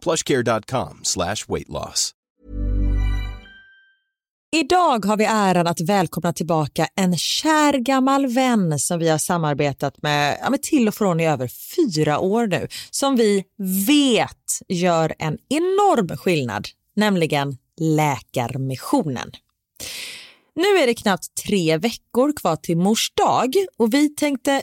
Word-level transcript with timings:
plushcare.com 0.00 1.00
slash 1.02 1.44
weight 1.48 1.68
loss. 1.68 2.14
Idag 4.56 5.04
har 5.04 5.16
vi 5.16 5.24
äran 5.24 5.66
att 5.66 5.80
välkomna 5.80 6.32
tillbaka 6.32 6.88
en 6.94 7.16
kär 7.16 7.72
gammal 7.72 8.26
vän 8.26 8.78
som 8.78 8.98
vi 8.98 9.08
har 9.08 9.18
samarbetat 9.18 10.02
med, 10.02 10.38
ja, 10.42 10.50
med 10.50 10.62
till 10.62 10.88
och 10.88 10.94
från 10.94 11.20
i 11.20 11.26
över 11.26 11.50
fyra 11.76 12.18
år 12.18 12.46
nu, 12.46 12.68
som 12.90 13.16
vi 13.16 13.44
vet 13.86 14.60
gör 14.68 15.14
en 15.18 15.38
enorm 15.48 16.16
skillnad, 16.16 16.68
nämligen 16.96 17.56
Läkarmissionen. 17.80 19.30
Nu 20.54 20.82
är 20.82 20.86
det 20.86 20.94
knappt 20.94 21.34
tre 21.46 21.76
veckor 21.76 22.32
kvar 22.36 22.56
till 22.56 22.76
mors 22.76 23.12
dag 23.14 23.54
och 23.76 23.94
vi 23.94 24.08
tänkte 24.08 24.62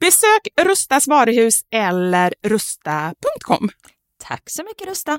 Besök 0.00 0.66
Rustas 0.66 1.08
varuhus 1.08 1.60
eller 1.70 2.34
rusta.com. 2.42 3.68
Tack 4.18 4.42
så 4.50 4.64
mycket 4.64 4.88
Rusta. 4.88 5.18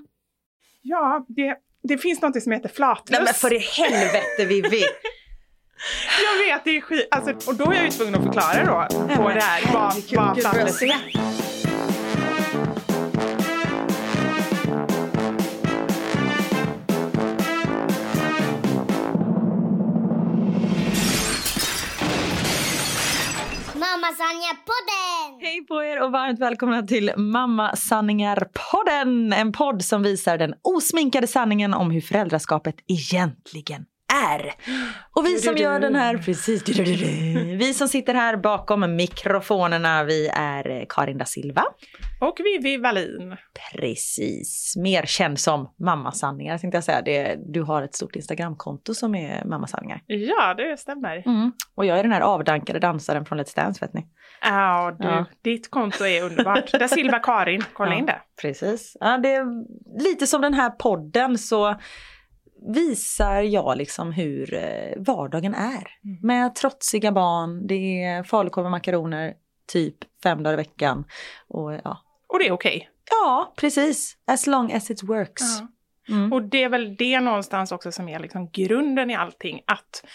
Ja, 0.81 1.25
det, 1.27 1.55
det 1.83 1.97
finns 1.97 2.21
något 2.21 2.43
som 2.43 2.51
heter 2.51 2.69
flatlöss. 2.69 3.43
i 3.43 3.57
helvete 3.57 4.45
Vivi! 4.45 4.81
Jag 6.23 6.45
vet, 6.45 6.63
det 6.63 6.77
är 6.77 6.81
skit. 6.81 7.07
Alltså, 7.11 7.49
och 7.49 7.55
då 7.55 7.71
är 7.71 7.75
jag 7.75 7.85
ju 7.85 7.91
tvungen 7.91 8.15
att 8.15 8.23
förklara 8.23 8.63
då 8.65 8.95
på 9.15 9.23
men 9.23 9.35
det 9.35 9.41
här 9.41 9.73
vad, 9.73 10.03
flatlöss 10.07 10.81
är. 10.81 11.11
Mamma 24.01 24.13
Sanningar-podden! 24.13 25.41
Hej 25.41 25.65
på 25.65 25.83
er 25.83 26.03
och 26.03 26.11
varmt 26.11 26.39
välkomna 26.39 26.81
till 26.83 27.11
Mamma 27.17 27.75
Sanningar-podden. 27.75 29.33
En 29.33 29.51
podd 29.51 29.83
som 29.83 30.03
visar 30.03 30.37
den 30.37 30.53
osminkade 30.61 31.27
sanningen 31.27 31.73
om 31.73 31.91
hur 31.91 32.01
föräldraskapet 32.01 32.75
egentligen 32.87 33.85
är. 34.13 34.53
Och 35.15 35.25
vi 35.25 35.37
som 35.37 35.55
gör 35.57 35.79
den 35.79 35.95
här, 35.95 36.17
precis, 36.17 36.69
vi 37.59 37.73
som 37.73 37.87
sitter 37.87 38.13
här 38.13 38.37
bakom 38.37 38.95
mikrofonerna, 38.95 40.03
vi 40.03 40.27
är 40.33 40.85
Karin 40.89 41.17
da 41.17 41.25
Silva. 41.25 41.63
Och 42.21 42.37
Vivi 42.39 42.77
Wallin. 42.77 43.35
Precis, 43.73 44.73
mer 44.77 45.05
känd 45.05 45.39
som 45.39 45.73
Mamma 45.79 46.11
Sanningar 46.11 46.57
tänkte 46.57 46.77
jag 46.77 46.83
säga. 46.83 47.01
Det, 47.01 47.35
du 47.53 47.61
har 47.61 47.81
ett 47.83 47.95
stort 47.95 48.15
Instagramkonto 48.15 48.93
som 48.93 49.15
är 49.15 49.45
Mamma 49.45 49.67
Sanningar. 49.67 50.01
Ja, 50.07 50.53
det 50.53 50.79
stämmer. 50.79 51.23
Mm. 51.27 51.51
Och 51.75 51.85
jag 51.85 51.99
är 51.99 52.03
den 52.03 52.11
här 52.11 52.21
avdankade 52.21 52.79
dansaren 52.79 53.25
från 53.25 53.39
Let's 53.39 53.55
Dance 53.55 53.85
vet 53.85 53.93
ni. 53.93 54.07
Ja, 54.41 54.95
du, 54.99 55.07
Ja. 55.07 55.25
ditt 55.43 55.71
konto 55.71 56.05
är 56.05 56.23
underbart. 56.23 56.71
Där 56.71 56.87
Silva 56.87 57.19
Karin, 57.19 57.63
kolla 57.73 57.91
Ja. 57.91 57.97
in 57.99 58.05
det. 58.05 58.19
Precis. 58.41 58.97
Ja, 58.99 59.17
det 59.17 59.33
är 59.35 59.45
lite 60.03 60.27
som 60.27 60.41
den 60.41 60.53
här 60.53 60.69
podden 60.69 61.37
så 61.37 61.75
visar 62.73 63.41
jag 63.41 63.77
liksom 63.77 64.11
hur 64.11 64.53
eh, 64.53 64.93
vardagen 64.97 65.53
är. 65.55 65.87
Med 66.21 66.55
trotsiga 66.55 67.11
barn, 67.11 67.67
det 67.67 68.03
är 68.03 68.23
falukorv 68.23 68.65
och 68.65 68.71
makaroner 68.71 69.33
typ 69.71 69.97
fem 70.23 70.43
dagar 70.43 70.53
i 70.53 70.57
veckan. 70.57 71.03
Och 71.47 71.73
ja, 71.73 71.97
Och 72.27 72.39
det 72.39 72.47
är 72.47 72.51
okej. 72.51 72.89
ja 73.09 73.53
precis. 73.57 74.17
As 74.27 74.47
long 74.47 74.71
as 74.71 74.91
it 74.91 75.03
works. 75.03 75.59
Ja. 75.59 75.67
Mm. 76.09 76.33
Och 76.33 76.41
det 76.43 76.63
är 76.63 76.69
väl 76.69 76.95
det 76.95 77.19
någonstans 77.19 77.71
också 77.71 77.91
som 77.91 78.09
är 78.09 78.19
liksom 78.19 78.49
grunden 78.49 79.09
i 79.09 79.15
allting. 79.15 79.61
Att 79.65 80.05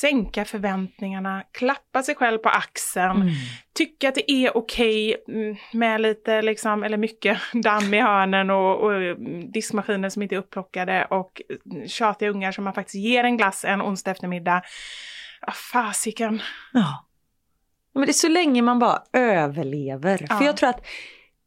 sänka 0.00 0.44
förväntningarna, 0.44 1.44
klappa 1.52 2.02
sig 2.02 2.14
själv 2.14 2.38
på 2.38 2.48
axeln, 2.48 3.22
Mm. 3.22 3.34
tycka 3.74 4.08
att 4.08 4.14
det 4.14 4.30
är 4.30 4.56
okej 4.56 5.16
mm, 5.28 5.56
med 5.72 6.00
lite, 6.00 6.42
liksom, 6.42 6.82
eller 6.82 6.96
mycket 6.96 7.38
damm 7.52 7.94
i 7.94 8.00
hörnen 8.00 8.50
och, 8.50 8.80
och 8.80 8.94
mm, 8.94 9.52
diskmaskiner 9.52 10.08
som 10.08 10.22
inte 10.22 10.34
är 10.34 10.38
upplockade 10.38 11.04
och 11.10 11.42
mm, 11.70 11.88
tjatiga 11.88 12.30
ungar 12.30 12.52
som 12.52 12.64
man 12.64 12.74
faktiskt 12.74 13.04
ger 13.04 13.24
en 13.24 13.36
glass 13.36 13.64
en 13.64 13.82
onsdag 13.82 14.10
eftermiddag. 14.10 14.62
Ja, 15.40 15.52
fasiken. 15.52 16.42
Ja. 16.72 17.06
Men 17.94 18.02
det 18.02 18.10
är 18.10 18.12
så 18.12 18.28
länge 18.28 18.62
man 18.62 18.78
bara 18.78 19.02
överlever. 19.12 20.26
Ja. 20.28 20.38
För 20.38 20.44
jag 20.44 20.56
tror 20.56 20.68
att 20.68 20.86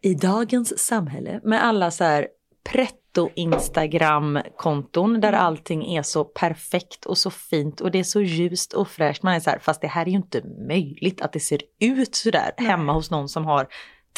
i 0.01 0.13
dagens 0.13 0.79
samhälle 0.79 1.39
med 1.43 1.63
alla 1.63 1.91
så 1.91 2.03
här 2.03 2.27
pretto 2.71 3.29
Instagram-konton 3.35 5.21
där 5.21 5.33
allting 5.33 5.95
är 5.95 6.01
så 6.01 6.23
perfekt 6.23 7.05
och 7.05 7.17
så 7.17 7.29
fint 7.29 7.81
och 7.81 7.91
det 7.91 7.99
är 7.99 8.03
så 8.03 8.21
ljust 8.21 8.73
och 8.73 8.87
fräscht. 8.87 9.23
Man 9.23 9.33
är 9.33 9.39
så 9.39 9.49
här, 9.49 9.59
fast 9.59 9.81
det 9.81 9.87
här 9.87 10.05
är 10.05 10.09
ju 10.09 10.15
inte 10.17 10.41
möjligt 10.67 11.21
att 11.21 11.33
det 11.33 11.39
ser 11.39 11.61
ut 11.79 12.15
så 12.15 12.31
där 12.31 12.51
hemma 12.57 12.93
hos 12.93 13.11
någon 13.11 13.29
som 13.29 13.45
har 13.45 13.67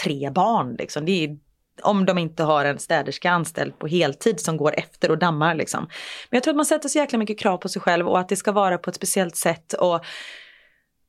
tre 0.03 0.29
barn. 0.29 0.75
Liksom. 0.79 1.06
Det 1.06 1.24
är, 1.24 1.38
om 1.82 2.06
de 2.06 2.18
inte 2.18 2.44
har 2.44 2.65
en 2.65 2.79
städerska 2.79 3.32
anställd 3.32 3.79
på 3.79 3.88
heltid 3.88 4.39
som 4.39 4.58
går 4.58 4.74
efter 4.79 5.12
och 5.12 5.18
dammar. 5.18 5.56
Liksom. 5.56 5.84
Men 6.29 6.38
jag 6.38 6.44
tror 6.44 6.51
att 6.51 6.58
man 6.58 6.65
sätter 6.65 6.89
så 6.89 6.98
jäkla 6.98 7.20
mycket 7.20 7.39
krav 7.39 7.58
på 7.58 7.70
sig 7.70 7.82
själv 7.82 8.08
och 8.08 8.20
att 8.20 8.29
det 8.29 8.36
ska 8.36 8.51
vara 8.51 8.77
på 8.77 8.89
ett 8.89 8.96
speciellt 8.96 9.36
sätt. 9.36 9.74
Och 9.74 10.06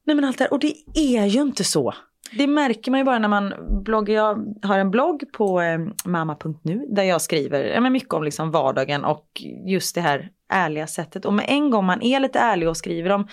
Nej 0.06 0.16
men 0.16 0.24
allt 0.24 0.38
det 0.38 0.44
här. 0.44 0.52
Och 0.52 0.60
det 0.60 0.74
är 0.94 1.26
ju 1.26 1.40
inte 1.40 1.64
så. 1.64 1.94
Det 2.38 2.46
märker 2.46 2.90
man 2.90 3.00
ju 3.00 3.04
bara 3.04 3.18
när 3.18 3.28
man 3.28 3.54
bloggar. 3.84 4.14
Jag 4.14 4.46
har 4.62 4.78
en 4.78 4.90
blogg 4.90 5.32
på 5.32 5.60
eh, 5.60 5.78
mamma.nu 6.04 6.86
där 6.88 7.02
jag 7.02 7.20
skriver 7.22 7.64
ja, 7.64 7.80
men 7.80 7.92
mycket 7.92 8.12
om 8.14 8.24
liksom 8.24 8.50
vardagen 8.50 9.04
och 9.04 9.26
just 9.66 9.94
det 9.94 10.00
här 10.00 10.28
ärliga 10.52 10.86
sättet. 10.86 11.24
Och 11.24 11.32
med 11.32 11.44
en 11.48 11.70
gång 11.70 11.84
man 11.84 12.02
är 12.02 12.20
lite 12.20 12.38
ärlig 12.38 12.68
och 12.68 12.76
skriver 12.76 13.10
om 13.10 13.28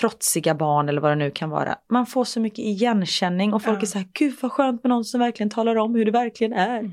trotsiga 0.00 0.54
barn 0.54 0.88
eller 0.88 1.00
vad 1.00 1.10
det 1.10 1.16
nu 1.16 1.30
kan 1.30 1.50
vara. 1.50 1.74
Man 1.90 2.06
får 2.06 2.24
så 2.24 2.40
mycket 2.40 2.58
igenkänning 2.58 3.54
och 3.54 3.62
folk 3.62 3.78
Ja. 3.78 3.82
är 3.82 3.86
så 3.86 3.98
här, 3.98 4.06
gud 4.12 4.34
vad 4.40 4.52
skönt 4.52 4.82
med 4.82 4.90
någon 4.90 5.04
som 5.04 5.20
verkligen 5.20 5.50
talar 5.50 5.76
om 5.76 5.94
hur 5.94 6.04
det 6.04 6.10
verkligen 6.10 6.52
är. 6.52 6.90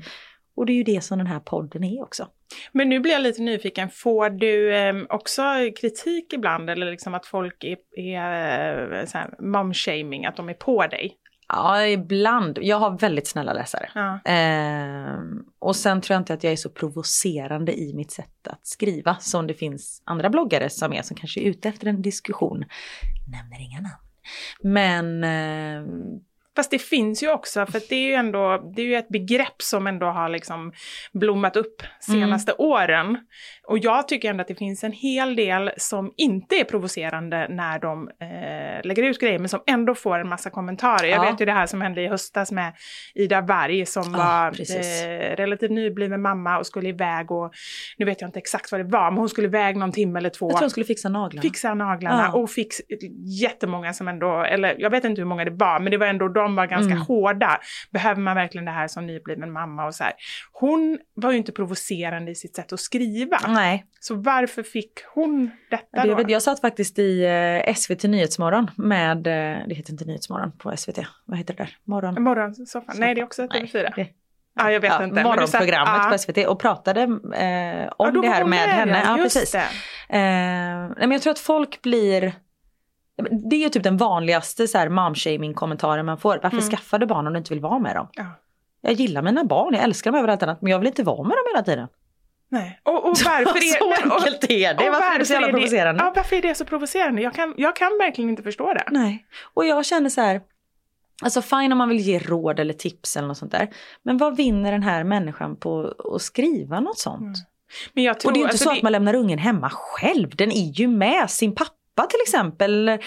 Och 0.56 0.66
det 0.66 0.72
är 0.72 0.74
ju 0.74 0.82
det 0.82 1.04
som 1.04 1.18
den 1.18 1.26
här 1.26 1.40
podden 1.40 1.84
är 1.84 2.02
också. 2.02 2.26
Men 2.72 2.88
nu 2.88 3.00
blir 3.00 3.12
jag 3.12 3.22
lite 3.22 3.42
nyfiken, 3.42 3.88
får 3.90 4.30
du 4.30 4.76
eh, 4.76 4.94
också 5.08 5.42
kritik 5.80 6.32
ibland 6.32 6.70
eller 6.70 6.90
liksom 6.90 7.14
att 7.14 7.26
folk 7.26 7.64
är, 7.64 7.76
är 7.98 8.92
eh, 9.14 9.24
mom-shaming, 9.38 10.28
att 10.28 10.36
de 10.36 10.48
är 10.48 10.54
på 10.54 10.86
dig? 10.86 11.16
Ja, 11.52 11.86
ibland. 11.86 12.58
Jag 12.62 12.78
har 12.78 12.98
väldigt 12.98 13.26
snälla 13.26 13.52
läsare. 13.52 13.90
Ja. 13.94 14.20
Ehm, 14.24 15.44
och 15.58 15.76
sen 15.76 16.00
tror 16.00 16.14
jag 16.14 16.20
inte 16.20 16.34
att 16.34 16.44
jag 16.44 16.52
är 16.52 16.56
så 16.56 16.70
provocerande 16.70 17.80
i 17.80 17.94
mitt 17.94 18.10
sätt 18.10 18.48
att 18.48 18.66
skriva 18.66 19.16
som 19.20 19.46
det 19.46 19.54
finns 19.54 20.02
andra 20.04 20.30
bloggare 20.30 20.70
som 20.70 20.92
är 20.92 21.02
som 21.02 21.16
kanske 21.16 21.40
är 21.40 21.44
ute 21.44 21.68
efter 21.68 21.86
en 21.86 22.02
diskussion. 22.02 22.64
Nämner 23.32 23.60
inga 23.60 23.80
namn. 23.80 23.94
Men 24.62 25.24
eh, 25.24 25.82
Fast 26.60 26.70
det 26.70 26.78
finns 26.78 27.22
ju 27.22 27.30
också, 27.32 27.66
för 27.66 27.80
det 27.88 27.94
är 27.94 28.06
ju 28.06 28.14
ändå, 28.14 28.72
det 28.76 28.82
är 28.82 28.86
ju 28.86 28.94
ett 28.96 29.08
begrepp 29.08 29.62
som 29.62 29.86
ändå 29.86 30.06
har 30.06 30.28
liksom 30.28 30.72
blommat 31.12 31.56
upp 31.56 31.82
senaste 32.00 32.52
Mm. 32.52 32.66
åren. 32.70 33.18
Och 33.68 33.78
jag 33.78 34.08
tycker 34.08 34.30
ändå 34.30 34.42
att 34.42 34.48
det 34.48 34.54
finns 34.54 34.84
en 34.84 34.92
hel 34.92 35.36
del 35.36 35.70
som 35.76 36.12
inte 36.16 36.56
är 36.56 36.64
provocerande 36.64 37.46
när 37.50 37.78
de 37.78 38.08
eh, 38.20 38.86
lägger 38.86 39.02
ut 39.02 39.20
grejer, 39.20 39.38
men 39.38 39.48
som 39.48 39.60
ändå 39.66 39.94
får 39.94 40.18
en 40.18 40.28
massa 40.28 40.50
kommentarer. 40.50 41.08
Jag 41.08 41.24
Ja. 41.26 41.30
vet 41.30 41.40
ju 41.40 41.44
det 41.44 41.52
här 41.52 41.66
som 41.66 41.80
hände 41.80 42.02
i 42.02 42.06
höstas 42.08 42.52
med 42.52 42.72
Ida 43.14 43.40
Varg 43.40 43.86
som 43.86 44.02
Ja, 44.12 44.18
var 44.18 44.60
eh, 44.60 45.36
relativt 45.36 45.70
nybliven 45.70 46.22
mamma 46.22 46.58
och 46.58 46.66
skulle 46.66 46.88
iväg 46.88 47.30
och, 47.30 47.52
nu 47.98 48.04
vet 48.06 48.20
jag 48.20 48.28
inte 48.28 48.38
exakt 48.38 48.72
vad 48.72 48.80
det 48.80 48.84
var, 48.84 49.10
men 49.10 49.18
hon 49.18 49.28
skulle 49.28 49.46
iväg 49.48 49.76
någon 49.76 49.92
timme 49.92 50.18
eller 50.18 50.30
två 50.30 50.46
jag 50.46 50.50
tror 50.56 50.60
hon 50.60 50.70
skulle 50.70 50.86
fixa 50.86 51.08
naglarna. 51.08 51.42
fixa 51.42 51.74
naglarna 51.74 52.30
Ja. 52.32 52.38
och 52.38 52.50
fick 52.50 52.72
jättemånga 53.42 53.92
som 53.92 54.08
ändå, 54.08 54.42
eller 54.42 54.74
jag 54.78 54.90
vet 54.90 55.04
inte 55.04 55.20
hur 55.20 55.26
många 55.26 55.44
det 55.44 55.50
var, 55.50 55.80
men 55.80 55.90
det 55.90 55.96
var 55.98 56.06
ändå, 56.06 56.28
de 56.28 56.49
var 56.56 56.66
ganska 56.66 56.92
Mm. 56.92 57.06
hårda. 57.06 57.60
Behöver 57.90 58.20
man 58.20 58.36
verkligen 58.36 58.64
det 58.64 58.70
här 58.70 58.88
som 58.88 59.06
nybliven 59.06 59.52
mamma 59.52 59.86
och 59.86 59.94
så 59.94 60.04
här. 60.04 60.12
Hon 60.52 60.98
var 61.14 61.30
ju 61.32 61.36
inte 61.38 61.52
provocerande 61.52 62.30
i 62.30 62.34
sitt 62.34 62.56
sätt 62.56 62.72
att 62.72 62.80
skriva. 62.80 63.38
Nej, 63.48 63.84
Så 64.00 64.14
varför 64.14 64.62
fick 64.62 64.92
hon 65.14 65.50
detta 65.70 66.02
det, 66.06 66.14
då? 66.24 66.30
jag 66.30 66.42
satt 66.42 66.60
faktiskt 66.60 66.98
i 66.98 67.24
eh, 67.66 67.74
SVT 67.74 68.04
Nyhetsmorgon 68.04 68.70
med, 68.76 69.16
eh, 69.26 69.66
det 69.68 69.74
heter 69.74 69.92
inte 69.92 70.04
Nyhetsmorgon 70.04 70.52
på 70.58 70.76
SVT, 70.76 70.98
vad 71.24 71.38
heter 71.38 71.54
det 71.54 71.62
där? 71.62 71.76
Morgon? 71.84 72.22
Morgonsoffan? 72.22 72.94
Nej, 72.98 73.14
det 73.14 73.20
är 73.20 73.24
också 73.24 73.46
Nej, 73.50 73.62
TV4. 73.66 73.92
det- 73.96 74.06
Ja, 74.54 74.70
jag 74.72 74.80
vet 74.80 74.92
ja, 74.92 75.04
inte. 75.04 75.22
Morgonprogrammet 75.22 75.88
satt- 75.94 76.04
ja. 76.04 76.10
på 76.10 76.18
SVT 76.18 76.46
och 76.46 76.60
pratade 76.60 77.00
eh, 77.02 77.92
om 77.96 78.14
då 78.14 78.20
det 78.20 78.28
här 78.28 78.44
med 78.44 78.68
där, 78.68 78.74
henne. 78.74 79.02
Ja, 79.06 79.16
precis. 79.22 79.52
det. 79.52 79.58
Eh, 79.58 80.18
nej, 80.88 80.94
men 80.98 81.10
jag 81.10 81.22
tror 81.22 81.30
att 81.30 81.38
folk 81.38 81.82
blir... 81.82 82.32
Det 83.50 83.56
är 83.56 83.60
ju 83.60 83.68
typ 83.68 83.82
den 83.82 83.96
vanligaste 83.96 84.68
så 84.68 84.78
här 84.78 84.88
mom-shaming 84.88 85.54
kommentaren 85.54 86.06
man 86.06 86.18
får. 86.18 86.40
Varför 86.42 86.56
Mm. 86.58 86.70
skaffar 86.70 86.98
du 86.98 87.06
barn 87.06 87.26
om 87.26 87.32
du 87.32 87.38
inte 87.38 87.54
vill 87.54 87.62
vara 87.62 87.78
med 87.78 87.96
dem? 87.96 88.08
Ja. 88.12 88.24
Jag 88.80 88.92
gillar 88.92 89.22
mina 89.22 89.44
barn, 89.44 89.74
jag 89.74 89.82
älskar 89.84 90.10
dem 90.12 90.18
över 90.18 90.28
allt 90.28 90.42
annat 90.42 90.62
men 90.62 90.70
jag 90.70 90.78
vill 90.78 90.88
inte 90.88 91.02
vara 91.02 91.22
med 91.22 91.30
dem 91.30 91.44
hela 91.54 91.62
tiden. 91.64 91.88
Nej. 92.48 92.80
Och, 92.82 92.94
och 92.94 93.16
varför 93.24 93.56
är 93.56 93.78
så 94.00 94.14
enkelt 94.14 94.44
är 94.50 94.74
det. 94.74 94.88
och 94.88 94.92
Varför 94.94 95.14
är 95.14 95.18
det 95.18 95.24
så 95.26 95.32
jävla 95.32 95.48
provocerande? 95.48 96.04
Ja, 96.04 96.12
varför 96.16 96.36
är 96.36 96.42
det 96.42 96.54
så 96.54 96.64
provocerande? 96.64 97.22
Jag 97.22 97.34
kan, 97.34 97.54
jag 97.56 97.76
kan 97.76 97.88
verkligen 98.00 98.30
inte 98.30 98.42
förstå 98.42 98.72
det. 98.74 98.84
Nej. 98.90 99.26
Och 99.54 99.64
jag 99.66 99.86
känner 99.86 100.10
så 100.10 100.20
här, 100.20 100.40
alltså 101.22 101.42
fine 101.42 101.72
om 101.72 101.78
man 101.78 101.88
vill 101.88 102.00
ge 102.00 102.18
råd 102.18 102.60
eller 102.60 102.74
tips 102.74 103.16
eller 103.16 103.28
något 103.28 103.38
sånt 103.38 103.52
där. 103.52 103.68
Men 104.02 104.18
vad 104.18 104.36
vinner 104.36 104.72
den 104.72 104.82
här 104.82 105.04
människan 105.04 105.56
på 105.56 105.94
att 106.14 106.22
skriva 106.22 106.80
något 106.80 106.98
sånt? 106.98 107.20
Mm. 107.20 107.34
Men 107.92 108.04
jag 108.04 108.20
tror, 108.20 108.30
och 108.30 108.34
det 108.34 108.38
är 108.38 108.42
inte 108.42 108.50
alltså, 108.52 108.64
så 108.64 108.70
det- 108.70 108.76
att 108.76 108.82
man 108.82 108.92
lämnar 108.92 109.14
ungen 109.14 109.38
hemma 109.38 109.70
själv, 109.70 110.36
den 110.36 110.50
är 110.52 110.70
ju 110.80 110.88
med 110.88 111.30
sin 111.30 111.54
pappa 111.54 111.70
till 112.06 112.20
exempel, 112.22 112.70
eller 112.88 112.98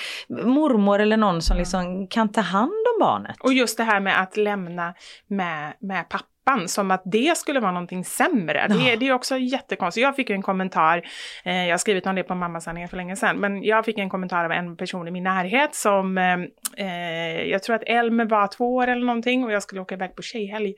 mormor 0.45 1.00
eller 1.00 1.17
någon 1.17 1.41
som 1.41 1.57
liksom 1.57 2.07
kan 2.07 2.31
ta 2.31 2.41
hand 2.41 2.71
om 2.71 3.00
barnet. 3.00 3.35
Och 3.39 3.53
just 3.53 3.77
det 3.77 3.83
här 3.83 4.00
med 4.00 4.21
att 4.21 4.38
lämna 4.38 4.93
med, 5.27 5.73
med 5.79 6.09
pappan, 6.09 6.67
som 6.67 6.91
att 6.91 7.01
det 7.05 7.38
skulle 7.38 7.59
vara 7.59 7.71
någonting 7.71 8.05
sämre. 8.05 8.67
Det, 8.69 8.75
Ja. 8.89 8.95
det 8.95 9.07
är 9.07 9.13
också 9.13 9.38
jättekonstigt. 9.38 10.03
Jag 10.03 10.15
fick 10.15 10.29
en 10.29 10.41
kommentar, 10.41 11.01
eh, 11.45 11.63
jag 11.65 11.73
har 11.73 11.77
skrivit 11.77 12.05
om 12.07 12.15
det 12.15 12.23
på 12.23 12.35
mammasanningen 12.35 12.89
för 12.89 12.97
länge 12.97 13.15
sedan, 13.15 13.38
men 13.38 13.63
jag 13.63 13.85
fick 13.85 13.97
en 13.97 14.09
kommentar 14.09 14.45
av 14.45 14.51
en 14.51 14.77
person 14.77 15.07
i 15.07 15.12
min 15.12 15.23
närhet 15.23 15.75
som, 15.75 16.17
eh, 16.17 16.38
eh, 16.77 17.41
jag 17.43 17.63
tror 17.63 17.75
att 17.75 17.83
Elmer 17.85 18.25
var 18.25 18.47
två 18.47 18.75
år 18.75 18.88
eller 18.88 19.05
någonting 19.05 19.43
och 19.43 19.51
jag 19.51 19.63
skulle 19.63 19.81
åka 19.81 19.95
iväg 19.95 20.15
på 20.15 20.21
tjejhelg. 20.21 20.73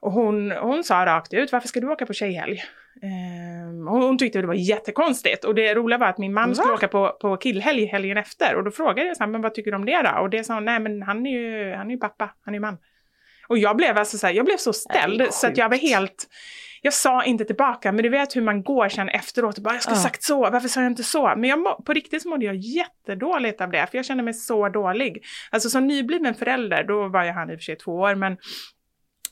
Och 0.00 0.12
hon, 0.12 0.50
hon 0.50 0.84
sa 0.84 1.06
rakt 1.06 1.34
ut, 1.34 1.52
varför 1.52 1.68
ska 1.68 1.80
du 1.80 1.88
åka 1.88 2.06
på 2.06 2.12
tjejhelg? 2.12 2.62
Ehm, 3.02 3.86
hon, 3.86 4.18
tyckte 4.18 4.40
det 4.40 4.46
var 4.46 4.54
jättekonstigt. 4.54 5.44
Och 5.44 5.54
det 5.54 5.74
roliga 5.74 5.98
var 5.98 6.06
att 6.06 6.18
min 6.18 6.32
man 6.32 6.54
skulle 6.54 6.68
Va? 6.68 6.74
åka 6.74 6.88
på, 6.88 7.16
på 7.20 7.36
killhelg 7.36 7.86
helgen 7.86 8.16
efter. 8.16 8.54
Och 8.56 8.64
då 8.64 8.70
frågade 8.70 9.04
jag 9.08 9.16
så 9.16 9.22
här, 9.22 9.30
men 9.30 9.42
vad 9.42 9.54
tycker 9.54 9.70
du 9.70 9.76
om 9.76 9.84
det 9.84 10.02
då? 10.02 10.20
Och 10.20 10.30
det 10.30 10.44
sa 10.44 10.54
hon, 10.54 10.64
nej 10.64 10.80
men 10.80 11.02
han 11.02 11.26
är 11.26 11.30
ju, 11.30 11.74
han 11.74 11.86
är 11.86 11.94
ju 11.94 12.00
pappa, 12.00 12.30
han 12.44 12.54
är 12.54 12.56
ju 12.56 12.60
man. 12.60 12.78
Och 13.48 13.58
jag 13.58 13.76
blev 13.76 13.98
alltså 13.98 14.18
så 14.18 14.26
här, 14.26 14.34
jag 14.34 14.44
blev 14.44 14.56
så 14.56 14.72
ställd 14.72 15.26
så 15.30 15.46
att 15.46 15.56
jag 15.56 15.68
var 15.68 15.76
helt 15.76 16.28
jag 16.84 16.94
sa 16.94 17.24
inte 17.24 17.44
tillbaka, 17.44 17.92
men 17.92 18.02
du 18.02 18.08
vet 18.08 18.36
hur 18.36 18.42
man 18.42 18.62
går 18.62 18.88
sen 18.88 19.08
efteråt 19.08 19.56
och 19.56 19.62
bara, 19.62 19.74
jag 19.74 19.82
skulle 19.82 19.96
Ja. 19.96 20.02
sagt 20.02 20.22
så, 20.22 20.50
varför 20.50 20.68
sa 20.68 20.80
jag 20.82 20.90
inte 20.90 21.02
så? 21.02 21.32
Men 21.36 21.50
jag 21.50 21.84
på 21.84 21.92
riktigt 21.92 22.22
så 22.22 22.28
mådde 22.28 22.44
jag 22.44 22.56
jättedåligt 22.56 23.60
av 23.60 23.70
det, 23.70 23.86
för 23.90 23.98
jag 23.98 24.04
kände 24.04 24.22
mig 24.22 24.34
så 24.34 24.68
dålig. 24.68 25.24
Alltså 25.50 25.70
som 25.70 25.86
nybliven 25.86 26.34
förälder, 26.34 26.84
då 26.84 27.08
var 27.08 27.24
ju 27.24 27.30
han 27.30 27.50
i 27.50 27.54
och 27.54 27.58
för 27.58 27.62
sig 27.62 27.76
två 27.76 27.92
år, 27.92 28.14
men 28.14 28.36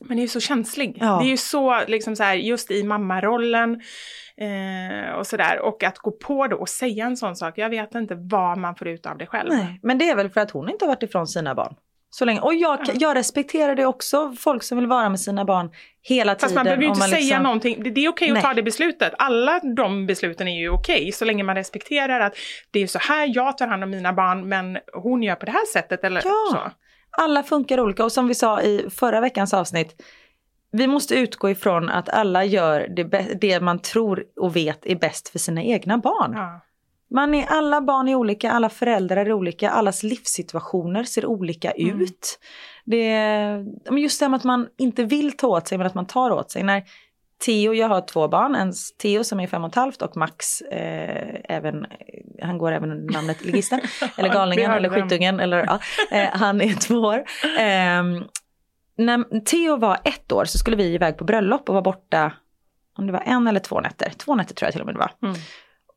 men 0.04 0.18
är 0.18 0.22
ju 0.22 0.28
så 0.28 0.40
känslig. 0.40 0.96
Ja. 1.00 1.18
Det 1.22 1.26
är 1.26 1.30
ju 1.30 1.36
så, 1.36 1.80
liksom 1.86 2.16
så 2.16 2.22
här, 2.22 2.34
just 2.34 2.70
i 2.70 2.84
mammarollen 2.84 3.80
eh, 4.36 5.12
och 5.14 5.26
sådär. 5.26 5.58
Och 5.60 5.84
att 5.84 5.98
gå 5.98 6.10
på 6.10 6.46
det 6.46 6.54
och 6.54 6.68
säga 6.68 7.06
en 7.06 7.16
sån 7.16 7.36
sak, 7.36 7.58
jag 7.58 7.70
vet 7.70 7.94
inte 7.94 8.14
vad 8.14 8.58
man 8.58 8.74
får 8.74 8.88
ut 8.88 9.06
av 9.06 9.18
det 9.18 9.26
själv. 9.26 9.48
Nej, 9.52 9.80
men 9.82 9.98
det 9.98 10.08
är 10.10 10.16
väl 10.16 10.30
för 10.30 10.40
att 10.40 10.50
hon 10.50 10.70
inte 10.70 10.84
har 10.84 10.88
varit 10.88 11.02
ifrån 11.02 11.26
sina 11.26 11.54
barn. 11.54 11.74
Så 12.12 12.24
länge. 12.24 12.40
Och 12.40 12.54
jag, 12.54 12.78
Ja. 12.86 12.92
jag 12.94 13.16
respekterar 13.16 13.74
det 13.74 13.86
också, 13.86 14.32
folk 14.38 14.62
som 14.62 14.78
vill 14.78 14.86
vara 14.86 15.08
med 15.08 15.20
sina 15.20 15.44
barn 15.44 15.70
hela 16.02 16.34
tiden. 16.34 16.40
Fast 16.40 16.54
man 16.54 16.64
behöver 16.64 16.82
ju 16.82 16.88
inte 16.88 17.00
säga 17.00 17.16
liksom- 17.16 17.42
någonting. 17.42 17.82
Det, 17.82 17.90
det 17.90 18.04
är 18.04 18.08
okej 18.08 18.28
att 18.28 18.34
Nej. 18.34 18.42
ta 18.42 18.54
det 18.54 18.62
beslutet. 18.62 19.12
Alla 19.18 19.60
de 19.76 20.06
besluten 20.06 20.48
är 20.48 20.60
ju 20.60 20.68
okej, 20.70 21.12
så 21.12 21.24
länge 21.24 21.42
man 21.44 21.54
respekterar 21.56 22.20
att 22.20 22.34
det 22.70 22.80
är 22.82 22.86
så 22.86 22.98
här 22.98 23.32
jag 23.34 23.58
tar 23.58 23.66
hand 23.66 23.84
om 23.84 23.90
mina 23.90 24.12
barn, 24.12 24.48
men 24.48 24.78
hon 24.92 25.22
gör 25.22 25.34
på 25.34 25.46
det 25.46 25.52
här 25.52 25.66
sättet 25.72 26.04
eller 26.04 26.22
Ja. 26.24 26.32
så. 26.52 26.70
Alla 27.10 27.42
funkar 27.42 27.80
olika 27.80 28.04
och 28.04 28.12
som 28.12 28.28
vi 28.28 28.34
sa 28.34 28.62
i 28.62 28.90
förra 28.90 29.20
veckans 29.20 29.54
avsnitt, 29.54 30.02
vi 30.72 30.86
måste 30.86 31.14
utgå 31.14 31.50
ifrån 31.50 31.88
att 31.88 32.08
alla 32.08 32.44
gör 32.44 32.88
det, 32.88 33.04
det 33.40 33.60
man 33.60 33.78
tror 33.78 34.24
och 34.36 34.56
vet 34.56 34.86
är 34.86 34.96
bäst 34.96 35.28
för 35.28 35.38
sina 35.38 35.62
egna 35.62 35.98
barn. 35.98 36.32
Ja. 36.34 36.60
Man 37.12 37.34
är, 37.34 37.46
alla 37.46 37.80
barn 37.80 38.08
är 38.08 38.14
olika, 38.14 38.52
alla 38.52 38.68
föräldrar 38.68 39.26
är 39.26 39.32
olika, 39.32 39.70
allas 39.70 40.02
livssituationer 40.02 41.04
ser 41.04 41.26
olika 41.26 41.70
Mm. 41.70 42.00
ut. 42.00 42.38
Det, 42.84 43.08
men 43.90 43.98
just 43.98 44.20
det 44.20 44.24
här 44.24 44.30
med 44.30 44.36
att 44.38 44.44
man 44.44 44.68
inte 44.78 45.04
vill 45.04 45.32
ta 45.36 45.46
åt 45.46 45.68
sig 45.68 45.78
men 45.78 45.86
att 45.86 45.94
man 45.94 46.06
tar 46.06 46.30
åt 46.30 46.50
sig. 46.50 46.62
När 46.62 46.82
Theo, 47.44 47.74
jag 47.74 47.88
har 47.88 48.00
två 48.00 48.28
barn, 48.28 48.54
en 48.54 48.72
Theo 49.02 49.24
som 49.24 49.40
är 49.40 49.46
fem 49.46 49.64
och 49.64 49.70
ett 49.70 49.74
halvt 49.74 50.02
och 50.02 50.16
Max, 50.16 50.60
eh, 50.60 51.40
även, 51.44 51.86
han 52.42 52.58
går 52.58 52.72
även 52.72 52.90
under 52.90 53.12
namnet 53.12 53.44
Ligisten, 53.44 53.80
eller 54.16 54.28
Galningen, 54.28 54.70
eller 54.70 54.90
dem. 54.90 55.02
Skyttungen, 55.02 55.40
eller 55.40 55.58
ja, 55.58 55.78
eh, 56.10 56.28
han 56.32 56.60
är 56.60 56.74
två 56.74 56.94
år. 56.94 57.18
Eh, 57.44 58.02
när 58.96 59.40
Theo 59.40 59.76
var 59.76 59.98
ett 60.04 60.32
år 60.32 60.44
så 60.44 60.58
skulle 60.58 60.76
vi 60.76 60.94
iväg 60.94 61.16
på 61.16 61.24
bröllop 61.24 61.68
och 61.68 61.74
var 61.74 61.82
borta, 61.82 62.32
om 62.98 63.06
det 63.06 63.12
var 63.12 63.22
en 63.26 63.48
eller 63.48 63.60
två 63.60 63.80
nätter, 63.80 64.10
två 64.10 64.34
nätter 64.34 64.54
tror 64.54 64.66
jag 64.66 64.72
till 64.72 64.80
och 64.80 64.86
med 64.86 64.94
det 64.94 64.98
var. 64.98 65.12
Mm. 65.22 65.40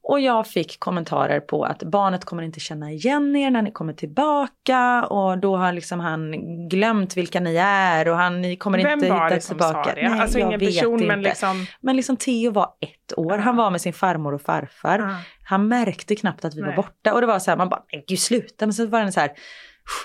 Och 0.05 0.19
jag 0.19 0.47
fick 0.47 0.79
kommentarer 0.79 1.39
på 1.39 1.63
att 1.63 1.83
barnet 1.83 2.25
kommer 2.25 2.43
inte 2.43 2.59
känna 2.59 2.91
igen 2.91 3.35
er 3.35 3.51
när 3.51 3.61
ni 3.61 3.71
kommer 3.71 3.93
tillbaka 3.93 5.03
och 5.05 5.37
då 5.37 5.57
har 5.57 5.73
liksom 5.73 5.99
han 5.99 6.31
glömt 6.69 7.17
vilka 7.17 7.39
ni 7.39 7.55
är 7.57 8.07
och 8.07 8.17
han, 8.17 8.41
ni 8.41 8.55
kommer 8.55 8.83
Vem 8.83 8.93
inte 8.93 9.09
var 9.09 9.23
hitta 9.23 9.35
det 9.35 9.41
som 9.41 9.57
tillbaka. 9.57 9.89
sa 9.89 9.95
det? 9.95 10.09
Nej, 10.09 10.19
alltså 10.19 10.39
jag 10.39 10.47
ingen 10.47 10.59
vet 10.59 10.75
person, 10.75 10.93
inte. 10.93 11.05
men 11.05 11.21
liksom... 11.21 11.65
Men 11.81 11.95
liksom 11.95 12.17
Theo 12.17 12.51
var 12.51 12.69
ett 12.79 13.17
år, 13.17 13.37
han 13.37 13.55
var 13.55 13.71
med 13.71 13.81
sin 13.81 13.93
farmor 13.93 14.33
och 14.33 14.41
farfar. 14.41 15.15
Han 15.45 15.67
märkte 15.67 16.15
knappt 16.15 16.45
att 16.45 16.55
vi 16.55 16.61
Nej. 16.61 16.69
var 16.69 16.75
borta 16.75 17.13
och 17.13 17.21
det 17.21 17.27
var 17.27 17.39
så 17.39 17.51
här, 17.51 17.57
man 17.57 17.69
bara, 17.69 17.83
men 17.91 18.01
gud 18.07 18.19
sluta. 18.19 18.65
Men 18.65 18.73
så 18.73 18.85
var 18.85 19.03
det 19.03 19.11
så 19.11 19.19
här, 19.19 19.31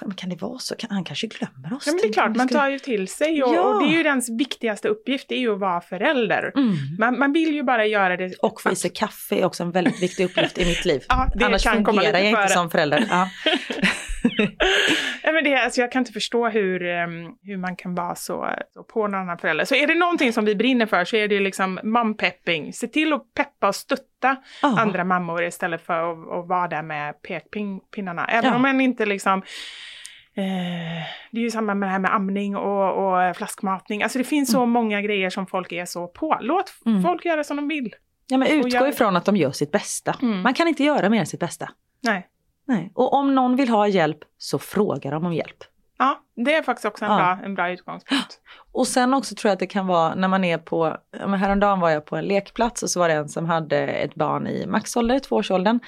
men 0.00 0.14
kan 0.14 0.30
det 0.30 0.36
vara 0.42 0.58
så? 0.58 0.74
Kan, 0.76 0.90
han 0.90 1.04
kanske 1.04 1.26
glömmer 1.26 1.76
oss. 1.76 1.82
Ja, 1.86 1.92
men 1.92 2.00
det 2.02 2.08
är 2.08 2.12
klart, 2.12 2.36
man 2.36 2.48
tar 2.48 2.68
ju 2.68 2.78
till 2.78 3.08
sig 3.08 3.42
och, 3.42 3.54
Ja. 3.54 3.60
och 3.62 3.82
det 3.82 3.88
är 3.88 3.96
ju 3.96 4.02
dens 4.02 4.30
viktigaste 4.30 4.88
uppgift, 4.88 5.28
det 5.28 5.34
är 5.34 5.38
ju 5.38 5.52
att 5.54 5.60
vara 5.60 5.80
förälder. 5.80 6.52
Mm. 6.56 6.74
Man, 6.98 7.18
man 7.18 7.32
vill 7.32 7.54
ju 7.54 7.62
bara 7.62 7.86
göra 7.86 8.16
det. 8.16 8.34
Och 8.42 8.60
få 8.62 8.70
i 8.70 8.76
sig 8.76 8.90
kaffe 8.94 9.34
är 9.40 9.44
också 9.44 9.62
en 9.62 9.70
väldigt 9.70 10.02
viktig 10.02 10.24
uppgift 10.24 10.58
i 10.58 10.64
mitt 10.64 10.84
liv. 10.84 11.02
Ja, 11.08 11.28
Annars 11.44 11.62
kan 11.62 11.84
komma 11.84 12.00
fungerar 12.00 12.18
jag 12.18 12.28
inte 12.42 12.48
som 12.48 12.70
förälder. 12.70 13.06
Ja. 13.10 13.28
Nej, 15.24 15.32
men 15.34 15.44
det, 15.44 15.54
alltså, 15.56 15.80
jag 15.80 15.92
kan 15.92 16.00
inte 16.00 16.12
förstå 16.12 16.48
hur, 16.48 16.82
ehm, 16.86 17.32
hur 17.42 17.56
man 17.56 17.76
kan 17.76 17.94
vara 17.94 18.14
så, 18.14 18.48
så 18.74 18.82
på 18.82 19.02
någon 19.08 19.20
annan 19.20 19.38
förälder. 19.38 19.64
Så 19.64 19.74
är 19.74 19.86
det 19.86 19.94
någonting 19.94 20.32
som 20.32 20.44
vi 20.44 20.54
brinner 20.54 20.86
för 20.86 21.04
så 21.04 21.16
är 21.16 21.28
det 21.28 21.40
liksom 21.40 21.80
mompepping. 21.82 22.72
Se 22.72 22.86
till 22.88 23.12
att 23.12 23.34
peppa 23.34 23.68
och 23.68 23.74
stötta 23.74 24.36
Ja. 24.62 24.80
andra 24.80 25.04
mammor 25.04 25.42
istället 25.44 25.86
för 25.86 26.12
att, 26.12 26.18
att 26.38 26.48
vara 26.48 26.68
där 26.68 26.82
med 26.82 27.22
pekpinnarna. 27.22 28.26
Även 28.26 28.50
Ja. 28.50 28.56
om 28.56 28.62
man 28.62 28.80
inte 28.80 29.06
liksom 29.06 29.42
Eh, 30.36 31.04
det 31.30 31.38
är 31.40 31.42
ju 31.42 31.50
samma 31.50 31.74
med 31.74 31.88
det 31.88 31.92
här 31.92 31.98
med 31.98 32.14
amning 32.14 32.56
och, 32.56 32.90
och 33.30 33.36
flaskmatning. 33.36 34.02
Alltså 34.02 34.18
det 34.18 34.24
finns 34.24 34.52
så 34.52 34.66
många 34.66 35.02
grejer 35.02 35.30
som 35.30 35.46
folk 35.46 35.72
är 35.72 35.84
så 35.84 36.06
på. 36.08 36.38
Låt 36.40 36.72
Mm. 36.86 37.02
folk 37.02 37.24
göra 37.24 37.44
som 37.44 37.56
de 37.56 37.68
vill. 37.68 37.94
Ja, 38.28 38.38
men 38.38 38.48
utgå 38.48 38.68
jag- 38.68 38.88
ifrån 38.88 39.16
att 39.16 39.24
de 39.24 39.36
gör 39.36 39.50
sitt 39.50 39.72
bästa. 39.72 40.14
Mm. 40.22 40.40
Man 40.42 40.54
kan 40.54 40.68
inte 40.68 40.84
göra 40.84 41.08
mer 41.08 41.20
än 41.20 41.26
sitt 41.26 41.40
bästa. 41.40 41.68
Nej. 42.02 42.26
Nej. 42.68 42.92
Och 42.94 43.12
om 43.12 43.34
någon 43.34 43.56
vill 43.56 43.68
ha 43.68 43.88
hjälp 43.88 44.18
så 44.38 44.58
frågar 44.58 45.10
de 45.12 45.26
om 45.26 45.32
hjälp. 45.34 45.64
Ja, 45.98 46.22
det 46.36 46.54
är 46.54 46.62
faktiskt 46.62 46.84
också 46.84 47.04
en, 47.04 47.10
Ja. 47.10 47.16
bra, 47.16 47.38
en 47.44 47.54
bra 47.54 47.70
utgångspunkt. 47.70 48.40
Och 48.72 48.86
sen 48.86 49.14
också 49.14 49.34
tror 49.34 49.48
jag 49.48 49.52
att 49.52 49.58
det 49.60 49.66
kan 49.66 49.86
vara 49.86 50.14
när 50.14 50.28
man 50.28 50.44
är 50.44 50.58
på, 50.58 50.96
häromdagen 51.16 51.80
var 51.80 51.90
jag 51.90 52.04
på 52.04 52.16
en 52.16 52.24
lekplats 52.24 52.82
och 52.82 52.90
så 52.90 53.00
var 53.00 53.08
det 53.08 53.14
en 53.14 53.28
som 53.28 53.46
hade 53.46 53.78
ett 53.78 54.14
barn 54.14 54.46
i 54.46 54.66
maxålder, 54.66 55.18
tvåårsåldern. 55.18 55.80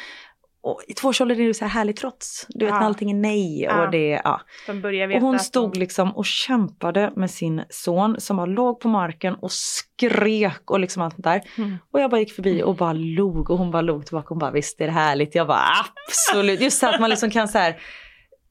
Och 0.62 0.80
i 0.88 0.92
tvåårsåldern 0.94 1.40
är 1.40 1.46
det 1.46 1.54
så 1.54 1.64
här 1.64 1.70
härligt 1.72 1.96
trots. 1.96 2.46
Du 2.48 2.64
vet 2.64 2.72
Ja. 2.74 2.78
när 2.80 2.86
allting 2.86 3.10
är 3.10 3.14
nej 3.14 3.62
Ja. 3.62 3.84
och 3.84 3.90
det, 3.90 4.20
ja. 4.24 4.40
De 4.66 4.80
börjar 4.80 5.06
Och 5.06 5.10
veta 5.10 5.20
hon 5.26 5.38
stod 5.38 5.72
de... 5.72 5.78
liksom 5.78 6.16
och 6.16 6.26
kämpade 6.26 7.12
med 7.16 7.30
sin 7.30 7.62
son 7.70 8.20
som 8.20 8.36
var 8.36 8.46
låg 8.46 8.80
på 8.80 8.88
marken 8.88 9.34
och 9.34 9.52
skrek 9.52 10.70
och 10.70 10.80
liksom 10.80 11.02
allt 11.02 11.14
sånt 11.14 11.24
där. 11.24 11.40
Mm. 11.58 11.76
Och 11.92 12.00
jag 12.00 12.10
bara 12.10 12.20
gick 12.20 12.32
förbi 12.32 12.62
och 12.62 12.76
bara 12.76 12.92
log 12.92 13.50
och 13.50 13.58
hon 13.58 13.70
bara 13.70 13.82
log 13.82 14.06
tillbaka. 14.06 14.26
Hon 14.28 14.38
bara 14.38 14.50
visst 14.50 14.80
är 14.80 14.86
det 14.86 14.92
härligt. 14.92 15.34
Jag 15.34 15.46
bara 15.46 15.62
absolut. 16.08 16.60
Just 16.60 16.78
så 16.78 16.86
att 16.88 17.00
man 17.00 17.10
liksom 17.10 17.30
kan 17.30 17.48
så 17.48 17.58
här 17.58 17.76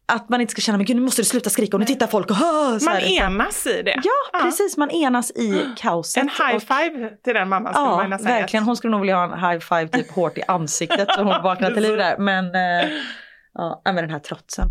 att 0.10 0.30
man 0.30 0.42
inte 0.42 0.52
ska 0.52 0.62
känna, 0.62 0.78
men 0.78 0.86
gud 0.86 0.96
nu 0.96 1.02
måste 1.02 1.22
du 1.22 1.26
sluta 1.26 1.50
skrika 1.50 1.76
och 1.76 1.80
nu 1.80 1.86
tittar 1.86 2.08
folk 2.08 2.30
och 2.30 2.36
hör. 2.36 2.86
Man 2.86 2.98
enas 3.00 3.68
i 3.68 3.82
det. 3.82 3.96
Ja, 4.04 4.40
precis. 4.42 4.78
Man 4.78 4.92
enas 4.92 5.32
i 5.32 5.66
kaoset. 5.78 6.24
En 6.24 6.30
high 6.30 6.60
five 6.60 7.10
till 7.24 7.34
den 7.34 7.50
mamman 7.50 7.74
skulle 7.74 7.86
Ja, 7.88 8.08
man 8.08 8.20
säga. 8.20 8.36
verkligen. 8.40 8.64
Hon 8.64 8.78
skulle 8.78 8.92
nog 8.92 9.02
vilja 9.02 9.16
ha 9.16 9.24
en 9.24 9.40
high 9.50 9.60
five 9.60 9.88
typ 9.88 10.12
hårt 10.16 10.38
i 10.38 10.42
ansiktet 10.48 11.08
så 11.16 11.24
hon 11.24 11.44
vaknar 11.44 11.72
till 11.72 11.84
liv 11.84 11.98
där. 11.98 12.18
Men, 12.18 12.46
eh, 12.46 12.90
ja, 13.54 13.82
men 13.86 13.96
den 13.96 14.10
här 14.10 14.20
trotsen. 14.20 14.70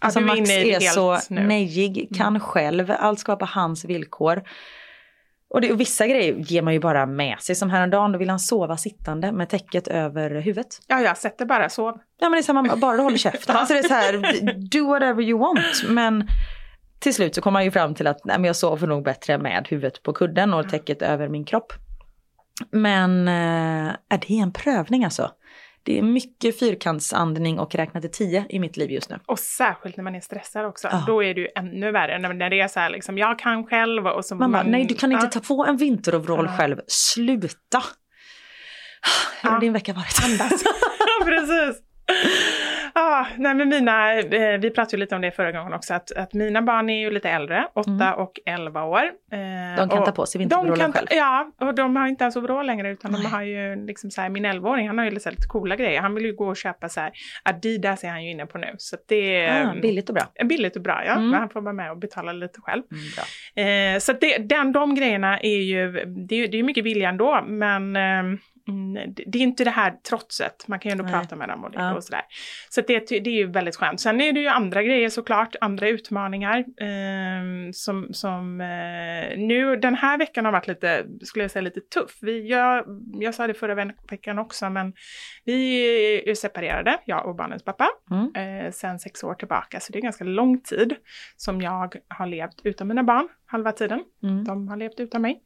Alltså 0.00 0.18
är 0.20 0.24
Max 0.24 0.50
är 0.50 0.64
helt 0.64 0.92
så 0.92 1.18
nu. 1.30 1.36
Mm. 1.36 1.48
nejig, 1.48 2.16
kan 2.16 2.40
själv, 2.40 2.92
allt 2.98 3.18
ska 3.20 3.32
vara 3.32 3.38
på 3.38 3.46
hans 3.60 3.84
villkor. 3.84 4.42
Och, 5.50 5.60
det, 5.60 5.72
och 5.72 5.80
vissa 5.80 6.06
grejer 6.06 6.34
ger 6.34 6.62
man 6.62 6.72
ju 6.72 6.80
bara 6.80 7.06
med 7.06 7.40
sig. 7.40 7.54
Som 7.54 7.70
häromdagen, 7.70 8.12
då 8.12 8.18
vill 8.18 8.30
han 8.30 8.38
sova 8.38 8.76
sittande 8.76 9.32
med 9.32 9.48
täcket 9.48 9.88
över 9.88 10.30
huvudet. 10.30 10.80
Ja, 10.86 11.00
jag 11.00 11.16
sätter 11.16 11.44
bara 11.44 11.68
sov. 11.68 11.98
Ja 12.20 12.28
men 12.28 12.32
det 12.32 12.38
är 12.38 12.42
så 12.42 12.52
man 12.52 12.80
bara 12.80 12.96
du 12.96 13.02
håller 13.02 13.18
käften. 13.18 13.56
Alltså 13.56 13.74
det 13.74 13.80
är 13.80 13.88
så 13.88 13.94
här, 13.94 14.54
do 14.70 14.86
whatever 14.86 15.22
you 15.22 15.38
want. 15.38 15.88
Men 15.88 16.28
till 16.98 17.14
slut 17.14 17.34
så 17.34 17.40
kommer 17.40 17.52
man 17.52 17.64
ju 17.64 17.70
fram 17.70 17.94
till 17.94 18.06
att 18.06 18.24
nej, 18.24 18.38
men 18.38 18.44
jag 18.44 18.56
sover 18.56 18.86
nog 18.86 19.04
bättre 19.04 19.38
med 19.38 19.66
huvudet 19.70 20.02
på 20.02 20.12
kudden 20.12 20.54
och 20.54 20.68
täcket 20.68 21.02
över 21.02 21.28
min 21.28 21.44
kropp. 21.44 21.72
Men 22.70 23.24
det 24.08 24.30
är 24.30 24.42
en 24.42 24.52
prövning 24.52 25.04
alltså. 25.04 25.30
Det 25.88 25.98
är 25.98 26.02
mycket 26.02 26.58
fyrkantsandning 26.58 27.58
och 27.58 27.74
räkna 27.74 28.00
till 28.00 28.10
tio 28.10 28.46
i 28.48 28.58
mitt 28.58 28.76
liv 28.76 28.90
just 28.90 29.10
nu. 29.10 29.18
Och 29.26 29.38
särskilt 29.38 29.96
när 29.96 30.04
man 30.04 30.14
är 30.14 30.20
stressad 30.20 30.66
också. 30.66 30.88
Ja. 30.90 31.04
Då 31.06 31.24
är 31.24 31.34
det 31.34 31.40
ju 31.40 31.48
ännu 31.56 31.92
värre. 31.92 32.18
När, 32.18 32.34
när 32.34 32.50
det 32.50 32.60
är 32.60 32.68
så 32.68 32.80
här 32.80 32.90
liksom, 32.90 33.18
jag 33.18 33.38
kan 33.38 33.66
själv 33.66 34.06
och 34.06 34.24
så 34.24 34.36
bara, 34.36 34.48
man, 34.48 34.70
nej 34.70 34.84
du 34.84 34.94
kan 34.94 35.12
inte 35.12 35.26
ja. 35.26 35.30
ta 35.30 35.40
på 35.40 35.66
en 35.68 35.76
vinteroverall 35.76 36.46
Ja. 36.50 36.56
själv, 36.56 36.80
sluta! 36.86 37.82
Hur 39.42 39.50
har 39.50 39.60
din 39.60 39.72
vecka 39.72 39.92
varit? 39.92 40.24
Andas. 40.24 40.64
Precis. 41.24 41.82
Ah, 43.00 43.26
nej 43.36 43.54
men 43.54 43.68
mina, 43.68 44.18
eh, 44.18 44.58
vi 44.60 44.70
pratade 44.70 44.96
ju 44.96 45.00
lite 45.00 45.14
om 45.14 45.20
det 45.20 45.30
förra 45.30 45.52
gången 45.52 45.72
också, 45.72 45.94
att, 45.94 46.12
att 46.12 46.34
mina 46.34 46.62
barn 46.62 46.90
är 46.90 47.00
ju 47.00 47.10
lite 47.10 47.30
äldre, 47.30 47.66
8 47.74 48.14
och 48.14 48.32
11 48.46 48.84
år. 48.84 49.02
Eh, 49.32 49.38
Mm. 49.78 49.88
De 49.88 49.96
kan 49.96 50.04
ta 50.04 50.12
på 50.12 50.26
sig 50.26 50.48
ta- 50.48 50.92
själv. 50.92 51.06
Ja, 51.10 51.52
och 51.60 51.74
de 51.74 51.96
har 51.96 52.06
inte 52.08 52.24
ens 52.24 52.36
overall 52.36 52.66
längre 52.66 52.90
utan 52.90 53.12
Nej. 53.12 53.22
de 53.22 53.28
har 53.28 53.42
ju 53.42 53.86
liksom 53.86 54.10
så 54.10 54.20
här, 54.20 54.28
min 54.28 54.46
11-åring 54.46 54.86
han 54.88 54.98
har 54.98 55.04
ju 55.04 55.10
lite, 55.10 55.30
lite 55.30 55.46
coola 55.48 55.76
grejer. 55.76 56.00
Han 56.00 56.14
vill 56.14 56.24
ju 56.24 56.32
gå 56.34 56.48
och 56.48 56.56
köpa 56.56 56.88
så 56.88 57.00
här, 57.00 57.10
Adidas 57.42 58.04
är 58.04 58.08
han 58.08 58.24
ju 58.24 58.30
inne 58.30 58.46
på 58.46 58.58
nu. 58.58 58.74
Så 58.78 58.96
det 59.08 59.40
är 59.44 59.66
Ah, 59.66 59.74
billigt 59.82 60.08
och 60.08 60.14
bra. 60.14 60.24
billigt 60.44 60.76
och 60.76 60.82
bra 60.82 61.02
ja, 61.06 61.12
Mm. 61.12 61.30
men 61.30 61.40
han 61.40 61.48
får 61.50 61.60
vara 61.60 61.72
med 61.72 61.90
och 61.90 61.98
betala 61.98 62.32
lite 62.32 62.60
själv. 62.60 62.82
Mm. 63.56 63.94
Eh, 63.94 63.98
så 63.98 64.12
det, 64.12 64.38
den, 64.38 64.72
de 64.72 64.94
grejerna 64.94 65.40
är 65.40 65.58
ju, 65.62 65.92
det 66.28 66.34
är 66.34 66.38
ju 66.38 66.46
det 66.46 66.58
är 66.58 66.62
mycket 66.62 66.84
vilja 66.84 67.08
ändå, 67.08 67.44
men 67.46 67.96
eh, 67.96 68.38
mm, 68.68 69.14
det 69.26 69.38
är 69.38 69.42
inte 69.42 69.64
det 69.64 69.70
här 69.70 69.90
trotset. 69.90 70.68
Man 70.68 70.78
kan 70.78 70.90
ju 70.90 70.92
ändå 70.92 71.04
Nej. 71.04 71.12
prata 71.12 71.36
med 71.36 71.48
dem 71.48 71.64
och, 71.64 71.70
det, 71.70 71.78
Ja. 71.78 71.94
och 71.94 72.04
sådär. 72.04 72.22
Så 72.68 72.80
det, 72.80 72.98
det 73.08 73.30
är 73.30 73.34
ju 73.34 73.46
väldigt 73.50 73.76
skönt. 73.76 74.00
Sen 74.00 74.20
är 74.20 74.32
det 74.32 74.40
ju 74.40 74.48
andra 74.48 74.82
grejer 74.82 75.08
såklart, 75.08 75.56
andra 75.60 75.88
utmaningar. 75.88 76.58
Eh, 76.58 77.70
som 77.72 78.08
som 78.12 78.60
eh, 78.60 79.38
nu, 79.38 79.76
den 79.76 79.94
här 79.94 80.18
veckan 80.18 80.44
har 80.44 80.52
varit 80.52 80.66
lite, 80.68 81.06
skulle 81.22 81.44
jag 81.44 81.50
säga 81.50 81.62
lite 81.62 81.80
tuff. 81.80 82.18
Vi, 82.20 82.48
jag, 82.50 82.84
jag 83.20 83.34
sa 83.34 83.46
det 83.46 83.54
förra 83.54 83.74
ve- 83.74 83.92
veckan 84.10 84.38
också, 84.38 84.70
men 84.70 84.92
vi 85.44 86.30
är 86.30 86.34
separerade, 86.34 86.98
jag 87.04 87.26
och 87.26 87.36
barnens 87.36 87.64
pappa, 87.64 87.88
Mm. 88.10 88.64
eh, 88.66 88.70
sen 88.72 88.98
sex 88.98 89.24
år 89.24 89.34
tillbaka. 89.34 89.80
Så 89.80 89.92
det 89.92 89.98
är 89.98 90.02
ganska 90.02 90.24
lång 90.24 90.60
tid 90.60 90.94
som 91.36 91.60
jag 91.62 91.94
har 92.08 92.26
levt 92.26 92.60
utan 92.64 92.88
mina 92.88 93.02
barn, 93.02 93.28
halva 93.46 93.72
tiden. 93.72 94.00
Mm. 94.22 94.44
De 94.44 94.68
har 94.68 94.76
levt 94.76 95.00
utan 95.00 95.22
mig. 95.22 95.40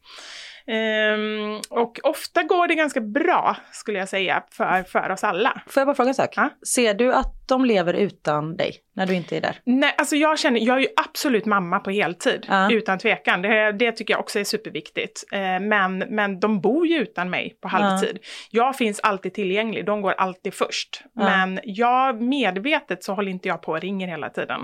Ehm, 0.66 1.60
och 1.70 1.98
ofta 2.02 2.42
går 2.42 2.68
det 2.68 2.74
ganska 2.74 3.00
bra, 3.00 3.56
skulle 3.72 3.98
jag 3.98 4.08
säga, 4.08 4.42
för, 4.52 4.82
för 4.82 5.10
oss 5.10 5.24
alla. 5.24 5.62
Får 5.66 5.80
jag 5.80 5.86
bara 5.86 5.94
fråga 5.96 6.08
en 6.08 6.14
sak? 6.14 6.30
Ja. 6.36 6.50
Ser 6.74 6.94
du 6.94 7.12
att 7.14 7.48
de 7.48 7.64
lever 7.64 7.94
utan 7.94 8.56
dig 8.56 8.76
när 8.96 9.06
du 9.06 9.14
inte 9.14 9.36
är 9.36 9.40
där? 9.40 9.60
Nej, 9.64 9.94
alltså 9.98 10.16
jag 10.16 10.38
känner, 10.38 10.60
jag 10.60 10.76
är 10.76 10.80
ju 10.80 10.88
absolut 10.96 11.46
mamma 11.46 11.78
på 11.78 11.90
heltid, 11.90 12.46
Ja. 12.48 12.72
utan 12.72 12.98
tvekan. 12.98 13.42
Det, 13.42 13.72
det 13.72 13.92
tycker 13.92 14.14
jag 14.14 14.20
också 14.20 14.38
är 14.38 14.44
superviktigt. 14.44 15.24
Eh, 15.32 15.60
men, 15.60 15.98
men 15.98 16.40
de 16.40 16.60
bor 16.60 16.86
ju 16.86 16.96
utan 16.98 17.30
mig 17.30 17.58
på 17.62 17.68
halvtid. 17.68 18.18
Jag 18.50 18.76
finns 18.76 19.00
alltid 19.00 19.34
tillgänglig, 19.34 19.86
de 19.86 20.02
går 20.02 20.12
alltid 20.12 20.54
först. 20.54 21.02
Ja. 21.14 21.22
Men 21.24 21.60
jag, 21.64 22.22
medvetet 22.22 23.04
så 23.04 23.14
håller 23.14 23.30
inte 23.30 23.48
jag 23.48 23.62
på 23.62 23.72
och 23.72 23.80
ringer 23.80 24.08
hela 24.08 24.30
tiden. 24.30 24.60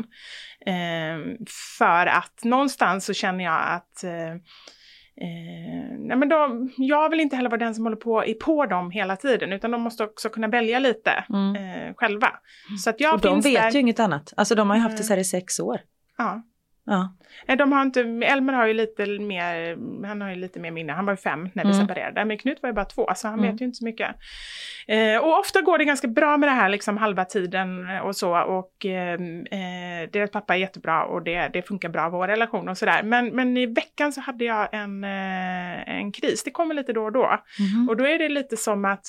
Eh, 0.66 1.46
för 1.78 2.06
att 2.06 2.44
någonstans 2.44 3.04
så 3.04 3.14
känner 3.14 3.44
jag 3.44 3.60
att 3.68 4.04
eh, 4.04 4.10
Eh, 5.20 5.98
nej 5.98 6.16
men 6.16 6.28
de, 6.28 6.70
jag 6.76 7.10
vill 7.10 7.20
inte 7.20 7.36
heller 7.36 7.50
vara 7.50 7.58
den 7.58 7.74
som 7.74 7.84
håller 7.84 7.96
på, 7.96 8.24
är 8.24 8.34
på 8.34 8.66
dem 8.66 8.90
hela 8.90 9.16
tiden, 9.16 9.52
utan 9.52 9.70
de 9.70 9.80
måste 9.82 10.04
också 10.04 10.28
kunna 10.28 10.48
välja 10.48 10.78
lite 10.78 11.24
Mm. 11.30 11.56
eh, 11.56 11.94
själva. 11.96 12.28
Så 12.84 12.90
att 12.90 13.00
jag 13.00 13.14
och 13.14 13.20
de 13.20 13.40
vet 13.40 13.62
där. 13.62 13.70
ju 13.70 13.80
inget 13.80 14.00
annat. 14.00 14.32
Alltså 14.36 14.54
de 14.54 14.70
har 14.70 14.76
ju 14.76 14.82
haft 14.82 14.96
det 14.96 15.00
Mm. 15.02 15.06
så 15.06 15.12
här 15.12 15.20
i 15.20 15.24
sex 15.24 15.60
år. 15.60 15.80
Ja. 16.18 16.42
Ja. 16.90 17.12
De 17.56 17.72
har 17.72 17.82
inte, 17.82 18.00
Elmer 18.00 18.52
har 18.52 18.66
ju 18.66 18.74
lite 18.74 19.06
mer, 19.06 19.76
han 20.06 20.20
har 20.20 20.28
ju 20.28 20.34
lite 20.34 20.60
mer 20.60 20.70
minne, 20.70 20.92
han 20.92 21.06
var 21.06 21.12
ju 21.12 21.16
fem 21.16 21.48
när 21.54 21.64
vi 21.64 21.70
Mm. 21.74 21.86
separerade, 21.86 22.24
men 22.24 22.38
Knut 22.38 22.62
var 22.62 22.68
ju 22.68 22.72
bara 22.74 22.84
två, 22.84 23.08
så 23.16 23.28
han 23.28 23.38
Mm. 23.38 23.52
vet 23.52 23.60
ju 23.60 23.64
inte 23.64 23.76
så 23.78 23.84
mycket. 23.84 24.16
Eh, 24.88 25.16
och 25.16 25.38
ofta 25.38 25.60
går 25.60 25.78
det 25.78 25.84
ganska 25.84 26.08
bra 26.08 26.36
med 26.36 26.48
det 26.48 26.52
här 26.52 26.68
liksom 26.68 26.96
halva 26.96 27.24
tiden 27.24 27.86
och 28.02 28.16
så, 28.16 28.38
och 28.38 28.86
eh, 28.86 29.12
eh, 29.12 30.10
deras 30.12 30.30
pappa 30.30 30.54
är 30.54 30.58
jättebra 30.58 31.04
och 31.04 31.22
det, 31.22 31.48
det 31.52 31.62
funkar 31.62 31.88
bra, 31.88 32.08
vår 32.08 32.26
relation 32.28 32.68
och 32.68 32.78
sådär. 32.78 33.02
Men, 33.02 33.26
men 33.28 33.56
i 33.56 33.66
veckan 33.66 34.12
så 34.12 34.20
hade 34.20 34.44
jag 34.44 34.68
en, 34.74 35.04
eh, 35.04 35.88
en 35.98 36.12
kris, 36.12 36.44
det 36.44 36.50
kommer 36.50 36.74
lite 36.74 36.92
då 36.92 37.04
och 37.04 37.12
då. 37.12 37.38
Mhm. 37.58 37.88
Och 37.88 37.96
då 37.96 38.06
är 38.06 38.18
det 38.18 38.28
lite 38.28 38.56
som 38.56 38.84
att, 38.84 39.06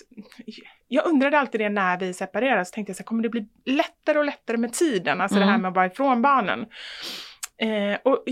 jag 0.87 1.05
undrade 1.07 1.39
alltid 1.39 1.61
det 1.61 1.69
när 1.69 1.99
vi 1.99 2.13
separerade, 2.13 2.65
så 2.65 2.73
tänkte 2.73 2.89
jag 2.89 2.97
så 2.97 3.03
här, 3.03 3.05
kommer 3.05 3.23
det 3.23 3.29
bli 3.29 3.45
lättare 3.65 4.19
och 4.19 4.25
lättare 4.25 4.57
med 4.57 4.73
tiden? 4.73 5.21
Alltså 5.21 5.39
det 5.39 5.45
här 5.45 5.49
Mm. 5.51 5.61
med 5.61 5.69
att 5.69 5.75
vara 5.75 5.85
ifrån 5.85 6.21
barnen. 6.21 6.65
Eh, 7.59 7.97
och 8.03 8.23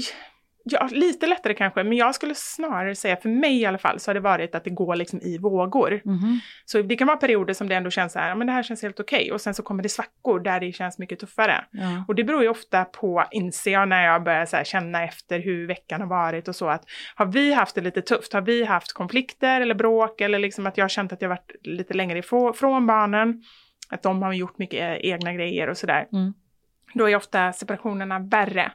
ja, 0.71 0.89
lite 0.91 1.27
lättare 1.27 1.53
kanske, 1.53 1.83
men 1.83 1.97
jag 1.97 2.15
skulle 2.15 2.35
snarare 2.35 2.95
säga, 2.95 3.17
för 3.17 3.29
mig 3.29 3.61
i 3.61 3.65
alla 3.65 3.77
fall, 3.77 3.99
så 3.99 4.09
har 4.09 4.13
det 4.13 4.19
varit 4.19 4.55
att 4.55 4.63
det 4.63 4.69
går 4.69 4.95
liksom 4.95 5.21
i 5.21 5.37
vågor. 5.37 6.01
Mhm. 6.05 6.39
Så 6.65 6.81
det 6.81 6.95
kan 6.95 7.07
vara 7.07 7.17
perioder 7.17 7.53
som 7.53 7.69
det 7.69 7.75
ändå 7.75 7.89
känns 7.89 8.13
så 8.13 8.19
här, 8.19 8.35
men 8.35 8.47
det 8.47 8.53
här 8.53 8.63
känns 8.63 8.81
helt 8.81 8.99
okej, 8.99 9.31
och 9.31 9.41
sen 9.41 9.53
så 9.53 9.63
kommer 9.63 9.83
det 9.83 9.89
svackor 9.89 10.39
där 10.39 10.59
det 10.59 10.71
känns 10.71 10.99
mycket 10.99 11.19
tuffare. 11.19 11.65
Ja. 11.71 12.05
Och 12.07 12.15
det 12.15 12.23
beror 12.23 12.43
ju 12.43 12.49
ofta 12.49 12.85
på, 12.85 13.25
inser 13.31 13.71
jag 13.71 13.89
när 13.89 14.05
jag 14.05 14.23
börjar 14.23 14.45
så 14.45 14.57
här 14.57 14.63
känna 14.63 15.03
efter 15.03 15.39
hur 15.39 15.67
veckan 15.67 16.01
har 16.01 16.07
varit 16.07 16.47
och 16.47 16.55
så, 16.55 16.69
att 16.69 16.83
har 17.15 17.25
vi 17.25 17.53
haft 17.53 17.75
det 17.75 17.81
lite 17.81 18.01
tufft? 18.01 18.33
Har 18.33 18.41
vi 18.41 18.63
haft 18.63 18.93
konflikter 18.93 19.61
eller 19.61 19.75
bråk 19.75 20.21
eller 20.21 20.39
liksom 20.39 20.67
att 20.67 20.77
jag 20.77 20.83
har 20.83 20.89
känt 20.89 21.13
att 21.13 21.21
jag 21.21 21.29
varit 21.29 21.51
lite 21.61 21.93
längre 21.93 22.19
ifrån 22.19 22.53
från 22.53 22.87
barnen? 22.87 23.43
Att 23.89 24.03
de 24.03 24.21
har 24.21 24.33
gjort 24.33 24.57
mycket 24.57 24.99
egna 25.01 25.33
grejer 25.33 25.69
och 25.69 25.77
sådär. 25.77 26.07
Mm. 26.13 26.33
Då 26.93 27.09
är 27.09 27.15
ofta 27.15 27.53
separationerna 27.53 28.19
värre 28.19 28.71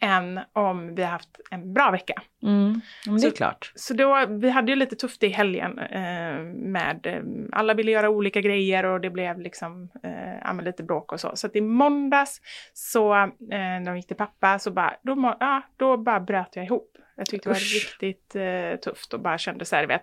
än 0.00 0.40
om 0.52 0.94
vi 0.94 1.02
har 1.02 1.10
haft 1.10 1.40
en 1.50 1.72
bra 1.72 1.90
vecka. 1.90 2.14
Mm. 2.42 2.80
Men 3.06 3.16
det 3.16 3.26
är 3.26 3.30
Så- 3.30 3.36
klart. 3.36 3.72
Så 3.74 3.94
då, 3.94 4.26
vi 4.28 4.50
hade 4.50 4.72
ju 4.72 4.76
lite 4.76 4.96
tufft 4.96 5.22
i 5.22 5.28
helgen 5.28 5.78
eh, 5.78 6.42
med, 6.54 7.06
eh, 7.06 7.20
alla 7.52 7.74
ville 7.74 7.90
göra 7.90 8.08
olika 8.10 8.40
grejer 8.40 8.84
och 8.84 9.00
det 9.00 9.10
blev 9.10 9.40
liksom 9.40 9.90
eh, 10.02 10.62
lite 10.62 10.82
bråk 10.82 11.12
och 11.12 11.20
så. 11.20 11.30
Så 11.36 11.46
att 11.46 11.56
i 11.56 11.60
måndags 11.60 12.40
så, 12.72 13.14
eh, 13.14 13.28
när 13.50 13.84
de 13.84 13.96
gick 13.96 14.06
till 14.06 14.16
pappa, 14.16 14.58
så 14.58 14.70
bara, 14.70 14.94
då, 15.02 15.36
ja, 15.40 15.62
då 15.76 15.96
bara 15.96 16.20
bröt 16.20 16.56
jag 16.56 16.64
ihop. 16.64 16.96
Jag 17.18 17.26
tyckte 17.26 17.48
det 17.48 17.52
var 17.52 17.56
Usch. 17.60 17.98
riktigt 18.00 18.36
eh, 18.36 18.80
tufft 18.84 19.14
och 19.14 19.20
bara 19.20 19.38
kände 19.38 19.64
så 19.64 19.76
här, 19.76 19.86
vet. 19.86 20.02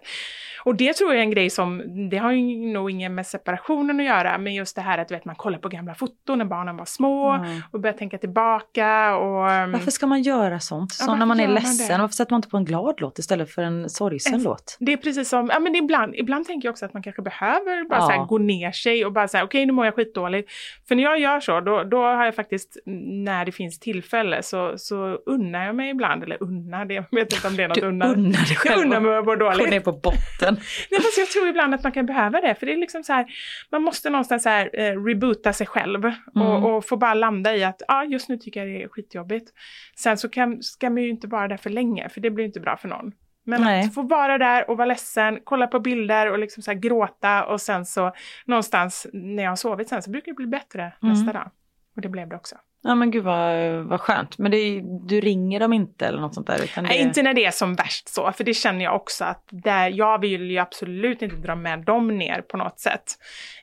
Och 0.66 0.76
det 0.76 0.94
tror 0.94 1.10
jag 1.12 1.18
är 1.20 1.24
en 1.24 1.32
grej 1.32 1.50
som, 1.50 1.82
det 2.10 2.18
har 2.18 2.32
ju 2.32 2.42
nog 2.74 2.92
ingen 2.92 3.16
med 3.16 3.28
separationen 3.28 4.00
att 4.00 4.06
göra, 4.06 4.38
men 4.38 4.54
just 4.54 4.76
det 4.76 4.82
här 4.82 4.98
att 4.98 5.12
vet, 5.12 5.26
man 5.26 5.36
kollar 5.36 5.58
på 5.60 5.70
gamla 5.70 5.96
foton 5.96 6.38
när 6.38 6.46
barnen 6.46 6.78
var 6.78 6.86
små 6.86 7.28
Ja. 7.34 7.46
och 7.72 7.80
börjar 7.80 7.94
tänka 7.98 8.18
tillbaka 8.18 9.16
och... 9.16 9.52
ehm, 9.52 9.72
Varför 9.72 9.92
ska 9.92 10.08
man 10.08 10.22
göra 10.22 10.60
sånt? 10.60 10.96
Ja, 11.00 11.06
Så 11.06 11.16
när 11.16 11.26
man 11.26 11.40
är 11.40 11.46
man 11.48 11.54
ledsen, 11.56 11.88
det? 11.98 12.02
varför 12.02 12.14
sätter 12.14 12.32
man 12.34 12.38
inte 12.38 12.50
på 12.50 12.58
en 12.58 12.66
glad 12.66 12.96
låt 13.02 13.20
istället 13.20 13.52
för 13.52 13.62
en 13.62 13.90
sorgsen 13.90 14.34
En- 14.34 14.44
låt? 14.44 14.78
Det 14.80 14.94
är 14.94 14.98
precis 14.98 15.30
som, 15.30 15.50
ja 15.54 15.60
men 15.60 15.76
ibland, 15.76 16.16
ibland 16.16 16.46
tänker 16.48 16.68
jag 16.68 16.72
också 16.74 16.86
att 16.86 16.94
man 16.94 17.04
kanske 17.04 17.22
behöver 17.22 17.90
bara 17.90 18.00
Ja. 18.00 18.06
så 18.06 18.12
här 18.12 18.26
gå 18.26 18.38
ner 18.38 18.72
sig 18.72 19.06
och 19.06 19.12
bara 19.12 19.28
säga 19.28 19.44
okej 19.44 19.66
nu 19.66 19.72
mår 19.74 19.86
jag 19.86 19.96
skitdåligt. 19.96 20.52
För 20.88 20.96
när 20.96 21.04
jag 21.04 21.20
gör 21.20 21.40
så, 21.40 21.60
då, 21.60 21.84
då 21.84 21.98
har 22.04 22.26
jag 22.26 22.36
faktiskt, 22.36 22.78
när 23.26 23.46
det 23.46 23.52
finns 23.52 23.80
tillfälle 23.80 24.44
så, 24.44 24.74
så 24.78 24.96
unnar 25.26 25.66
jag 25.66 25.76
mig 25.76 25.90
ibland, 25.90 26.24
eller 26.24 26.44
unnar, 26.44 26.86
det, 26.86 27.03
jag 27.10 27.20
vet 27.20 27.34
inte 27.34 27.48
om 27.48 27.56
det 27.56 27.64
är 27.64 27.68
något 27.68 27.76
Du 27.82 27.88
unnar. 27.88 28.14
unnar 28.14 28.30
dig 28.32 28.46
Jag 28.50 28.58
själv 28.58 28.82
unnar 28.82 29.00
mig 29.00 29.18
att 29.18 29.26
må 29.26 29.32
att 29.32 29.40
gå 29.40 29.46
dåligt. 29.46 29.70
ner 29.70 29.80
på 29.80 29.92
botten. 29.92 30.54
Nej, 30.92 31.02
fast 31.02 31.18
jag 31.18 31.28
tror 31.28 31.48
ibland 31.48 31.74
att 31.76 31.84
man 31.84 31.92
kan 31.92 32.06
behöva 32.06 32.42
det, 32.42 32.56
för 32.56 32.66
det 32.66 32.74
är 32.74 32.78
liksom 32.78 33.04
så 33.04 33.14
här, 33.14 33.26
man 33.72 33.82
måste 33.84 34.10
någonstans 34.10 34.44
så 34.44 34.50
här, 34.50 34.70
eh, 34.74 35.04
reboota 35.06 35.54
sig 35.54 35.68
själv 35.68 36.04
Mm. 36.06 36.48
och, 36.48 36.76
och 36.78 36.86
få 36.86 36.98
bara 36.98 37.14
landa 37.14 37.56
i 37.56 37.64
att 37.64 37.82
ja, 37.88 38.04
just 38.04 38.30
nu 38.30 38.38
tycker 38.38 38.60
jag 38.60 38.70
det 38.70 38.84
är 38.84 38.88
skitjobbigt. 38.88 39.52
Sen 39.98 40.18
så 40.18 40.30
kan, 40.30 40.64
ska 40.64 40.90
man 40.90 41.04
ju 41.04 41.10
inte 41.10 41.28
vara 41.28 41.48
där 41.48 41.58
för 41.58 41.70
länge, 41.70 42.10
för 42.10 42.22
det 42.22 42.30
blir 42.30 42.46
inte 42.46 42.60
bra 42.60 42.78
för 42.78 42.88
någon. 42.88 43.12
Men 43.46 43.62
Nej. 43.62 43.86
att 43.86 43.94
få 43.94 44.02
vara 44.02 44.38
där 44.38 44.70
och 44.70 44.78
vara 44.78 44.86
ledsen, 44.86 45.40
kolla 45.44 45.68
på 45.68 45.80
bilder 45.80 46.32
och 46.32 46.40
liksom 46.40 46.64
så 46.64 46.72
här 46.72 46.78
gråta 46.80 47.46
och 47.46 47.62
sen 47.62 47.86
så 47.86 48.12
någonstans 48.46 49.08
när 49.14 49.44
jag 49.44 49.52
har 49.52 49.56
sovit 49.56 49.90
sen 49.90 50.02
så 50.02 50.12
brukar 50.12 50.32
det 50.32 50.36
bli 50.36 50.48
bättre 50.48 50.82
Mm. 50.82 51.14
nästa 51.14 51.34
dag. 51.34 51.52
Och 51.96 52.02
det 52.02 52.10
blev 52.10 52.30
det 52.30 52.36
också. 52.36 52.56
Ja 52.86 52.96
men 52.96 53.12
gud 53.12 53.24
vad, 53.24 53.74
vad 53.84 54.02
skönt. 54.02 54.38
Men 54.38 54.52
det, 54.52 54.82
du 55.08 55.22
ringer 55.22 55.60
dem 55.60 55.74
inte 55.74 56.06
eller 56.06 56.22
något 56.22 56.34
sånt 56.34 56.48
där? 56.48 56.64
Utan 56.64 56.84
det... 56.84 56.90
Nej, 56.90 57.02
inte 57.02 57.24
när 57.24 57.34
det 57.34 57.46
är 57.46 57.52
som 57.52 57.76
värst 57.76 58.10
så, 58.10 58.32
för 58.32 58.44
det 58.44 58.54
känner 58.54 58.84
jag 58.84 58.96
också 58.96 59.26
att 59.26 59.44
där, 59.50 59.90
jag 59.90 60.22
vill 60.22 60.52
ju 60.52 60.58
absolut 60.58 61.22
inte 61.22 61.36
dra 61.36 61.56
med 61.56 61.80
dem 61.80 62.18
ner 62.18 62.42
på 62.42 62.58
något 62.58 62.80
sätt. 62.80 63.04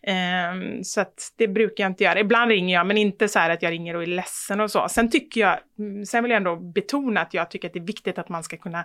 Ehm, 0.02 0.84
så 0.84 1.00
att 1.00 1.32
det 1.38 1.48
brukar 1.48 1.84
jag 1.84 1.90
inte 1.90 2.04
göra. 2.04 2.20
Ibland 2.20 2.50
ringer 2.50 2.74
jag, 2.74 2.86
men 2.86 2.98
inte 2.98 3.28
så 3.28 3.38
här 3.38 3.50
att 3.50 3.62
jag 3.62 3.72
ringer 3.72 3.96
och 3.96 4.02
är 4.02 4.06
ledsen 4.06 4.60
och 4.60 4.70
så. 4.70 4.88
Sen 4.88 5.10
tycker 5.10 5.40
jag, 5.40 5.58
mm, 5.78 6.04
sen 6.04 6.22
vill 6.24 6.30
jag 6.30 6.36
ändå 6.36 6.56
betona 6.56 7.20
att 7.20 7.34
jag 7.34 7.50
tycker 7.50 7.68
att 7.68 7.74
det 7.74 7.80
är 7.80 7.86
viktigt 7.86 8.18
att 8.18 8.28
man 8.28 8.42
ska 8.42 8.56
kunna 8.56 8.84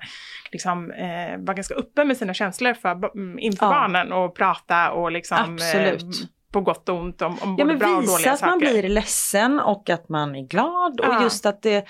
liksom 0.52 0.92
eh, 0.92 1.38
vara 1.38 1.54
ganska 1.54 1.76
öppen 1.76 2.08
med 2.08 2.18
sina 2.18 2.34
känslor 2.34 2.74
för, 2.74 3.18
mm, 3.18 3.40
inför 3.40 3.66
Ja. 3.66 3.70
barnen 3.72 4.14
och 4.14 4.36
prata 4.36 4.92
och 4.92 5.12
liksom 5.12 5.38
Absolut. 5.40 6.02
Eh, 6.02 6.28
på 6.56 6.62
gott 6.62 6.90
och 6.90 6.96
ont 7.00 7.22
om, 7.22 7.38
om 7.42 7.56
Ja 7.58 7.66
både 7.66 7.78
bra 7.78 7.96
och 7.98 8.04
visa 8.04 8.12
dåliga 8.14 8.32
att 8.32 8.40
saker. 8.40 8.50
man 8.52 8.60
blir 8.60 8.90
ledsen 8.90 9.60
och 9.60 9.90
att 9.90 10.10
man 10.10 10.36
är 10.36 10.48
glad 10.48 11.00
och 11.00 11.06
Ja. 11.14 11.24
just 11.24 11.46
att 11.46 11.62
det, 11.62 11.86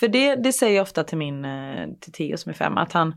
för 0.00 0.08
det, 0.08 0.34
det 0.36 0.52
säger 0.52 0.76
jag 0.76 0.82
ofta 0.82 1.04
till 1.04 1.18
min, 1.18 1.44
eh, 1.44 1.86
till 2.00 2.12
Theo 2.12 2.36
som 2.36 2.50
är 2.50 2.54
fem, 2.54 2.76
att 2.78 2.92
han 2.92 3.14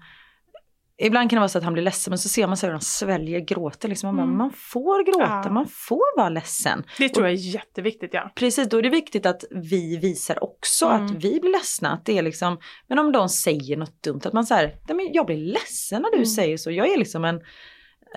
Ibland 1.01 1.29
kan 1.29 1.37
det 1.37 1.39
vara 1.39 1.47
så 1.49 1.57
att 1.57 1.63
han 1.63 1.73
blir 1.73 1.83
ledsen 1.83 2.11
men 2.11 2.17
så 2.17 2.29
ser 2.29 2.47
man 2.47 2.57
så 2.57 2.65
hur 2.65 2.71
han 2.73 2.81
sväljer 2.81 3.39
gråten. 3.39 3.89
Liksom. 3.89 4.07
Man, 4.07 4.15
bara, 4.15 4.23
Mm. 4.23 4.37
man 4.37 4.51
får 4.55 5.03
gråta, 5.05 5.41
Ja. 5.45 5.51
man 5.51 5.65
får 5.67 6.17
vara 6.17 6.29
ledsen. 6.29 6.83
Det 6.97 7.09
tror 7.09 7.25
jag 7.27 7.33
är 7.33 7.37
jätteviktigt 7.53 8.13
ja. 8.13 8.31
Precis, 8.35 8.69
då 8.69 8.77
är 8.77 8.81
det 8.81 8.89
viktigt 8.89 9.25
att 9.25 9.43
vi 9.51 9.97
visar 9.97 10.43
också 10.43 10.85
Mm. 10.85 11.05
att 11.05 11.11
vi 11.11 11.39
blir 11.39 11.51
ledsna. 11.51 11.91
Att 11.91 12.05
det 12.05 12.17
är 12.17 12.21
liksom, 12.21 12.57
men 12.87 12.99
om 12.99 13.11
de 13.11 13.29
säger 13.29 13.77
något 13.77 14.03
dumt, 14.03 14.21
att 14.25 14.33
man 14.33 14.45
säger, 14.45 14.75
jag 15.13 15.25
blir 15.25 15.37
ledsen 15.37 16.01
när 16.01 16.09
du 16.09 16.15
Mm. 16.17 16.25
säger 16.25 16.57
så. 16.57 16.71
Jag 16.71 16.87
är 16.89 16.97
liksom 16.97 17.25
en, 17.25 17.41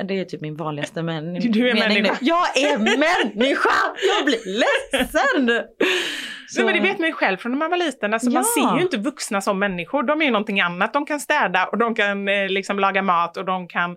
det 0.05 0.21
är 0.21 0.25
typ 0.25 0.41
min 0.41 0.57
vanligaste 0.57 1.03
men, 1.11 1.35
Du 1.35 1.71
är 1.71 1.75
mening 1.75 1.89
nu. 1.89 2.03
människa. 2.03 2.19
Jag 2.21 2.57
är 2.59 2.79
människa! 3.39 3.71
Jag 4.17 4.25
blir 4.27 4.59
ledsen! 4.61 5.67
Nej, 6.57 6.65
men 6.67 6.75
det 6.75 6.81
vet 6.81 6.99
man 6.99 7.09
ju 7.09 7.13
själv 7.15 7.37
från 7.37 7.53
när 7.53 7.59
man 7.59 7.71
var 7.71 7.77
liten. 7.77 8.15
Alltså, 8.15 8.31
Man 8.31 8.45
Ja. 8.57 8.71
ser 8.71 8.77
ju 8.77 8.83
inte 8.83 8.97
vuxna 8.97 9.41
som 9.41 9.59
människor. 9.59 10.03
De 10.03 10.21
är 10.21 10.25
ju 10.25 10.31
någonting 10.31 10.61
annat. 10.61 10.93
De 10.93 11.07
kan 11.07 11.21
städa 11.21 11.67
och 11.67 11.79
de 11.79 11.95
kan 11.95 12.29
eh, 12.29 12.49
liksom 12.49 12.79
laga 12.79 13.03
mat 13.03 13.37
och 13.37 13.45
de 13.45 13.69
kan... 13.69 13.97